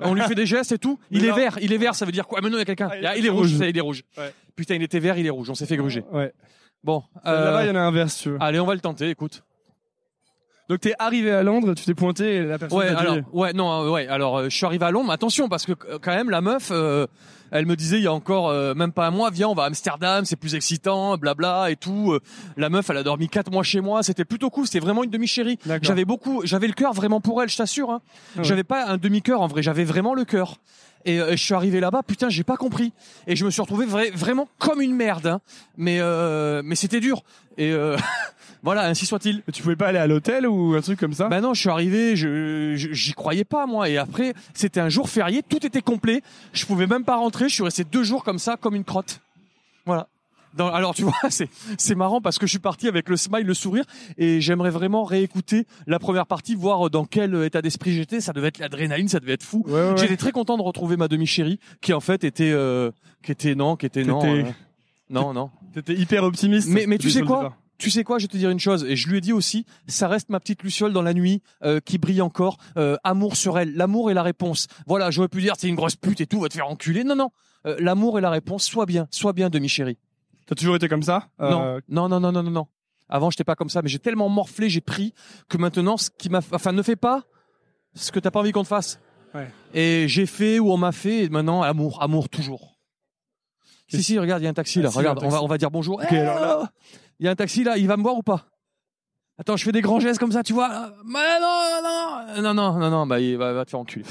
[0.01, 0.99] On lui fait des gestes et tout?
[1.11, 1.37] Mais Il est non.
[1.37, 2.41] vert, il est vert, ça veut dire quoi?
[2.41, 2.89] Maintenant, il y a quelqu'un.
[2.91, 3.59] Ah, il est Ah, il est rouge, rouge.
[3.59, 4.03] ça, il est rouge.
[4.17, 4.33] Ouais.
[4.57, 5.51] Putain, il était vert, il est rouge.
[5.51, 6.05] On s'est fait gruger.
[6.13, 6.33] Ouais.
[6.83, 7.03] Bon.
[7.25, 8.37] Là-bas, il Euh, y en a un vers, si tu veux.
[8.41, 9.43] allez, on va le tenter, écoute.
[10.69, 13.17] Donc, t'es arrivé à Londres, tu t'es pointé et la personne Ouais, t'a dit- alors,
[13.33, 14.07] ouais, non, euh, ouais.
[14.09, 16.41] Alors, euh, je suis arrivé à Londres, mais attention, parce que euh, quand même, la
[16.41, 17.07] meuf, euh,
[17.51, 19.65] elle me disait il y a encore euh, même pas un mois, viens, on va
[19.65, 22.13] à Amsterdam, c'est plus excitant, blabla et tout.
[22.13, 22.21] Euh,
[22.57, 25.11] La meuf, elle a dormi quatre mois chez moi, c'était plutôt cool, c'était vraiment une
[25.11, 25.59] demi-chérie.
[25.67, 25.85] D'accord.
[25.87, 27.91] J'avais beaucoup, j'avais le cœur vraiment pour elle, je t'assure.
[27.91, 28.01] Hein.
[28.35, 28.45] Ah ouais.
[28.45, 30.57] J'avais pas un demi-cœur en vrai, j'avais vraiment le cœur.
[31.05, 32.95] Et euh, je suis arrivé là-bas, putain, j'ai pas compris.
[33.27, 35.27] Et je me suis retrouvé vra- vraiment comme une merde.
[35.27, 35.41] Hein.
[35.77, 37.23] Mais euh, mais c'était dur.
[37.59, 37.99] Et euh,
[38.65, 39.43] voilà, ainsi soit-il.
[39.53, 41.29] Tu pouvais pas aller à l'hôtel ou un truc comme ça?
[41.29, 43.89] Bah non, je suis arrivé, je je- j'y croyais pas moi.
[43.89, 46.23] Et après, c'était un jour férié, tout était complet.
[46.53, 47.49] Je pouvais même pas rentrer.
[47.49, 49.21] Je suis resté deux jours comme ça, comme une crotte.
[49.87, 50.09] Voilà.
[50.57, 51.49] Dans- alors tu vois, c'est
[51.79, 53.85] c'est marrant parce que je suis parti avec le smile, le sourire,
[54.19, 58.21] et j'aimerais vraiment réécouter la première partie, voir dans quel état d'esprit j'étais.
[58.21, 59.65] Ça devait être l'adrénaline, ça devait être fou.
[59.67, 59.97] Ouais, ouais, ouais.
[59.99, 62.93] J'étais très content de retrouver ma demi-chérie, qui en fait était euh,
[63.25, 64.53] qui était non, qui était non, T'étais- euh,
[65.11, 65.51] non, non.
[65.75, 66.69] T'étais hyper optimiste.
[66.69, 67.39] Mais- mais tu dès sais le quoi?
[67.43, 67.57] départ.
[67.79, 69.67] Tu sais quoi, je vais te dire une chose, et je lui ai dit aussi,
[69.89, 73.59] ça reste ma petite Luciole dans la nuit, euh, qui brille encore, euh, amour sur
[73.59, 74.69] elle, l'amour est la réponse.
[74.87, 77.03] Voilà, j'aurais pu dire, c'est une grosse pute et tout, va te faire enculer.
[77.05, 77.31] Non, non,
[77.67, 79.97] Euh, l'amour est la réponse, sois bien, sois bien, demi-chérie.
[80.47, 82.67] T'as toujours été comme ça Euh, Non, non, non, non, non, non, non.
[83.09, 85.15] Avant, j'étais pas comme ça, mais j'ai tellement morflé, j'ai pris,
[85.49, 87.25] que maintenant, ce qui m'a, enfin, ne fais pas
[87.95, 89.01] ce que t'as pas envie qu'on te fasse.
[89.35, 89.51] Ouais.
[89.73, 92.77] Et j'ai fait ou on m'a fait, et maintenant, amour, amour, toujours.
[93.89, 94.89] Si, si, regarde, il y a un taxi là.
[94.89, 96.01] Ah, si, un regarde, on va, on va dire bonjour.
[96.03, 96.71] Alors là-
[97.25, 98.45] Il y a un taxi là, il va me voir ou pas?
[99.39, 100.69] Attends, je fais des grands gestes comme ça, tu vois.
[101.07, 104.05] Mais non, non, non, non, non, non, bah, il va, va te faire enculer.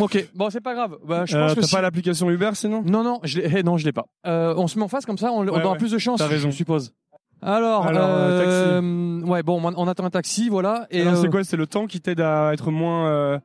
[0.00, 0.96] Ok, bon, c'est pas grave.
[1.06, 2.82] Bah, je Euh, pense que T'as si- pas l'application Uber sinon?
[2.84, 4.06] Non, non, je l'ai, eh, non, je l'ai pas.
[4.26, 5.78] Euh, on se met en face comme ça, on, on Ouais, aura ouais.
[5.78, 6.18] plus de chance.
[6.18, 6.50] T'as raison.
[6.50, 6.92] Je suppose.
[7.40, 10.88] Alors, Alors, euh, euh, ouais, bon, on attend un taxi, voilà.
[10.90, 11.44] Et c'est quoi?
[11.44, 13.38] C'est le temps qui t'aide à être moins euh,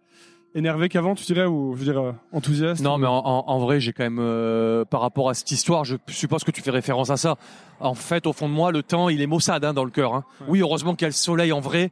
[0.56, 3.60] énervé qu'avant, tu dirais, ou je veux dire euh, enthousiaste Non, ou- mais en, en-
[3.60, 6.72] vrai, j'ai quand même, euh, par rapport à cette histoire, je suppose que tu fais
[6.72, 7.36] référence à ça.
[7.80, 10.14] En fait, au fond de moi, le temps, il est maussade hein, dans le cœur.
[10.16, 10.24] Hein.
[10.42, 10.46] Ouais.
[10.50, 11.92] Oui, heureusement qu'il y a le soleil en vrai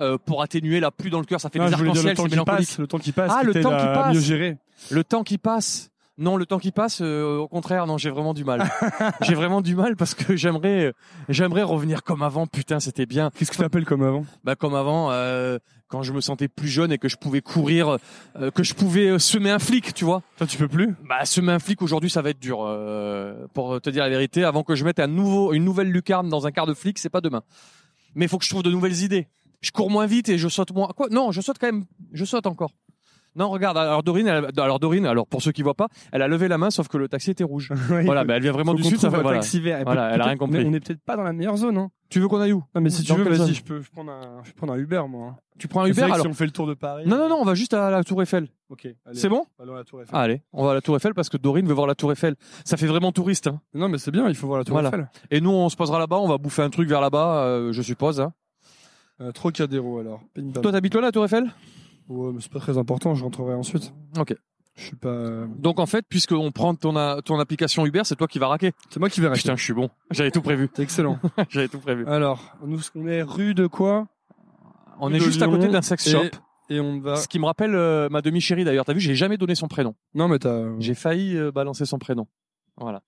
[0.00, 1.40] euh, pour atténuer la pluie dans le cœur.
[1.40, 2.66] Ça fait Non, des arcs-en-ciel, le temps c'est qui mélancolique.
[2.68, 4.14] passe, le temps qui passe, Ah, le temps qui passe.
[4.14, 4.56] mieux gérer.
[4.90, 5.88] Le temps qui passe.
[6.18, 8.62] Non, le temps qui passe, euh, au contraire, non, j'ai vraiment du mal.
[9.22, 10.92] j'ai vraiment du mal parce que j'aimerais, euh,
[11.30, 12.46] j'aimerais revenir comme avant.
[12.46, 13.30] Putain, c'était bien.
[13.34, 14.24] Qu'est-ce que t'appelles comme avant?
[14.44, 15.58] Bah comme avant, euh,
[15.92, 17.98] quand je me sentais plus jeune et que je pouvais courir,
[18.40, 20.22] euh, que je pouvais euh, semer un flic, tu vois.
[20.38, 20.94] Toi, tu peux plus?
[21.06, 22.60] Bah semer un flic aujourd'hui, ça va être dur.
[22.62, 26.30] euh, pour te dire la vérité, avant que je mette un nouveau, une nouvelle lucarne
[26.30, 27.42] dans un quart de flic, c'est pas demain.
[28.14, 29.28] Mais il faut que je trouve de nouvelles idées.
[29.60, 30.88] Je cours moins vite et je saute moins.
[30.96, 31.08] Quoi?
[31.10, 31.84] Non, je saute quand même.
[32.14, 32.72] Je saute encore.
[33.34, 33.78] Non, regarde.
[33.78, 36.58] Alors Dorine, elle- alors Dorine, alors pour ceux qui voient pas, elle a levé la
[36.58, 37.70] main, sauf que le taxi était rouge.
[38.04, 38.98] Voilà, bah elle vient vraiment du sud.
[38.98, 39.38] Ça fait, voilà.
[39.38, 39.82] taxi vert.
[39.84, 40.58] Voilà, elle a rien compris.
[40.64, 41.78] mais On est peut-être pas dans la meilleure zone.
[41.78, 41.90] Hein.
[42.08, 42.62] Tu veux qu'on aille où?
[42.74, 45.36] Non, mais si tu veux, vas-y, je peux, je prendre un, je un Uber, moi.
[45.58, 47.04] Tu prends un Uber alors Si on fait le tour de Paris.
[47.06, 48.48] Non, non, non, on va juste à la Tour Eiffel.
[48.68, 48.88] Ok.
[49.12, 49.44] C'est bon?
[49.58, 50.14] Allons à la Tour Eiffel.
[50.14, 52.34] Allez, on va à la Tour Eiffel parce que Dorine veut voir la Tour Eiffel.
[52.64, 53.46] Ça fait vraiment touriste.
[53.46, 53.60] Hein.
[53.74, 54.88] Non, mais c'est bien, il faut voir la Tour Voilà.
[54.88, 55.08] Eiffel.
[55.30, 57.80] Et nous, on se posera là-bas, on va bouffer un truc vers là-bas, euh, je
[57.82, 58.20] suppose.
[58.20, 58.32] Hein.
[59.20, 60.20] Euh, Trocadéro, alors.
[60.62, 61.50] Toi, t'habites là, la Tour Eiffel?
[62.08, 63.92] Ouais, mais c'est pas très important, je rentrerai ensuite.
[64.18, 64.34] Ok.
[64.74, 65.08] Je suis pas.
[65.10, 68.48] euh, Donc en fait, puisqu'on prend ton, a- ton application Uber, c'est toi qui vas
[68.48, 68.72] raquer.
[68.88, 69.42] C'est moi qui vais rester.
[69.42, 69.90] Putain, je suis bon.
[70.10, 70.70] J'avais tout prévu.
[70.74, 71.18] C'est excellent.
[71.50, 72.06] J'avais tout prévu.
[72.06, 74.06] Alors, nous, on est rue de quoi?
[74.98, 76.24] On de est juste à Lyon côté d'un sex shop.
[76.70, 77.16] Et on va.
[77.16, 78.86] Ce qui me rappelle euh, ma demi-chérie d'ailleurs.
[78.86, 79.94] T'as vu, j'ai jamais donné son prénom.
[80.14, 80.62] Non, mais t'as.
[80.78, 82.26] J'ai failli euh, balancer son prénom.
[82.78, 83.02] Voilà.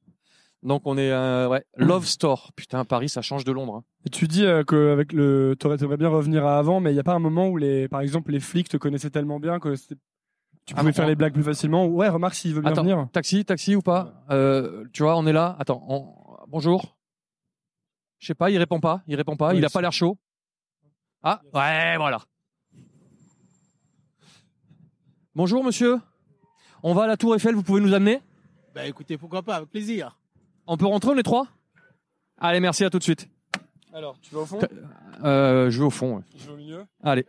[0.65, 2.51] Donc on est euh, ouais, Love Store.
[2.57, 3.77] Putain, Paris, ça change de Londres.
[3.77, 3.85] hein.
[4.07, 6.97] Et tu dis euh, que avec le, t'aurais t'aimerais bien revenir à avant, mais il
[6.97, 9.61] y a pas un moment où les, par exemple, les flics te connaissaient tellement bien
[9.61, 9.97] que c'était-
[10.67, 11.85] tu Ah pouvais faire on- les blagues plus facilement.
[11.87, 12.83] Ouais, remarque s'il veut bien Attends.
[12.83, 13.07] venir.
[13.13, 14.25] Taxi, taxi ou pas?
[14.31, 15.55] Euh, Tu vois, on est là.
[15.59, 16.15] Attends, on-
[16.49, 16.97] bonjour.
[18.19, 19.03] Je sais pas, il répond pas.
[19.07, 19.55] Il répond pas.
[19.55, 20.17] Il a c'est- pas l'air chaud.
[21.23, 22.21] Ah, ouais, voilà.
[25.35, 25.99] Bonjour, monsieur.
[26.83, 27.55] On va à la Tour Eiffel.
[27.55, 28.21] Vous pouvez nous amener?
[28.75, 30.17] Bah écoutez, pourquoi pas, avec plaisir.
[30.67, 31.47] On peut rentrer, on est trois?
[32.39, 33.29] Allez, merci, à tout de suite.
[33.93, 34.59] Alors, tu vas au fond?
[35.23, 36.17] Euh, je vais au fond.
[36.17, 36.23] ouais.
[36.37, 36.85] Je vais au milieu.
[37.03, 37.25] Allez.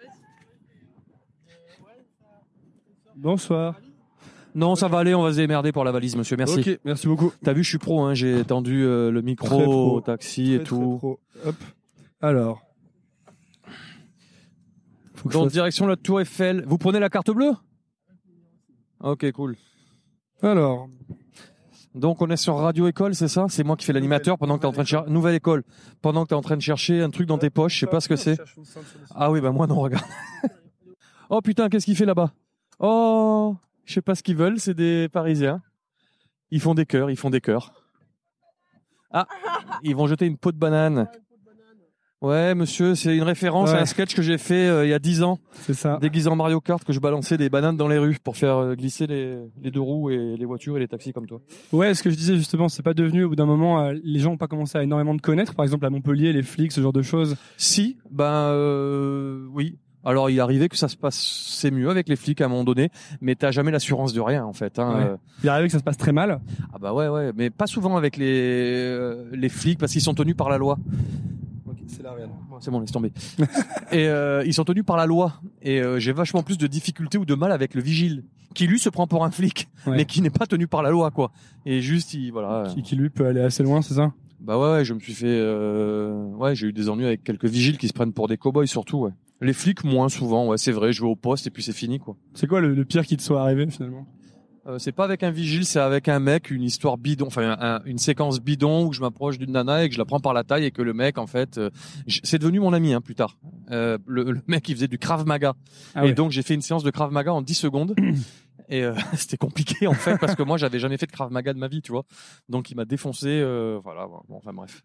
[3.16, 3.76] Bonsoir.
[4.54, 5.14] Non, ça va aller.
[5.14, 6.38] On va se démerder pour la valise, monsieur.
[6.38, 6.60] Merci.
[6.72, 7.32] Ok, merci beaucoup.
[7.44, 8.02] T'as vu, je suis pro.
[8.04, 9.96] Hein, J'ai tendu euh, le micro Très pro.
[9.98, 10.98] au taxi et très tout.
[10.98, 11.20] pro.
[11.46, 11.56] Hop.
[12.22, 12.62] Alors.
[15.16, 16.64] Faut que je Donc fasse- direction la Tour Eiffel.
[16.68, 17.52] Vous prenez la carte bleue?
[19.02, 19.56] Ok, cool.
[20.42, 20.88] Alors.
[21.96, 23.46] Donc on est sur Radio École, c'est ça?
[23.48, 25.64] C'est moi qui fais l'animateur pendant que t'es en train de chercher nouvelle école.
[26.02, 28.02] Pendant que t'es en train de chercher un truc dans tes poches, je sais pas
[28.02, 28.38] ce que c'est.
[29.16, 30.04] Ah oui, bah moi non, regarde.
[31.30, 32.34] oh putain, qu'est-ce qu'il fait là-bas?
[32.80, 35.62] Oh, je sais pas ce qu'ils veulent, c'est des Parisiens.
[36.52, 37.72] Ils font des cœurs, ils font des cœurs.
[39.12, 39.26] Ah,
[39.82, 41.08] ils vont jeter une peau de banane.
[42.28, 43.78] Ouais, monsieur, c'est une référence Ouais.
[43.78, 45.98] à un sketch que j'ai fait euh, il y a 10 ans, C'est ça.
[46.02, 48.76] déguisé en Mario Kart, que je balançais des bananes dans les rues pour faire euh,
[48.76, 51.40] glisser les, les deux roues et les voitures et les taxis comme toi.
[51.72, 54.20] Ouais, ce que je disais justement, c'est pas devenu au bout d'un moment, euh, les
[54.20, 56.82] gens ont pas commencé à énormément de connaître, par exemple à Montpellier, les flics, ce
[56.82, 57.36] genre de choses.
[57.58, 59.78] Si, ben euh, oui.
[60.08, 61.16] Alors il arrivé que ça se passe,
[61.50, 64.46] c'est mieux avec les flics à un moment donné, mais t'as jamais l'assurance de rien
[64.46, 64.78] en fait.
[64.78, 64.94] Hein.
[65.00, 65.16] Ouais.
[65.44, 66.42] Il arrivé que ça se passe très mal.
[66.72, 68.28] Ah bah ouais ouais, mais pas souvent avec les
[68.86, 70.78] euh, les flics parce qu'ils sont tenus par la loi.
[71.88, 72.16] C'est la
[72.60, 73.12] C'est bon, laisse tomber.
[73.92, 75.34] et euh, ils sont tenus par la loi.
[75.62, 78.24] Et euh, j'ai vachement plus de difficultés ou de mal avec le vigile,
[78.54, 79.98] qui lui se prend pour un flic, Ouais.
[79.98, 81.32] mais qui n'est pas tenu par la loi quoi.
[81.66, 82.70] Et juste il voilà.
[82.74, 84.14] Qui, qui lui peut aller assez loin, c'est ça?
[84.42, 86.26] Bah ouais, ouais, je me suis fait, euh...
[86.36, 88.98] ouais, j'ai eu des ennuis avec quelques vigiles qui se prennent pour des cow-boys surtout,
[89.00, 89.12] ouais.
[89.42, 92.00] Les flics moins souvent, ouais, c'est vrai, je vais au poste et puis c'est fini,
[92.00, 92.16] quoi.
[92.34, 94.06] C'est quoi le, le pire qui te soit arrivé finalement?
[94.68, 97.82] Euh, c'est pas avec un vigile, c'est avec un mec, une histoire bidon, enfin un-
[97.86, 100.43] une séquence bidon où je m'approche d'une nana et que je la prends par la
[100.43, 101.70] taille et que le mec, en fait, euh,
[102.24, 103.38] c'est devenu mon ami, hein, plus tard.
[103.70, 105.53] Euh, le, le mec, il faisait du Krav Maga.
[105.93, 106.13] Ah et ouais.
[106.13, 107.95] donc j'ai fait une séance de Krav Maga en 10 secondes.
[108.68, 111.53] Et euh, c'était compliqué en fait parce que moi j'avais jamais fait de Krav Maga
[111.53, 112.03] de ma vie, tu vois.
[112.49, 113.43] Donc il m'a défoncé,
[113.84, 114.07] voilà.
[114.07, 114.82] Bon, enfin bref.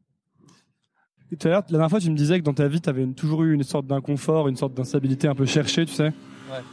[1.30, 3.06] Tout à l'heure, la dernière fois, tu me disais que dans ta vie, tu avais
[3.06, 6.12] toujours eu une sorte d'inconfort, une sorte d'instabilité un peu cherchée, tu sais.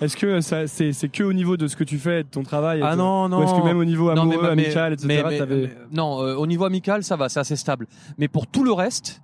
[0.01, 2.43] Est-ce que ça, c'est, c'est que au niveau de ce que tu fais, de ton
[2.43, 3.39] travail Ah non non.
[3.39, 6.21] Ou est-ce que même au niveau Non, amoureux, mais- mais- amical, etc., mais- t'avais- non,
[6.21, 7.87] euh, au niveau amical, ça va, c'est assez stable.
[8.17, 9.21] Mais pour tout le reste,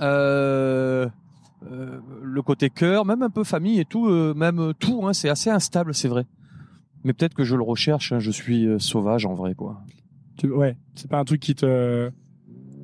[0.00, 1.08] euh,
[1.70, 5.28] euh, le côté cœur, même un peu famille et tout, euh, même tout, hein, c'est
[5.28, 6.26] assez instable, c'est vrai.
[7.04, 8.12] Mais peut-être que je le recherche.
[8.12, 9.80] hein, je suis euh, sauvage en vrai, quoi.
[10.38, 12.10] tu- ouais, c'est pas un truc qui te,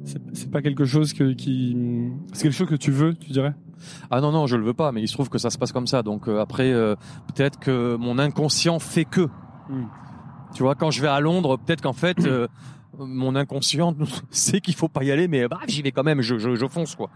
[0.04, 1.76] c'est, c'est pas quelque chose que, qui,
[2.32, 3.52] c'est quelque chose que tu veux, tu dirais?
[4.10, 5.72] Ah non non, je le veux pas, mais il se trouve que ça se passe
[5.72, 6.02] comme ça.
[6.02, 6.94] Donc euh, après, euh,
[7.34, 9.22] peut-être que mon inconscient fait que.
[9.68, 9.86] Hmm.
[10.54, 12.46] Tu vois, quand je vais à Londres, peut-être qu'en fait, euh,
[12.98, 13.94] mon inconscient
[14.30, 16.20] sait qu'il faut pas y aller, mais bah, j'y vais quand même.
[16.20, 17.10] Je, je, je fonce quoi.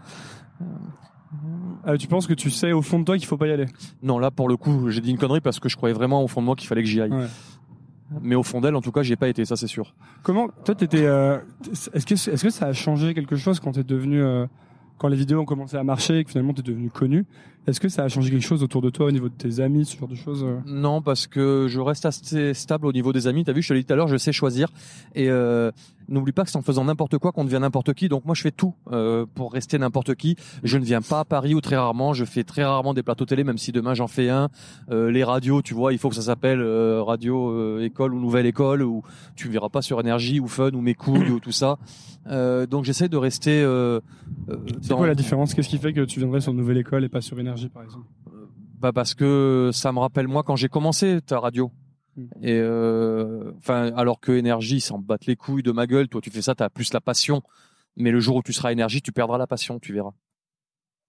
[1.83, 3.65] Ah, tu penses que tu sais au fond de toi qu'il faut pas y aller?
[4.01, 6.27] Non, là pour le coup, j'ai dit une connerie parce que je croyais vraiment au
[6.27, 7.11] fond de moi qu'il fallait que j'y aille.
[7.11, 7.27] Ouais.
[8.21, 9.93] Mais au fond d'elle, en tout cas, j'y ai pas été, ça c'est sûr.
[10.23, 14.21] Comment toi t'étais Est-ce que est-ce que ça a changé quelque chose quand t'es devenu
[14.97, 17.25] quand les vidéos ont commencé à marcher et que finalement t'es devenu connu
[17.67, 19.85] Est-ce que ça a changé quelque chose autour de toi au niveau de tes amis,
[19.85, 23.27] ce genre de choses euh Non, parce que je reste assez stable au niveau des
[23.27, 23.43] amis.
[23.43, 24.69] T'as vu, je te l'ai dit tout à l'heure, je sais choisir.
[25.15, 25.71] Et euh,
[26.09, 28.09] n'oublie pas que c'est en faisant n'importe quoi qu'on devient n'importe qui.
[28.09, 30.35] Donc moi, je fais tout euh, pour rester n'importe qui.
[30.63, 32.13] Je ne viens pas à Paris ou très rarement.
[32.13, 34.49] Je fais très rarement des plateaux télé, même si demain j'en fais un.
[34.91, 38.19] Euh, les radios, tu vois, il faut que ça s'appelle euh, radio euh, école ou
[38.19, 39.03] nouvelle école ou
[39.35, 41.77] tu me verras pas sur énergie ou fun ou mes couilles ou tout ça.
[42.27, 43.61] Euh, donc j'essaie de rester.
[43.61, 43.99] Euh,
[44.49, 45.53] euh, C'est dans- quoi la différence?
[45.53, 48.05] Qu'est-ce qui fait que tu viendrais sur nouvelle école et pas sur énergie par exemple?
[48.79, 51.71] Bah parce que ça me rappelle moi quand j'ai commencé ta radio.
[52.17, 52.23] Mm.
[52.41, 56.07] Et euh, enfin alors que énergie ils s'en battent les couilles de ma gueule.
[56.09, 57.41] Toi tu fais ça, t'as plus la passion.
[57.95, 60.13] Mais le jour où tu seras énergie, tu perdras la passion, tu verras.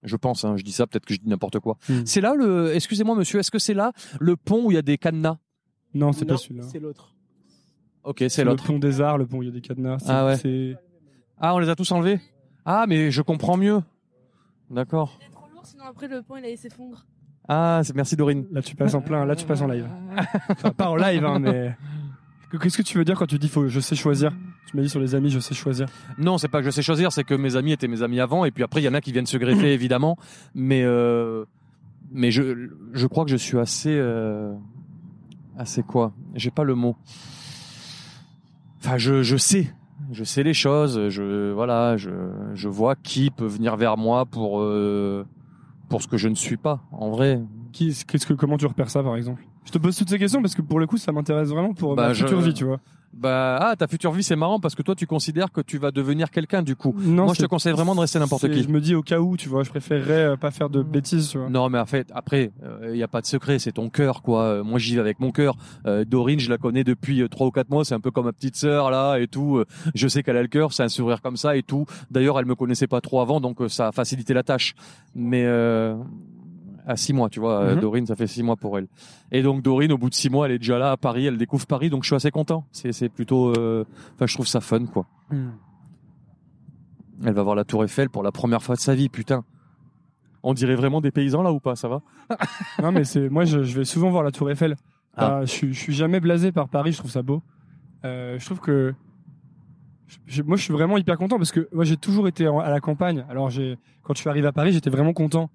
[0.03, 1.77] Je pense, hein, je dis ça, peut-être que je dis n'importe quoi.
[1.89, 2.05] Mm.
[2.05, 4.81] C'est là le, excusez-moi monsieur, est-ce que c'est là le pont où il y a
[4.81, 5.37] des cadenas?
[5.93, 6.63] Non, c'est pas celui-là.
[6.63, 7.15] C'est l'autre.
[8.03, 8.65] Ok, c'est le l'autre.
[8.65, 9.99] pont des arts, le pont où il y a des cadenas.
[9.99, 10.75] C'est- Ah ouais.
[11.37, 12.19] Ah, on les a tous enlevés?
[12.65, 13.81] Ah, mais je comprends mieux.
[14.69, 15.17] D'accord.
[15.21, 17.01] Il est trop lourd, sinon après le pont il allait s'effondrer.
[17.51, 18.45] Ah, c'est merci Dorine.
[18.51, 19.87] là tu passes en plein, là tu passes en live.
[20.49, 21.75] Enfin, pas en live hein, mais
[22.61, 24.31] qu'est-ce que tu veux dire quand tu dis faut je sais choisir?
[24.67, 25.87] Tu m'as dit sur les amis, je sais choisir.
[26.19, 28.45] Non, c'est pas que je sais choisir, c'est que mes amis étaient mes amis avant,
[28.45, 30.15] et puis après il y en a qui viennent se greffer évidemment,
[30.53, 31.45] mais euh,
[32.11, 34.53] mais je je crois que je suis assez euh,
[35.57, 36.13] assez quoi?
[36.35, 36.95] J'ai pas le mot.
[38.79, 39.73] Enfin, je je sais,
[40.11, 42.11] je sais les choses, je voilà, je
[42.53, 45.25] je vois qui peut venir vers moi pour euh,
[45.89, 47.41] pour ce que je ne suis pas en vrai.
[47.73, 49.43] Qu'est-ce que, comment tu repères ça, par exemple?
[49.65, 51.95] Je te pose toutes ces questions parce que pour le coup, ça m'intéresse vraiment pour
[51.95, 52.79] Bah, ma je- future vie, tu vois.
[53.11, 55.89] Bah ah ta future vie c'est marrant parce que toi tu considères que tu vas
[55.89, 56.93] devenir quelqu'un du coup.
[56.99, 58.61] Non, Moi je te conseille vraiment de rester n'importe qui.
[58.61, 61.29] Je me dis au cas où, tu vois, je préférerais euh, pas faire de bêtises,
[61.29, 61.49] tu vois.
[61.49, 62.51] Non, mais en fait, après,
[62.83, 64.43] il n'y a pas de secret, c'est ton cœur, quoi.
[64.43, 65.55] Euh, Moi, j'y vais avec mon cœur.
[65.87, 68.25] Euh, Dorine, je la connais depuis euh, trois ou quatre mois, c'est un peu comme
[68.25, 69.57] ma petite sœur, là, et tout.
[69.57, 71.85] Euh, Je sais qu'elle a le cœur, c'est un sourire comme ça, et tout.
[72.11, 74.75] D'ailleurs, elle me connaissait pas trop avant, donc euh, ça a facilité la tâche.
[75.15, 75.95] Mais euh,
[76.87, 77.81] à six mois, tu vois, euh, Mhm.
[77.81, 78.87] Dorine, ça fait six mois pour elle.
[79.31, 81.37] Et donc, Dorine, au bout de six mois, elle est déjà là à Paris, elle
[81.37, 82.65] découvre Paris, donc je suis assez content.
[82.71, 83.49] C'est plutôt...
[83.57, 85.05] euh, Enfin, je trouve ça fun, quoi.
[87.25, 89.43] Elle va voir la Tour Eiffel pour la première fois de sa vie, putain.
[90.41, 92.01] On dirait vraiment des paysans, là, ou pas Ça va?
[92.81, 94.75] Non, mais c'est, moi, je, je vais souvent voir la Tour Eiffel.
[95.17, 95.39] Ah.
[95.39, 97.41] Euh, je, suis, je suis jamais blasé par Paris, je trouve ça beau.
[98.05, 98.93] Euh, je trouve que,
[100.27, 102.69] je- moi, je suis vraiment hyper content parce que moi, j'ai toujours été en- à
[102.69, 103.25] la campagne.
[103.29, 105.49] Alors, j'ai, quand je suis arrivé à Paris, j'étais vraiment content.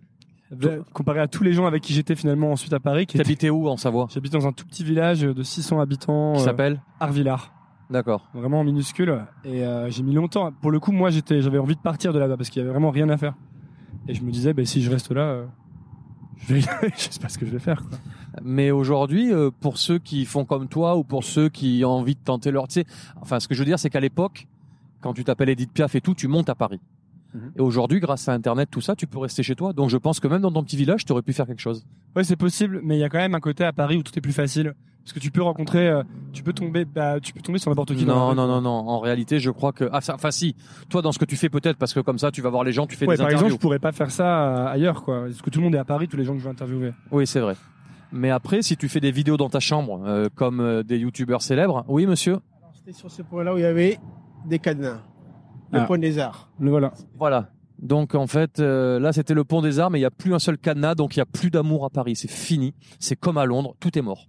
[0.64, 3.50] Euh, Comparé à tous les gens avec qui j'étais finalement ensuite à Paris, qui T'habitais
[3.50, 6.82] où en Savoie j'habite dans un tout petit village de 600 habitants, Qui euh, s'appelle
[7.00, 7.52] Arvillard.
[7.90, 8.28] D'accord.
[8.34, 11.80] vraiment minuscule et euh, j'ai mis longtemps pour le coup moi j'étais j'avais envie de
[11.80, 13.34] partir de là-bas parce qu'il y avait vraiment rien à faire
[14.08, 15.46] et je me disais ben si je reste là euh,
[16.38, 16.60] je vais
[16.96, 17.98] je sais pas ce que je vais faire quoi.
[18.42, 22.14] Mais aujourd'hui, euh, pour ceux qui font comme toi ou pour ceux qui ont envie
[22.14, 22.86] de tenter leur, tu sais,
[23.20, 24.48] enfin, ce que je veux dire, c'est qu'à l'époque,
[25.00, 26.80] quand tu t'appelles Edith Piaf et tout, tu montes à Paris.
[27.56, 29.72] Et aujourd'hui, grâce à Internet, tout ça, tu peux rester chez toi.
[29.72, 31.84] Donc, je pense que même dans ton petit village, tu aurais pu faire quelque chose.
[32.14, 34.16] ouais c'est possible mais il y a quand même un côté à Paris où tout
[34.16, 37.40] est plus facile parce que tu peux rencontrer euh, tu peux tomber bah, tu peux
[37.42, 38.70] tomber sur n'importe qui Non, non, non, non.
[38.88, 40.54] En réalité, je crois que, ah, enfin, si.
[40.88, 42.72] Toi, dans ce que tu fais, peut-être, parce que comme ça, tu vas voir les
[42.72, 43.56] gens, tu fais Ouais, des par exemple interviews.
[43.56, 45.84] je pourrais pas faire ça euh, ailleurs quoi parce que tout le monde est à
[45.84, 47.54] Paris tous les gens que je veux interviewer Oui, c'est vrai.
[48.12, 51.84] Mais après, si tu fais des vidéos dans ta chambre, euh, comme des youtubeurs célèbres,
[51.88, 52.38] oui, monsieur.
[52.74, 53.98] C'était sur ce point-là où il y avait
[54.46, 55.00] des cadenas.
[55.74, 55.86] Le Ah.
[55.86, 56.50] point des arts.
[56.58, 57.50] le voilà Voilà.
[57.80, 60.32] Donc en fait, euh, là c'était le pont des arts, mais il n'y a plus
[60.34, 62.16] un seul cadenas, donc il n'y a plus d'amour à Paris.
[62.16, 62.72] C'est fini.
[63.00, 64.28] C'est comme à Londres, tout est mort.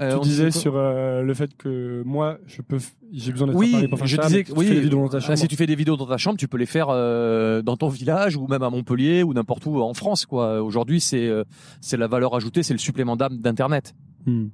[0.00, 2.78] Euh, tu on disais sur euh, le fait que moi je peux
[3.12, 4.66] j'ai besoin d'être à Oui, Paris pour faire je ça, disais que si tu oui.
[4.68, 6.36] fais des vidéos dans ta Là, chambre si tu fais des vidéos dans ta chambre,
[6.38, 9.80] tu peux les faire euh, dans ton village ou même à Montpellier ou n'importe où
[9.82, 10.24] en France.
[10.24, 10.62] Quoi.
[10.62, 11.42] Aujourd'hui, c'est euh,
[11.80, 13.92] c'est la valeur ajoutée, c'est le supplément d'âme d'Internet.
[14.24, 14.46] Hmm.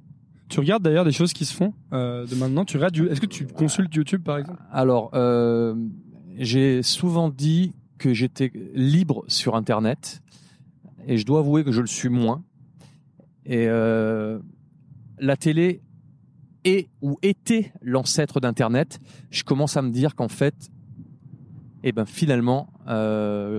[0.49, 2.65] Tu regardes d'ailleurs des choses qui se font euh, de maintenant.
[2.65, 2.97] Tu regardes.
[2.97, 4.61] Est-ce que tu consultes YouTube par exemple?
[4.71, 5.75] Alors, euh,
[6.37, 10.21] j'ai souvent dit que j'étais libre sur Internet
[11.07, 12.43] et je dois avouer que je le suis moins.
[13.45, 14.39] Et euh,
[15.19, 15.81] la télé
[16.63, 18.99] est ou était l'ancêtre d'Internet.
[19.31, 20.69] Je commence à me dire qu'en fait,
[21.83, 22.69] eh ben finalement,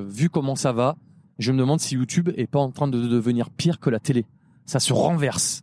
[0.09, 0.97] vu comment ça va,
[1.39, 4.27] je me demande si YouTube est pas en train de devenir pire que la télé.
[4.65, 5.63] Ça se renverse.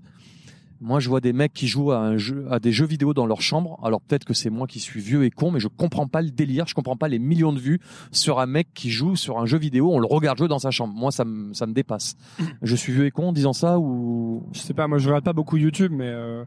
[0.83, 3.25] Moi, je vois des mecs qui jouent à, un jeu, à des jeux vidéo dans
[3.25, 3.79] leur chambre.
[3.83, 6.29] Alors peut-être que c'est moi qui suis vieux et con, mais je comprends pas le
[6.29, 6.67] délire.
[6.67, 7.79] Je comprends pas les millions de vues
[8.11, 9.89] sur un mec qui joue sur un jeu vidéo.
[9.93, 10.93] On le regarde jouer dans sa chambre.
[10.93, 12.15] Moi, ça me ça me dépasse.
[12.61, 15.23] Je suis vieux et con en disant ça ou Je sais pas, moi je regarde
[15.23, 16.43] pas beaucoup YouTube, mais euh,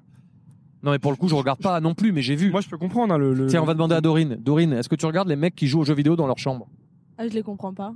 [0.83, 2.51] non mais pour le coup, je regarde pas non plus, mais j'ai vu.
[2.51, 4.37] moi je peux comprendre hein, le, le- Tiens, on va demander à Dorine.
[4.39, 6.69] Dorine, est-ce que tu regardes les mecs qui jouent aux jeux vidéo dans leur chambre
[7.17, 7.95] Ah, je les comprends pas.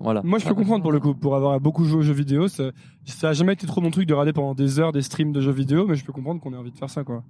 [0.00, 0.20] Voilà.
[0.24, 2.70] Moi je peux comprendre pour le coup, pour avoir beaucoup joué aux jeux vidéo, ça,
[3.04, 5.40] ça a jamais été trop mon truc de regarder pendant des heures des streams de
[5.40, 7.22] jeux vidéo, mais je peux comprendre qu'on ait envie de faire ça quoi.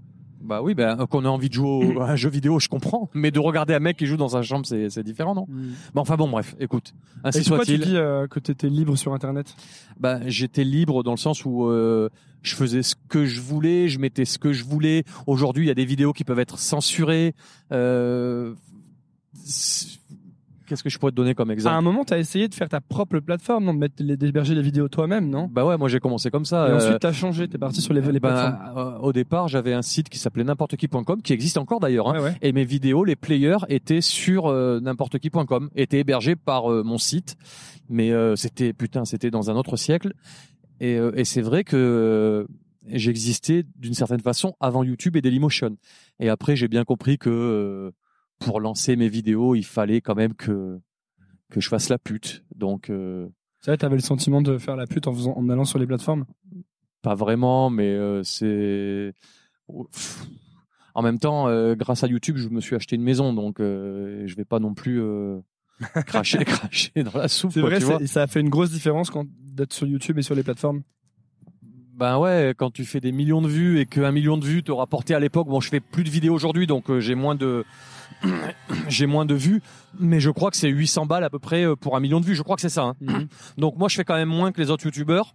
[0.45, 3.09] Bah oui, ben qu'on a envie de jouer au- à un jeu vidéo, je comprends.
[3.15, 5.47] Mais de regarder un mec qui joue dans sa chambre, c'est c'est différent, non?
[5.95, 6.57] Bah enfin bon, bref.
[6.59, 7.91] Écoute, ainsi Et pourquoi tu soit-il.
[7.93, 9.55] dis euh, que t'étais libre sur internet?
[10.01, 12.09] Bah, j'étais libre dans le sens où euh,
[12.43, 15.05] je faisais ce que je voulais, je mettais ce que je voulais.
[15.29, 17.35] Aujourd'hui, il y a des vidéos qui peuvent être censurées.
[17.71, 18.55] Euh,
[20.73, 22.71] Qu'est-ce que je pourrais te donner comme À exemple un moment, t'as essayé de faire
[22.71, 25.51] ta propre plateforme, non, de mettre les- d'héberger les vidéos toi-même, non?
[25.53, 26.67] Bah ouais, moi j'ai commencé comme ça.
[26.67, 28.79] Et euh, ensuite t'as changé, t'es parti sur les, les bah, plateformes.
[28.79, 32.09] euh, au départ, j'avais un site qui s'appelait n'importe qui.com, qui existe encore d'ailleurs.
[32.09, 32.15] hein.
[32.15, 32.37] Ouais, ouais.
[32.41, 36.97] Et mes vidéos, les players étaient sur euh, n'importe qui.com, étaient hébergés par euh, mon
[36.97, 37.37] site.
[37.91, 40.15] Mais euh, c'était putain, c'était dans un autre siècle.
[40.81, 42.47] Et, et c'est vrai que
[42.89, 45.77] j'existais d'une certaine façon avant YouTube et Dailymotion.
[46.19, 47.93] Et après, j'ai bien compris que
[48.45, 50.81] pour lancer mes vidéos, il fallait quand même que
[51.51, 52.45] que je fasse la pute.
[52.55, 53.29] Donc euh,
[53.61, 55.87] C'est vrai, t'avais le sentiment de faire la pute en, faisant, en allant sur les
[55.87, 56.25] plateformes?
[57.03, 59.13] pas vraiment, mais euh, c'est
[59.69, 60.25] Pff.
[60.95, 64.27] en même temps, euh, grâce à YouTube, je me suis acheté une maison, donc euh,
[64.27, 65.39] je vais pas non plus euh,
[66.07, 67.53] cracher, cracher dans la soupe.
[67.53, 68.07] C'est vrai, tu vois.
[68.07, 70.83] ça a fait une grosse différence quand d'être sur YouTube et sur les plateformes?
[71.95, 74.73] Ben ouais, quand tu fais des millions de vues et qu'un million de vues te
[74.73, 77.65] rapportait à l'époque, bon, je fais plus de vidéos aujourd'hui, donc j'ai moins de
[78.89, 79.63] j'ai moins de vues,
[79.99, 82.27] mais je crois que c'est 800 balles à peu près euh, pour un million de
[82.27, 82.35] vues.
[82.35, 82.83] Je crois que c'est ça.
[82.83, 82.95] hein.
[83.01, 83.29] Mhm.
[83.59, 85.35] Donc moi, je fais quand même moins que les autres youtubeurs,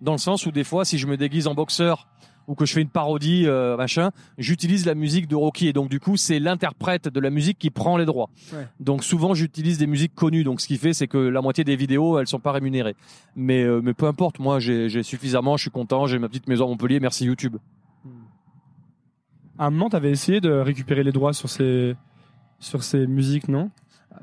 [0.00, 2.06] dans le sens où des fois, si je me déguise en boxeur
[2.46, 5.90] ou que je fais une parodie, euh, machin, j'utilise la musique de Rocky et donc
[5.90, 8.30] du coup, c'est l'interprète de la musique qui prend les droits.
[8.54, 8.66] Ouais.
[8.80, 10.44] Donc souvent, j'utilise des musiques connues.
[10.44, 12.96] Donc ce qui fait, c'est que la moitié des vidéos, elles sont pas rémunérées.
[13.36, 16.48] Mais euh, mais peu importe, moi, j'ai j'ai suffisamment, je suis content, j'ai ma petite
[16.48, 17.56] maison à Montpellier, merci YouTube.
[19.58, 21.96] À un moment, t'avais essayé de récupérer les droits sur ces,
[22.60, 23.70] sur ces musiques, non?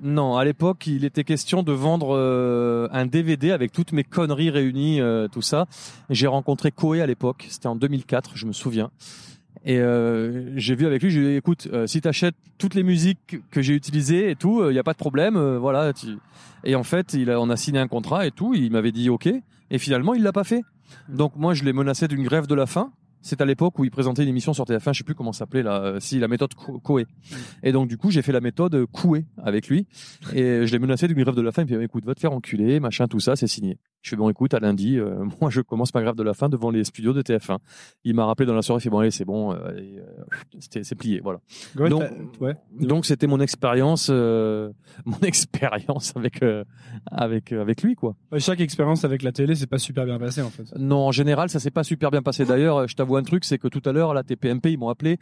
[0.01, 4.49] Non, à l'époque, il était question de vendre euh, un DVD avec toutes mes conneries
[4.49, 5.67] réunies, euh, tout ça.
[6.09, 8.91] J'ai rencontré Koé à l'époque, c'était en 2004, je me souviens.
[9.63, 13.37] Et euh, j'ai vu avec lui, j'ai dit écoute, euh, si t'achètes toutes les musiques
[13.51, 15.93] que j'ai utilisées et tout, il n'y a pas de problème, euh, voilà.
[15.93, 16.17] tu-
[16.65, 19.09] Et en fait, il a, on a signé un contrat et tout, il m'avait dit
[19.09, 19.27] ok,
[19.71, 20.61] et finalement, il l'a pas fait.
[21.09, 22.91] Donc moi, je l'ai menacé d'une grève de la faim.
[23.27, 25.39] C'est à l'époque où il présentait une émission sur TF1, je sais plus comment ça
[25.39, 27.07] s'appelait là, euh, si la méthode Co- Koé.
[27.63, 29.87] Et donc du coup, j'ai fait la méthode Coué avec lui.
[30.33, 31.63] Et je l'ai menacé d'une grève de la faim.
[31.67, 33.79] Il me dit, écoute, va te faire enculer, machin, tout ça, c'est signé.
[34.05, 36.47] Je fais, bon, écoute, à lundi, euh, moi, je commence ma grève de la faim
[36.47, 37.57] devant les studios de TF1.
[38.03, 40.01] Il m'a rappelé dans la soirée, il fait, bon, allez, c'est bon, euh, euh,
[40.59, 41.39] c'est plié, voilà.
[41.75, 42.03] Ouais, Donc-
[42.39, 42.55] ouais.
[42.79, 44.71] Donc, c'était mon expérience, euh,
[45.05, 46.63] mon expérience avec, euh,
[47.07, 48.15] avec, euh, avec lui, quoi.
[48.31, 50.71] Ouais, Chaque expérience avec la télé, c'est pas super bien passé en fait.
[50.77, 52.45] Non, en général, ça s'est pas super bien passé.
[52.45, 55.17] D'ailleurs, je t'avoue un truc, c'est que tout à l'heure, la TPMP, ils m'ont appelé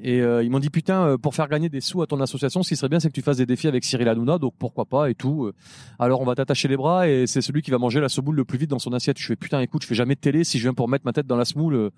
[0.00, 2.62] et euh, ils m'ont dit putain, euh, pour faire gagner des sous à ton association,
[2.62, 4.84] ce qui serait bien, c'est que tu fasses des défis avec Cyril Hanouna, donc pourquoi
[4.84, 5.44] pas et tout.
[5.46, 5.54] euh.
[5.98, 8.44] Alors on va t'attacher les bras et c'est celui qui va manger la semoule le
[8.44, 9.18] plus vite dans son assiette.
[9.18, 10.44] Je fais putain, écoute, je fais jamais de télé.
[10.44, 11.90] Si je viens pour mettre ma tête dans la semoule, euh,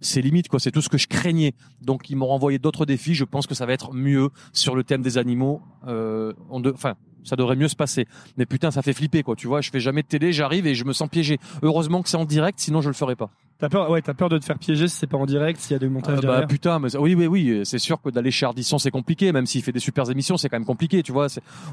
[0.00, 0.60] c'est limite quoi.
[0.60, 1.54] C'est tout ce que je craignais.
[1.82, 3.14] Donc ils m'ont renvoyé d'autres défis.
[3.14, 5.62] Je pense que ça va être mieux sur le thème des animaux.
[5.86, 6.94] Euh, on de- enfin.
[7.28, 8.06] Ça devrait mieux se passer.
[8.36, 9.34] Mais putain, ça fait flipper, quoi.
[9.34, 11.40] Tu vois, je fais jamais de télé, j'arrive et je me sens piégé.
[11.62, 13.30] Heureusement que c'est en direct, sinon je le ferais pas.
[13.58, 15.72] T'as peur, ouais, t'as peur de te faire piéger si c'est pas en direct, s'il
[15.72, 16.46] y a des montages Ah bah derrière.
[16.46, 19.64] putain, mais oui, oui, oui, c'est sûr que d'aller chez Ardisson c'est compliqué, même s'il
[19.64, 21.26] fait des super émissions, c'est quand même compliqué, tu vois.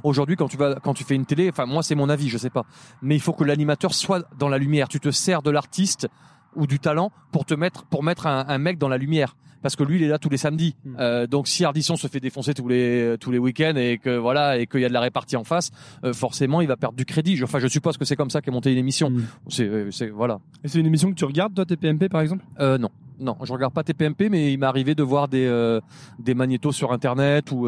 [0.04, 2.40] Aujourd'hui, quand tu vas, quand tu fais une télé, enfin moi c'est mon avis, je
[2.40, 2.66] sais pas,
[3.04, 4.88] mais il faut que l'animateur soit dans la lumière.
[4.88, 6.08] Tu te sers de l'artiste
[6.56, 9.36] ou du talent pour te mettre, pour mettre un, un mec dans la lumière.
[9.62, 10.76] Parce que lui, il est là tous les samedis.
[10.84, 10.96] Hmm.
[11.00, 14.58] Euh, donc, si Ardisson se fait défoncer tous les tous les week-ends et que voilà
[14.58, 15.72] et qu'il y a de la répartie en face,
[16.04, 17.38] euh, forcément, il va perdre du crédit.
[17.38, 19.10] Je- Enfin, je suppose que c'est comme ça qu'est montée une émission.
[19.10, 19.24] Mm.
[19.48, 20.40] C'est, euh, c'est voilà.
[20.66, 22.44] Et c'est une émission que tu regardes, toi, TPMP par exemple?
[22.60, 22.90] Euh, non,
[23.22, 25.80] non, je regarde pas TPMP, mais il m'est arrivé de voir des
[26.20, 27.66] des magnétos sur internet où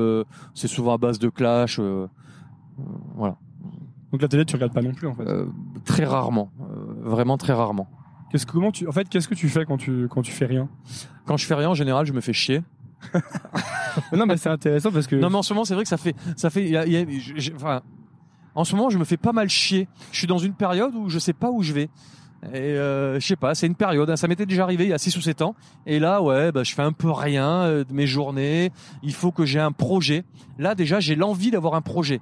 [0.53, 1.79] c'est souvent à base de clash,
[3.15, 3.37] voilà,
[4.11, 5.23] Donc la télé, tu regardes pas non plus en fait?
[5.85, 6.51] Très rarement,
[7.03, 7.87] vraiment très rarement.
[8.31, 10.45] Qu'est-ce que comment tu, en fait, qu'est-ce que tu fais quand tu quand tu fais
[10.45, 10.67] rien?
[11.25, 12.61] Quand je fais rien, en général, je me fais chier.
[14.11, 15.97] Non, mais c'est intéressant parce que Non, mais en ce moment, c'est vrai que ça
[15.97, 17.81] fait, ça fait, y a- a- enfin,
[18.55, 19.87] en ce moment, je me fais pas mal chier.
[20.11, 21.89] Je suis dans une période où je sais pas où je vais.
[22.53, 24.09] Et euh, je sais pas, c'est une période.
[24.09, 24.15] hein.
[24.17, 25.55] Ça m'était déjà arrivé il y a 6 ou 7 ans.
[25.85, 28.71] Et là, ouais, bah, je fais un peu rien euh, de mes journées.
[29.01, 30.25] Il faut que j'ai un projet.
[30.59, 32.19] Là, déjà, j'ai l'envie d'avoir un projet.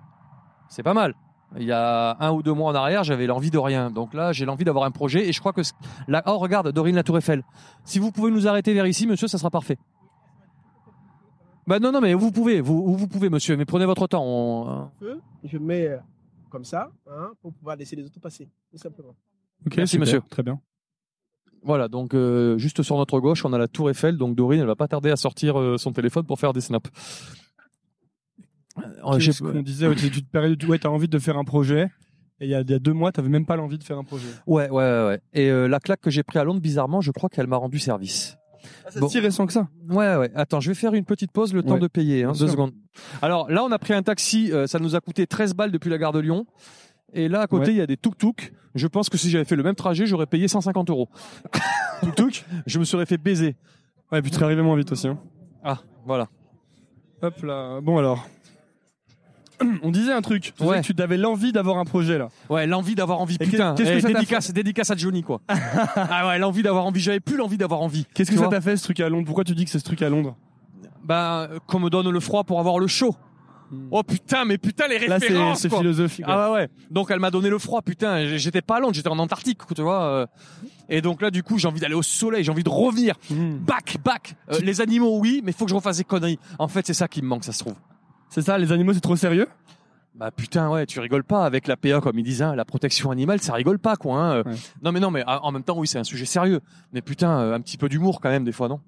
[0.70, 1.16] C'est pas mal.
[1.58, 3.92] Il y a un ou deux mois en arrière, j'avais l'envie de rien.
[3.92, 5.62] Donc là, j'ai l'envie d'avoir un projet et je crois que
[6.08, 7.44] là, oh regarde, Dorine la Tour Eiffel.
[7.86, 9.78] Si vous pouvez nous arrêter vers ici, monsieur, ça sera parfait.
[11.68, 14.24] Bah non, non, mais vous pouvez, vous, vous pouvez, monsieur, mais prenez votre temps.
[14.26, 15.98] on- Feu, je mets euh,
[16.50, 19.16] comme ça hein, pour pouvoir laisser les autres passer, tout simplement.
[19.66, 20.22] Ok, Merci, super, monsieur.
[20.30, 20.60] Très bien.
[21.66, 24.18] Voilà, donc euh, juste sur notre gauche, on a la Tour Eiffel.
[24.18, 26.90] Donc Dorine, elle va pas tarder à sortir euh, son téléphone pour faire des snaps.
[28.78, 31.20] Euh, j'ai- Qu'est-ce qu'on disait ouais, tu tu te période où tu as envie de
[31.20, 31.90] faire un projet
[32.40, 33.84] et il y a, il y a deux mois, tu n'avais même pas l'envie de
[33.84, 34.28] faire un projet.
[34.48, 35.22] Ouais, ouais, ouais, ouais.
[35.34, 37.78] Et euh, la claque que j'ai pris à Londres, bizarrement, je crois qu'elle m'a rendu
[37.80, 38.38] service.
[38.90, 39.08] C'est Bon.
[39.10, 39.68] si récent que ça.
[39.90, 40.32] Ouais, ouais.
[40.36, 42.50] Attends, je vais faire une petite pause, le temps Ouais, de payer, hein, deux sûr.
[42.50, 42.72] secondes.
[43.22, 45.90] Alors là, on a pris un taxi, euh, ça nous a coûté 13 balles depuis
[45.90, 46.46] la gare de Lyon.
[47.14, 47.74] Et là, à côté, Ouais.
[47.74, 48.54] il y a des tuk-tuk.
[48.74, 51.10] Je pense que si j'avais fait le même trajet, j'aurais payé 150 euros.
[52.02, 53.56] tuk-tuk, je me serais fait baiser.
[54.12, 55.08] Ouais, et puis tu serais arrivé moins vite aussi.
[55.08, 55.20] hein.
[55.64, 56.28] Ah, voilà.
[57.22, 57.80] Hop là.
[57.82, 58.28] Bon alors.
[59.84, 60.54] On disait un truc.
[60.58, 60.82] Tu Ouais.
[60.82, 62.30] que tu avais l'envie d'avoir un projet là.
[62.50, 63.38] Ouais, l'envie d'avoir envie.
[63.38, 65.42] Putain, qu'est-ce que eh, ça dédicace, dédicace à Johnny, quoi.
[65.48, 67.00] ah ouais, l'envie d'avoir envie.
[67.00, 68.06] J'avais plus l'envie d'avoir envie.
[68.14, 69.26] Qu'est-ce que ça t'a fait ce truc à Londres?
[69.26, 70.36] Pourquoi tu dis que c'est ce truc à Londres?
[71.10, 73.16] Euh, qu'on me donne le froid pour avoir le chaud.
[73.90, 75.80] Oh putain, mais putain, les Là c'est références, c'est quoi.
[75.80, 76.26] philosophique.
[76.28, 76.70] Ah ouais, ouais.
[76.92, 78.38] Donc elle m'a donné le froid, putain.
[78.38, 80.04] J'étais pas à Londres, j'étais en Antarctique, tu vois.
[80.04, 80.26] euh.
[80.90, 83.16] Et donc là, du coup, j'ai envie d'aller au soleil, j'ai envie de revenir.
[83.32, 84.36] Back, back.
[84.52, 86.38] Euh, les animaux, oui, mais faut que je refasse des conneries.
[86.60, 87.74] En fait, c'est ça qui me manque, ça se trouve.
[88.34, 89.48] C'est ça, les animaux c'est trop sérieux?
[90.16, 93.12] Bah putain, ouais, tu rigoles pas avec la PA comme ils disent, hein, la protection
[93.12, 94.16] animale, ça rigole pas, quoi.
[94.16, 94.42] Hein.
[94.44, 94.56] Ouais.
[94.82, 96.60] Non, mais non, mais en même temps, oui, c'est un sujet sérieux.
[96.94, 98.80] Mais putain, euh, un petit peu d'humour quand même des fois, non?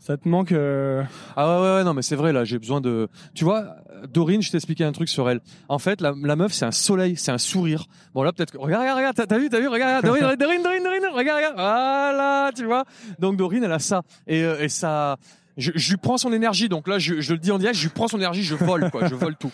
[0.00, 1.02] Ça te manque euh,
[1.36, 3.08] Ah ouais, ouais, ouais, non, mais c'est vrai, là, j'ai besoin de.
[3.34, 3.76] Tu vois,
[4.10, 5.40] Dorine, je t'expliquais un truc sur elle.
[5.68, 7.84] En fait, la, la meuf, c'est un soleil, c'est un sourire.
[8.14, 8.58] Bon, là, peut-être que.
[8.58, 11.36] Regarde, regarde, regarde, t'as- t'as vu, t'as vu, regarde, regarde, Dorine, Dorine, Dorine, Dorine, regarde,
[11.38, 11.54] regarde.
[11.56, 12.84] Voilà, tu vois.
[13.18, 14.02] Donc, Dorine, elle a ça.
[14.26, 15.16] Et, euh, et ça.
[15.56, 17.82] Je, je lui prends son énergie, donc là, je, je le dis en direct, je
[17.84, 19.50] lui prends son énergie, je vole, quoi, je vole tout.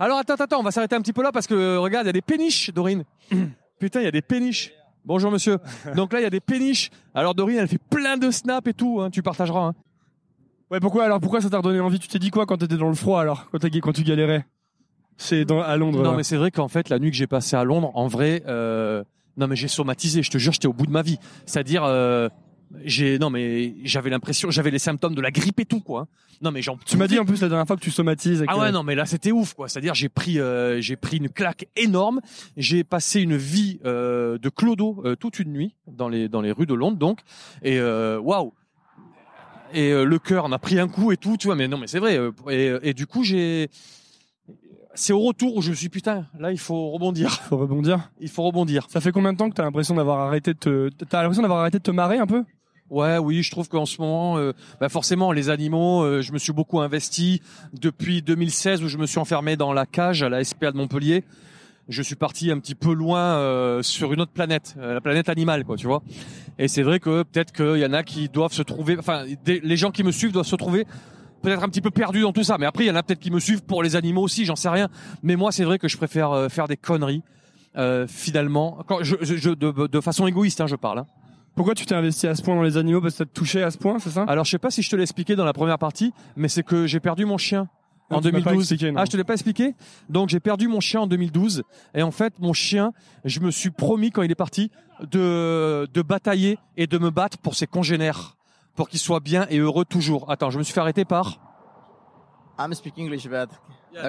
[0.00, 2.08] Alors, attends, attends, on va s'arrêter un petit peu là parce que, euh, regarde, il
[2.08, 3.04] y a des péniches, Dorine.
[3.80, 4.72] Putain, il y a des péniches.
[5.04, 5.58] Bonjour, monsieur.
[5.94, 6.90] Donc là, il y a des péniches.
[7.14, 9.74] Alors, Dorine, elle fait plein de snaps et tout, hein, tu partageras, hein.
[10.70, 11.98] Ouais, pourquoi alors pourquoi ça t'a redonné envie?
[11.98, 14.44] Tu t'es dit quoi quand t'étais dans le froid alors quand, t'as- quand tu galérais?
[15.16, 16.02] C'est dans à Londres.
[16.02, 16.16] Non, là.
[16.18, 19.02] mais c'est vrai qu'en fait, la nuit que j'ai passée à Londres, en vrai, euh,
[19.38, 20.22] non, mais j'ai somatisé.
[20.22, 21.18] Je te jure, j'étais au bout de ma vie.
[21.46, 22.28] C'est-à-dire, euh,
[22.84, 26.06] j'ai, non, mais j'avais l'impression, j'avais les symptômes de la grippe et tout, quoi.
[26.42, 26.76] Non, mais j'en.
[26.86, 28.42] Tu m'as dit en plus la dernière fois que tu somatises.
[28.42, 29.68] et Ah que- ouais, non, mais là, c'était ouf, quoi.
[29.68, 32.20] C'est-à-dire, j'ai pris, euh, j'ai pris une claque énorme.
[32.56, 36.52] J'ai passé une vie euh, de clodo euh, toute une nuit dans les dans les
[36.52, 37.20] rues de Londres, donc.
[37.62, 38.52] Et euh, waouh.
[39.74, 41.56] Et euh, le cœur en a pris un coup et tout, tu vois.
[41.56, 42.16] Mais non, mais c'est vrai.
[42.18, 43.68] euh, Et, et du coup, j'ai.
[44.94, 47.30] C'est au retour où je me suis dit, putain, là, il faut rebondir.
[47.48, 48.10] Faut rebondir.
[48.20, 48.86] Il faut rebondir.
[48.90, 51.60] Ça fait combien de temps que t'as l'impression d'avoir arrêté de te t'as l'impression d'avoir
[51.60, 52.44] arrêté de te marrer un peu?
[52.90, 56.38] Ouais, oui, je trouve qu'en ce moment, euh, bah forcément, les animaux, euh, je me
[56.38, 57.42] suis beaucoup investi
[57.74, 61.24] depuis 2016 où je me suis enfermé dans la cage à la SPA de Montpellier.
[61.90, 65.28] Je suis parti un petit peu loin euh, sur une autre planète, euh, la planète
[65.28, 66.02] animale, quoi, tu vois.
[66.58, 69.60] Et c'est vrai que peut-être qu'il y en a qui doivent se trouver, enfin, des-
[69.60, 70.86] les gens qui me suivent doivent se trouver
[71.42, 72.56] peut-être un petit peu perdus dans tout ça.
[72.58, 74.56] Mais après, il y en a peut-être qui me suivent pour les animaux aussi, j'en
[74.56, 74.88] sais rien.
[75.22, 77.22] Mais moi, c'est vrai que je préfère euh, faire des conneries.
[77.76, 81.00] Euh, finalement, quand je, je- de, de façon égoïste, hein, je parle.
[81.00, 81.06] hein.
[81.58, 83.00] Pourquoi tu t'es investi à ce point dans les animaux?
[83.00, 84.22] Parce que ça te touchait à ce point, c'est ça?
[84.28, 86.62] Alors je sais pas si je te l'ai expliqué dans la première partie, mais c'est
[86.62, 87.68] que j'ai perdu mon chien
[88.10, 88.60] Ah, en tu m'as pas 2012.
[88.72, 89.00] expliqué, non.
[89.00, 89.74] ah, je te l'ai pas expliqué?
[90.08, 91.64] Donc j'ai perdu mon chien en 2012
[91.94, 92.92] et en fait mon chien,
[93.24, 94.70] je me suis promis quand il est parti
[95.10, 98.36] de de batailler et de me battre pour ses congénères,
[98.76, 100.30] pour qu'il soit bien et heureux toujours.
[100.30, 101.40] Attends, je me suis fait arrêter par?
[102.60, 103.48] I'm speaking English, but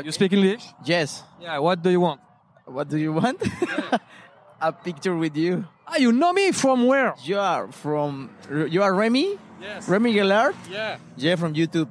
[0.06, 0.62] You speak English?
[0.86, 1.26] yes.
[1.42, 1.60] Yeah.
[1.60, 2.20] What do you want?
[2.68, 3.38] What do you want?
[4.61, 5.64] A picture with you.
[5.88, 7.14] Ah, you know me from where?
[7.26, 8.30] You are from.
[8.49, 9.38] You are Remy?
[9.61, 9.88] Yes.
[9.88, 10.53] Remy Gillard.
[10.69, 10.98] Yeah.
[11.18, 11.88] Yeah, from YouTube.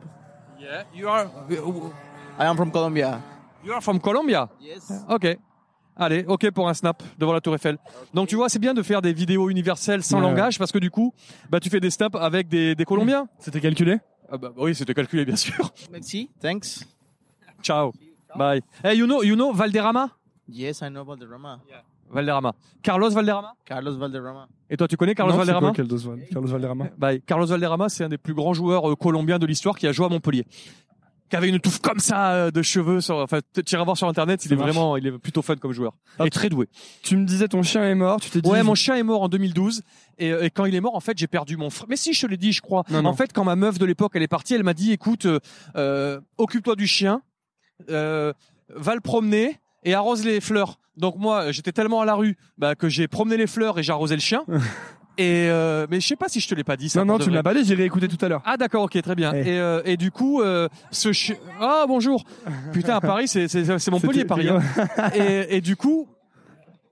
[0.60, 0.84] Yeah.
[0.94, 1.30] You are
[2.38, 3.20] I am from Colombia.
[3.64, 4.48] you are from Colombia?
[4.60, 4.90] Yes.
[5.08, 5.38] Ok.
[5.96, 7.76] Allez, ok pour un snap devant la Tour Eiffel.
[8.14, 10.22] Donc tu vois, c'est bien de faire des vidéos universelles sans Ouais.
[10.28, 11.12] langage parce que du coup,
[11.50, 13.26] bah tu fais des snaps avec des, des Colombiens.
[13.40, 13.98] C'était calculé?
[14.30, 15.72] Ah bah, oui, c'était calculé bien sûr.
[15.90, 16.30] Merci.
[16.40, 16.84] Thanks.
[17.62, 17.92] Ciao.
[18.36, 18.60] Bye.
[18.84, 20.10] Hey, you know, you know Valderrama?
[20.46, 21.60] Yes, I know Valderrama.
[22.10, 22.54] Valderrama.
[22.82, 23.54] Carlos Valderrama?
[23.64, 24.48] Carlos Valderrama.
[24.70, 25.68] Et toi, tu connais Carlos Non, c'est Valderrama?
[25.68, 26.84] quoi, Carlos, Val- Carlos Valderrama?
[26.98, 27.22] Bye.
[27.22, 30.06] Carlos Valderrama, c'est un des plus grands joueurs euh, colombiens de l'histoire qui a joué
[30.06, 30.44] à Montpellier.
[31.30, 33.02] Qui avait une touffe comme ça euh, de cheveux.
[33.02, 34.70] Sur, enfin, tu iras voir sur internet, il Ça est marche.
[34.70, 35.92] vraiment, il est plutôt fun comme joueur.
[36.18, 36.68] Ah, et très doué.
[37.02, 39.20] Tu me disais ton chien est mort, tu t'es dit Ouais, mon chien est mort
[39.20, 39.82] en 2012
[40.16, 41.86] et, euh, et quand il est mort, en fait, j'ai perdu mon frère.
[41.90, 42.84] Mais si, je te l'ai dit, je crois.
[42.88, 43.10] Non, non.
[43.10, 45.38] En fait, quand ma meuf de l'époque, elle est partie, elle m'a dit, écoute, euh,
[45.76, 47.20] euh, occupe-toi du chien,
[47.90, 48.32] euh,
[48.74, 50.78] va le promener et arrose les fleurs.
[50.98, 53.92] Donc moi, j'étais tellement à la rue bah, que j'ai promené les fleurs et j'ai
[53.92, 54.42] arrosé le chien.
[55.20, 56.88] Et euh, mais je sais pas si je te l'ai pas dit.
[56.88, 57.34] Ça, Non, non, tu me vrai.
[57.38, 58.40] l'as pas dit, j'ai réécouté tout à l'heure.
[58.44, 59.32] Ah d'accord, ok, très bien.
[59.34, 59.40] Eh.
[59.50, 61.34] Et, euh, et du coup, euh, ce chien...
[61.60, 62.22] Ah bonjour.
[62.72, 64.48] Putain, à Paris, c'est c'est c'est Montpellier, Paris.
[64.50, 64.60] hein.
[65.16, 66.06] et, et du coup,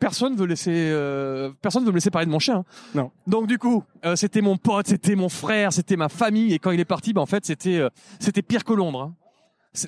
[0.01, 2.57] personne veut laisser, euh, personne veut me laisser parler de mon chien.
[2.57, 2.65] hein.
[2.97, 3.13] Non.
[3.29, 6.53] Donc du coup, euh, c'était mon pote, c'était mon frère, c'était ma famille.
[6.53, 9.03] Et quand il est parti, bah en fait, c'était, euh, c'était pire que Londres.
[9.03, 9.15] hein.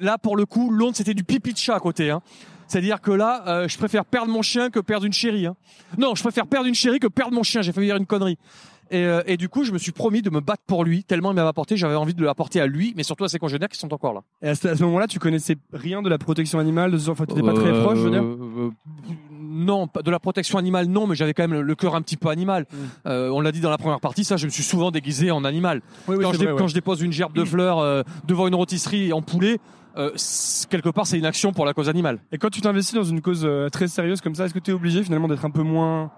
[0.00, 2.10] Là, pour le coup, Londres, c'était du pipi de chat à côté.
[2.10, 2.22] Hein.
[2.68, 5.46] C'est-à-dire que là, euh, je préfère perdre mon chien que perdre une chérie.
[5.46, 5.56] Hein.
[5.96, 7.62] Non, je préfère perdre une chérie que perdre mon chien.
[7.62, 8.38] J'ai failli dire une connerie.
[8.90, 11.32] Et, euh, et du coup, je me suis promis de me battre pour lui, tellement
[11.32, 13.78] il m'avait apporté, j'avais envie de l'apporter à lui, mais surtout à ses congénères qui
[13.78, 14.20] sont encore là.
[14.40, 17.26] Et à ce, à ce moment-là, tu connaissais rien de la protection animale, de enfin,
[17.26, 18.22] t'étais pas très Euh, proche, je veux dire.
[18.22, 18.70] euh,
[19.40, 22.02] non, pas de la protection animale, non, mais j'avais quand même le, le cœur un
[22.02, 22.64] petit peu animal.
[22.70, 22.76] Mm.
[23.08, 25.44] Euh, on l'a dit dans la première partie, ça, je me suis souvent déguisé en
[25.44, 25.82] animal.
[26.06, 26.58] Oui, oui, quand, je dé- vrai, ouais.
[26.58, 29.58] quand je dépose une gerbe de fleurs euh, devant une rôtisserie en poulet,
[29.96, 30.10] euh,
[30.70, 32.18] quelque part, c'est une action pour la cause animale.
[32.32, 34.70] Et quand tu t'investis dans une cause euh, très sérieuse comme ça, est-ce que tu
[34.70, 36.10] es obligé finalement d'être un peu moins,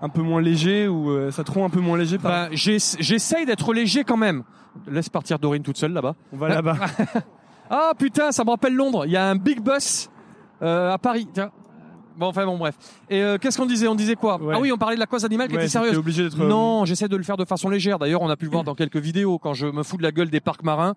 [0.00, 2.30] un peu moins léger ou euh, ça te rend un peu moins léger par...
[2.48, 4.42] Ben, j'ess- j'essaye d'être léger quand même.
[4.86, 6.14] Laisse partir Dorine toute seule là-bas.
[6.32, 6.76] On va là-bas.
[7.68, 9.06] Ah putain, ça me rappelle Londres.
[9.06, 10.08] Il y a un big bus
[10.62, 11.26] euh, à Paris.
[11.34, 11.50] Tiens.
[12.18, 12.74] Bon, enfin bon, bref.
[13.10, 13.88] Et euh, qu'est-ce qu'on disait?
[13.88, 14.40] On disait quoi?
[14.40, 14.54] Ouais.
[14.56, 15.96] Ah oui, on parlait de la cause animale qui Ouais, était sérieuse.
[15.98, 16.40] obligé d'être.
[16.40, 17.98] euh, Non, j'essaie de le faire de façon légère.
[17.98, 20.12] D'ailleurs, on a pu le voir dans quelques vidéos quand je me fous de la
[20.12, 20.94] gueule des parcs marins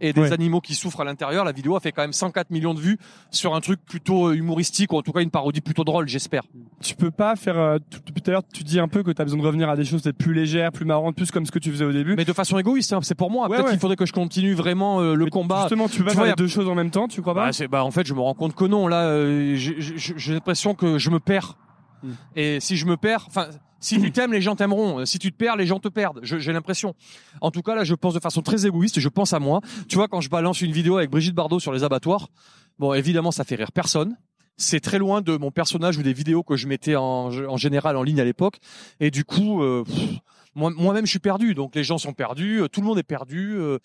[0.00, 0.32] et des Ouais.
[0.32, 1.44] animaux qui souffrent à l'intérieur.
[1.44, 2.98] La vidéo a fait quand même 104 millions de vues
[3.30, 6.42] sur un truc plutôt euh, humoristique ou en tout cas une parodie plutôt drôle, j'espère.
[6.80, 7.58] Tu peux pas faire.
[7.58, 9.76] euh, tout- à l'heure, tu dis un peu que tu as besoin de revenir à
[9.76, 12.14] des choses peut-être plus légères, plus marrantes, plus comme ce que tu faisais au début.
[12.14, 13.48] Mais de façon égoïste, hein, c'est pour moi.
[13.48, 15.60] Peut-être qu'il faudrait que je continue vraiment euh, le Mais combat.
[15.62, 17.34] Justement, tu peux pas Tu faire vois, les deux choses en même temps, tu crois
[17.34, 17.46] pas?
[17.46, 18.86] Bah, c'est- bah, en fait, je me rends compte que non.
[18.86, 19.14] Là,
[19.56, 21.56] j'ai l'impression que je me perds.
[22.02, 22.12] Hmm.
[22.36, 23.48] Et si je me perds, enfin,
[23.80, 25.04] si tu t'aimes, les gens t'aimeront.
[25.06, 26.20] Si tu te perds, les gens te perdent.
[26.22, 26.94] J'ai l'impression.
[27.40, 29.00] En tout cas, là, je pense de façon très égoïste.
[29.00, 29.60] Je pense à moi.
[29.88, 32.28] Tu vois, quand je balance une vidéo avec Brigitte Bardot sur les abattoirs,
[32.78, 34.16] bon, évidemment, ça fait rire personne.
[34.56, 37.96] C'est très loin de mon personnage ou des vidéos que je mettais en, en général
[37.96, 38.58] en ligne à l'époque.
[38.98, 39.84] Et du coup, euh,
[40.56, 41.54] moi-même, je suis perdu.
[41.54, 42.62] Donc, les gens sont perdus.
[42.62, 43.54] euh, Tout le monde est perdu.
[43.56, 43.78] euh.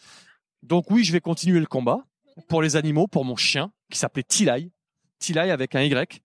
[0.64, 2.00] donc, oui, je vais continuer le combat
[2.48, 4.72] pour les animaux, pour mon chien qui s'appelait Tilai.
[5.20, 6.23] Tilai avec un Y.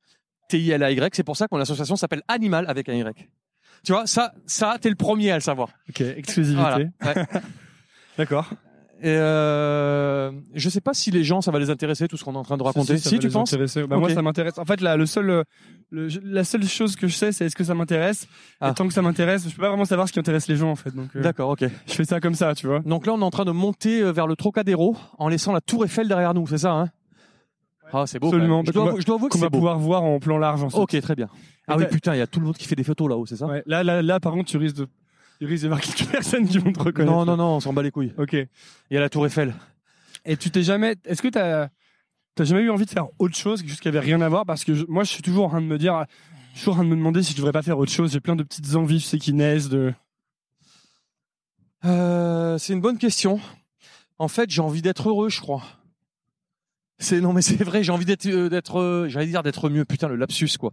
[0.49, 1.15] T-I-L-A-Y.
[1.15, 3.29] C'est pour ça que mon association s'appelle Animal avec un Y.
[3.85, 5.69] Tu vois, ça, ça, t'es le premier à le savoir.
[5.89, 6.61] Ok, exclusivité.
[7.01, 7.15] Voilà.
[7.23, 7.25] Ouais.
[8.19, 8.51] D'accord.
[9.01, 12.35] Et euh, je sais pas si les gens, ça va les intéresser tout ce qu'on
[12.35, 12.97] est en train de raconter.
[12.97, 13.55] Si, Si, ça va tu penses.
[13.87, 14.59] Bah, Moi, ça m'intéresse.
[14.59, 15.43] En fait, là, le seul, euh,
[15.91, 18.27] le- la seule chose que je sais, c'est est-ce que ça m'intéresse?
[18.61, 18.71] Ah.
[18.71, 20.71] Et tant que ça m'intéresse, je peux pas vraiment savoir ce qui intéresse les gens,
[20.73, 20.93] en fait.
[20.93, 21.65] Donc, euh, D'accord, ok.
[21.87, 22.81] je fais ça comme ça, tu vois.
[22.81, 25.61] Donc là, on est en train de monter euh, vers le Trocadéro en laissant la
[25.61, 26.89] Tour Eiffel derrière nous, c'est ça hein?
[27.93, 28.29] Ah, c'est beau.
[28.29, 28.63] Absolument.
[28.67, 29.59] Je dois, je dois avouer que Qu'on c'est va beau.
[29.59, 30.81] pouvoir voir en plan large ensuite.
[30.81, 31.29] Ok, très bien.
[31.67, 33.09] Ah Et oui, t'as- putain, il y a tout le monde qui fait des photos
[33.09, 33.63] là-haut, c'est ça Ouais.
[33.67, 34.89] Là, là, là, par contre, tu risques de,
[35.41, 37.13] tu risques de voir quelques personnes qui vont te reconnaître.
[37.13, 38.13] Non, non, non, on s'en bat les couilles.
[38.19, 38.33] Ok.
[38.35, 38.47] Il
[38.91, 39.55] y a la Tour Eiffel.
[40.25, 41.69] Et tu t'es jamais, est-ce que t'as,
[42.35, 44.45] t'as jamais eu envie de faire autre chose, quelque chose qui avait rien à voir?
[44.45, 46.05] Parce que je- moi, je suis toujours en train de me dire,
[46.53, 48.13] je suis toujours en train de me demander si je devrais pas faire autre chose.
[48.13, 49.95] J'ai plein de petites envies, tu sais, qui naissent de.
[51.85, 53.41] Euh, c'est une bonne question.
[54.19, 55.63] En fait, j'ai envie d'être heureux, je crois.
[57.01, 59.85] C'est non mais c'est vrai, j'ai envie d'être euh, d'être euh, j'allais dire d'être mieux
[59.85, 60.73] putain le lapsus quoi.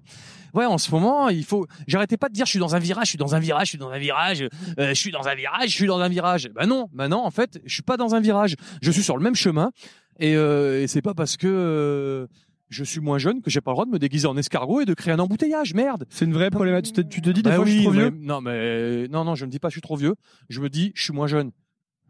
[0.56, 3.06] Ouais, en ce moment, il faut j'arrêtais pas de dire je suis dans un virage,
[3.06, 4.42] je suis dans un virage, je suis dans un virage,
[4.80, 6.50] euh, je suis dans un virage, je suis dans un virage.
[6.56, 8.56] Bah non, bah non, en fait, je suis pas dans un virage.
[8.82, 9.72] Je suis sur le même chemin
[10.20, 12.26] et, euh, et c'est pas parce que euh,
[12.70, 14.86] je suis moins jeune que j'ai pas le droit de me déguiser en escargot et
[14.86, 16.06] de créer un embouteillage, merde.
[16.10, 16.96] C'est une vraie problématique.
[16.96, 18.10] Tu te, tu te dis des Bah fois, je suis trop vieux.
[18.10, 20.16] mais- non, mais non, non, je me dis pas je suis trop vieux.
[20.50, 21.52] Je me dis je suis moins jeune.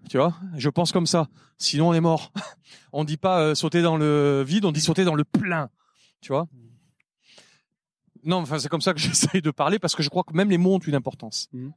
[0.10, 1.28] Tu vois, je pense comme ça.
[1.58, 2.32] Sinon, on est mort.
[2.94, 5.70] on dit pas euh, sauter dans le vide, on dit sauter dans le plein.
[6.22, 6.48] Tu vois?
[8.24, 10.50] Non, enfin c'est comme ça que j'essaye de parler parce que je crois que même
[10.50, 11.48] les mots ont une importance.
[11.54, 11.72] Mhm.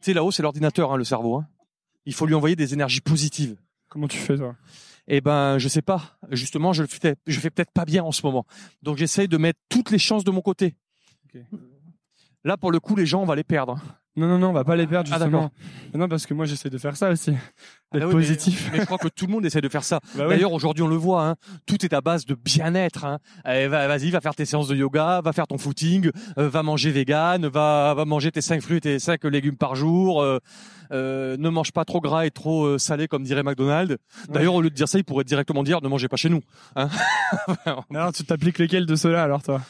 [0.00, 1.36] Tu sais, là-haut, c'est l'ordinateur, hein, le cerveau.
[1.36, 1.46] Hein.
[2.04, 3.56] Il faut lui envoyer des énergies positives.
[3.88, 4.54] Comment tu fais, toi?
[5.08, 6.18] Eh ben, je sais pas.
[6.30, 8.46] Justement, je le fais, je fais peut-être pas bien en ce moment.
[8.82, 10.74] Donc, j'essaye de mettre toutes les chances de mon côté.
[12.44, 13.80] Là, pour le coup, les gens, on va les perdre.
[14.16, 15.50] Non, non, non, on va pas les perdre, Ah, justement.
[15.94, 17.32] non, parce que moi, j'essaie de faire ça aussi.
[17.32, 17.40] D'être
[17.92, 18.70] Ah oui, mais- positif.
[18.72, 20.00] Mais je crois que tout le monde essaie de faire ça.
[20.14, 20.28] Bah oui.
[20.30, 21.26] D'ailleurs, aujourd'hui, on le voit.
[21.28, 21.34] Hein,
[21.66, 23.04] tout est à base de bien-être.
[23.04, 23.18] Hein.
[23.44, 26.90] Va- vas-y, va faire tes séances de yoga, va faire ton footing, euh, va manger
[26.90, 30.22] vegan, va, va manger tes 5 fruits et tes 5 légumes par jour.
[30.22, 30.38] euh,
[30.92, 33.96] euh, ne mange pas trop gras et trop euh, salé, comme dirait McDonald's.
[34.28, 36.40] D'ailleurs, au lieu de dire ça, il pourrait directement dire ne mangez pas chez nous.
[36.76, 36.88] Hein
[37.94, 39.60] Alors, tu t'appliques lesquels de ceux-là, alors, toi?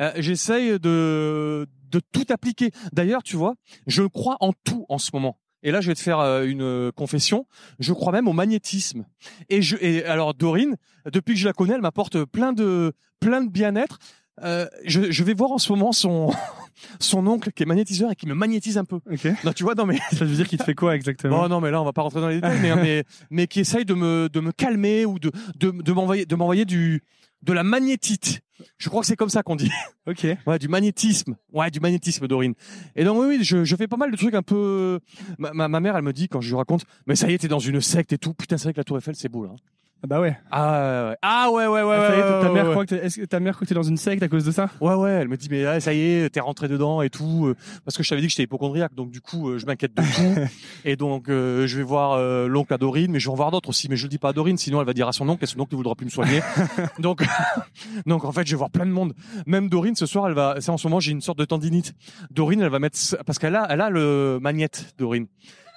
[0.00, 2.70] Euh, J'essaye de, de tout appliquer.
[2.92, 3.54] D'ailleurs, tu vois,
[3.86, 5.38] je crois en tout en ce moment.
[5.64, 7.46] Et là, je vais te faire euh, une euh, confession.
[7.80, 9.04] Je crois même au magnétisme.
[9.48, 10.76] Et je, et alors Dorine,
[11.12, 13.98] depuis que je la connais, elle m'apporte plein de, plein de bien-être.
[14.44, 16.30] euh, je, je vais voir en ce moment son
[17.00, 19.00] son oncle qui est magnétiseur et qui me magnétise un peu.
[19.10, 19.26] Ok.
[19.42, 21.42] Non, tu vois, non mais Ça veut dire qu'il te fait quoi exactement?
[21.42, 23.58] Oh non, mais là, on va pas rentrer dans les détails, mais, mais, mais qui
[23.58, 27.02] essaye de me, de me calmer ou de, de, de m'envoyer, de m'envoyer du,
[27.42, 28.40] de la magnétite.
[28.76, 29.70] Je crois que c'est comme ça qu'on dit.
[30.06, 30.26] Ok.
[30.46, 31.36] Ouais, du magnétisme.
[31.52, 32.54] Ouais, du magnétisme, Dorine.
[32.96, 35.00] Et donc, oui, oui, je, je fais pas mal de trucs un peu,
[35.36, 37.38] ma, ma, ma mère, elle me dit, quand je lui raconte, mais ça y est,
[37.38, 38.32] t'es dans une secte et tout.
[38.32, 39.50] Putain, c'est vrai que la Tour Eiffel, c'est beau, là.
[40.00, 40.38] Ah bah ouais.
[40.52, 40.70] Ah,
[41.02, 41.16] ouais, ouais.
[41.22, 42.06] Ah, ouais, ouais, ouais, Ah, ouais.
[42.06, 43.64] ça y est, ta ouais, mère ouais, croit que t'es- est-ce que ta mère croit
[43.64, 44.70] que t'es dans une secte à cause de ça?
[44.80, 47.46] Ouais, ouais, elle me dit, mais ah, ça y est, t'es rentré dedans et tout.
[47.46, 49.94] euh, Parce que je t'avais dit que j'étais hypochondriaque, donc du coup, euh, je m'inquiète
[49.96, 50.40] de tout.
[50.84, 53.50] et donc, euh, je vais voir euh, l'oncle à Dorine, mais je vais en voir
[53.50, 53.88] d'autres aussi.
[53.88, 55.48] Mais je le dis pas à Dorine, sinon elle va dire à son oncle et
[55.48, 56.42] son oncle ne voudra plus me soigner.
[57.00, 57.24] donc,
[58.06, 59.14] donc en fait, je vais voir plein de monde.
[59.46, 61.92] Même Dorine, ce soir, elle va, c'est en ce moment, j'ai une sorte de tendinite.
[62.30, 62.96] Dorine, elle va mettre,
[63.26, 65.26] parce qu'elle a, elle a le magnète, Dorine.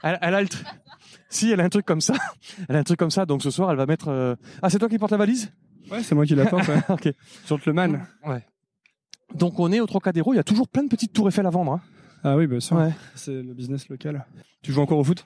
[0.03, 0.63] Elle, elle a le, tr-
[1.31, 2.13] si, elle a un truc comme ça.
[2.69, 4.77] Elle a un truc comme ça, donc ce soir, elle va mettre, euh, ah, c'est
[4.77, 5.51] toi qui portes la valise?
[5.89, 6.67] Ouais, c'est moi qui la porte.
[6.67, 6.81] Ouais.
[6.89, 7.09] ok.
[7.47, 8.05] Gentleman.
[8.25, 8.45] Ouais.
[9.33, 11.49] Donc on est au Trocadéro, il y a toujours plein de petites tours Eiffel à
[11.49, 11.71] vendre.
[11.73, 11.81] Hein.
[12.23, 12.75] Ah oui, bien sûr.
[12.77, 12.91] Ouais.
[13.15, 14.25] C'est le business local.
[14.61, 15.25] Tu joues encore au foot?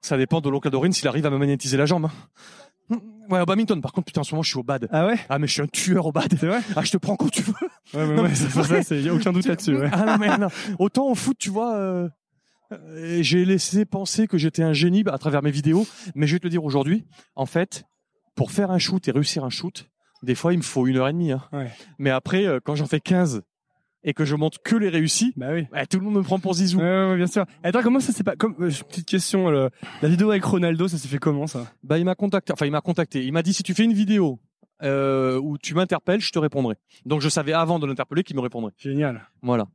[0.00, 2.06] Ça dépend de l'oncle Dorine s'il arrive à me magnétiser la jambe.
[2.06, 2.98] hein.
[3.28, 4.86] Ouais, au badminton, par contre, putain, en ce moment, je suis au bad.
[4.92, 5.18] Ah ouais?
[5.28, 6.32] Ah, mais je suis un tueur au bad.
[6.38, 6.60] C'est vrai?
[6.76, 7.52] Ah, je te prends quand tu veux.
[7.92, 8.82] Ouais, mais Non, ouais, mais c'est c'est pour vrai.
[8.84, 9.74] ça, il y a aucun doute là-dessus.
[9.76, 9.90] Ouais.
[9.92, 10.46] Ah non, mais non.
[10.78, 12.08] Autant au foot, tu vois, euh,
[13.20, 16.38] j'ai laissé penser que j'étais un génie bah, à travers mes vidéos, mais je vais
[16.40, 17.84] te le dire aujourd'hui, en fait,
[18.34, 19.88] pour faire un shoot et réussir un shoot,
[20.22, 21.32] des fois, il me faut une heure et demie.
[21.32, 21.42] Hein.
[21.52, 21.70] Ouais.
[21.98, 23.42] Mais après, euh, quand j'en fais 15
[24.04, 25.66] et que je montre que les réussis, Bah oui.
[25.72, 26.78] ouais, tout le monde me prend pour Zizou.
[26.78, 27.44] Ouais, bien sûr.
[27.62, 29.68] Attends, comment ça s'est pas comme euh, petite question le-
[30.00, 31.66] la vidéo avec Ronaldo, ça s'est fait comment ça?
[31.82, 32.52] Bah, il m'a contacté.
[32.52, 33.24] Enfin, il m'a contacté.
[33.24, 34.38] Il m'a dit si tu fais une vidéo
[34.82, 36.76] euh, où tu m'interpelles, je te répondrai.
[37.04, 38.72] Donc, je savais avant de l'interpeller qu'il me répondrait.
[38.78, 39.28] Génial.
[39.42, 39.66] Voilà.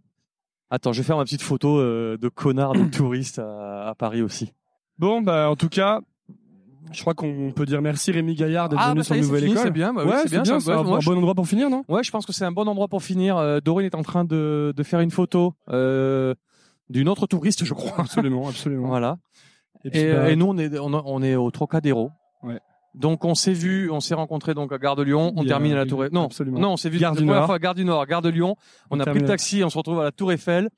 [0.74, 4.22] Attends, je vais faire ma petite photo euh, de connard de touriste à, à Paris
[4.24, 4.52] aussi.
[4.98, 6.00] Bon, bah en tout cas,
[6.94, 9.58] je crois qu'on peut dire merci Rémi Gaillard d'être venu bah, sur Nouvelle École.
[9.58, 9.94] c'est bien.
[9.94, 10.44] Bah, oui, ouais, c'est bien.
[10.46, 11.84] c'est un, ouais, moi, un je- bon endroit pour finir, non?
[11.90, 13.38] Ouais, je pense que c'est un bon endroit pour finir.
[13.38, 16.34] Euh, Dorine est en train de, de faire une photo euh,
[16.90, 18.00] d'une autre touriste, je crois.
[18.00, 18.88] Absolument, absolument.
[18.88, 19.18] Voilà.
[19.84, 22.12] Et puis, Et, bah, et nous, on est, on, on est au Trocadéro.
[22.44, 22.60] Ouais.
[22.94, 25.34] Donc, on s'est vu, on s'est rencontrés donc à Gare de Lyon.
[25.38, 26.14] On termine à la Tour Eiffel.
[26.14, 26.60] Non, absolument.
[26.60, 27.46] non, on s'est vu Gare la du première Nord.
[27.48, 28.56] fois à Gare du Nord, Gare de Lyon.
[28.90, 30.70] On, On a pris le taxi, on se retrouve à la Tour Eiffel.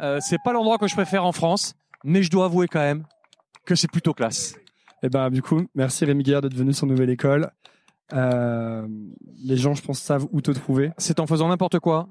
[0.00, 1.74] Euh, c'est pas l'endroit que je préfère en France,
[2.04, 3.04] mais je dois avouer quand même
[3.66, 4.54] que c'est plutôt classe.
[5.02, 7.50] Et ben du coup, merci Rémi Gaillard d'être venu sur Nouvelle École.
[8.14, 8.86] Euh,
[9.44, 10.90] les gens, je pense, savent où te trouver.
[10.98, 12.08] C'est en faisant n'importe quoi.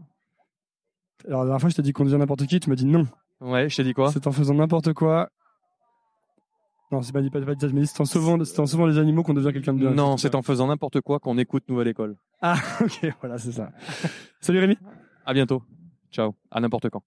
[1.27, 3.07] Alors la dernière fois, je t'ai dit qu'on disait n'importe qui, tu m'as dit non.
[3.41, 4.11] Ouais, je t'ai dit quoi?
[4.11, 5.29] C'est en faisant n'importe quoi.
[6.91, 8.59] Non, c'est pas dit, pas, pas dit ça, je m'ai dit c'est en sauvant, c'est
[8.59, 9.91] en sauvant les animaux qu'on devient quelqu'un de bien.
[9.91, 12.15] Non, c'est en faisant n'importe quoi qu'on écoute Nouvelle École.
[12.41, 13.71] Ah, ok, voilà, c'est ça.
[14.41, 14.77] Salut Rémi.
[15.25, 15.61] À bientôt.
[16.11, 16.33] Ciao.
[16.49, 17.03] À n'importe quand.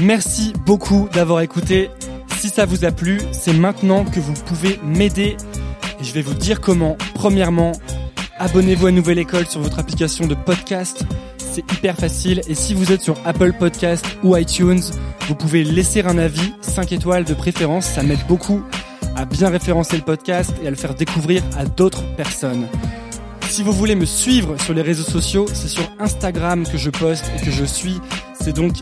[0.00, 1.90] Merci beaucoup d'avoir écouté.
[2.36, 5.36] Si ça vous a plu, c'est maintenant que vous pouvez m'aider.
[6.00, 6.96] Et je vais vous dire comment.
[7.14, 7.72] Premièrement,
[8.38, 11.04] abonnez-vous à Nouvelle École sur votre application de podcast.
[11.58, 12.40] C'est hyper facile.
[12.46, 14.80] Et si vous êtes sur Apple Podcast ou iTunes,
[15.26, 17.86] vous pouvez laisser un avis, 5 étoiles de préférence.
[17.86, 18.62] Ça m'aide beaucoup
[19.16, 22.68] à bien référencer le podcast et à le faire découvrir à d'autres personnes.
[23.48, 27.28] Si vous voulez me suivre sur les réseaux sociaux, c'est sur Instagram que je poste
[27.36, 27.98] et que je suis.
[28.40, 28.74] C'est donc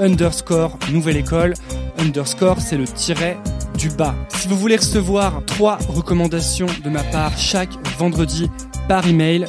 [0.00, 1.54] underscore nouvelle école.
[1.98, 3.38] Underscore, c'est le tiret
[3.78, 4.16] du bas.
[4.30, 8.50] Si vous voulez recevoir trois recommandations de ma part chaque vendredi
[8.88, 9.46] par email,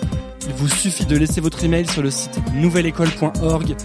[0.47, 3.75] il vous suffit de laisser votre email sur le site nouvelleécole.org.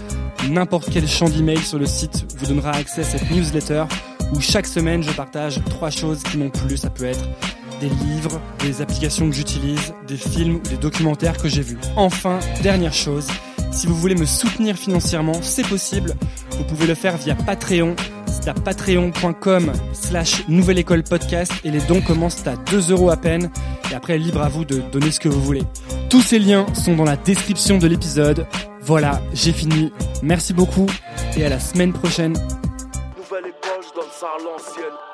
[0.49, 3.85] N'importe quel champ d'email sur le site vous donnera accès à cette newsletter
[4.33, 6.77] où chaque semaine je partage trois choses qui m'ont plu.
[6.77, 7.27] Ça peut être
[7.79, 11.79] des livres, des applications que j'utilise, des films ou des documentaires que j'ai vus.
[11.95, 13.27] Enfin, dernière chose,
[13.71, 16.13] si vous voulez me soutenir financièrement, c'est possible.
[16.57, 17.95] Vous pouvez le faire via Patreon.
[18.47, 23.49] À patreon.com slash nouvelle école podcast et les dons commencent à 2 euros à peine.
[23.91, 25.63] Et après, libre à vous de donner ce que vous voulez.
[26.09, 28.47] Tous ces liens sont dans la description de l'épisode.
[28.81, 29.91] Voilà, j'ai fini.
[30.23, 30.87] Merci beaucoup
[31.37, 32.33] et à la semaine prochaine.
[33.17, 35.10] Nouvelle école, je donne ça à.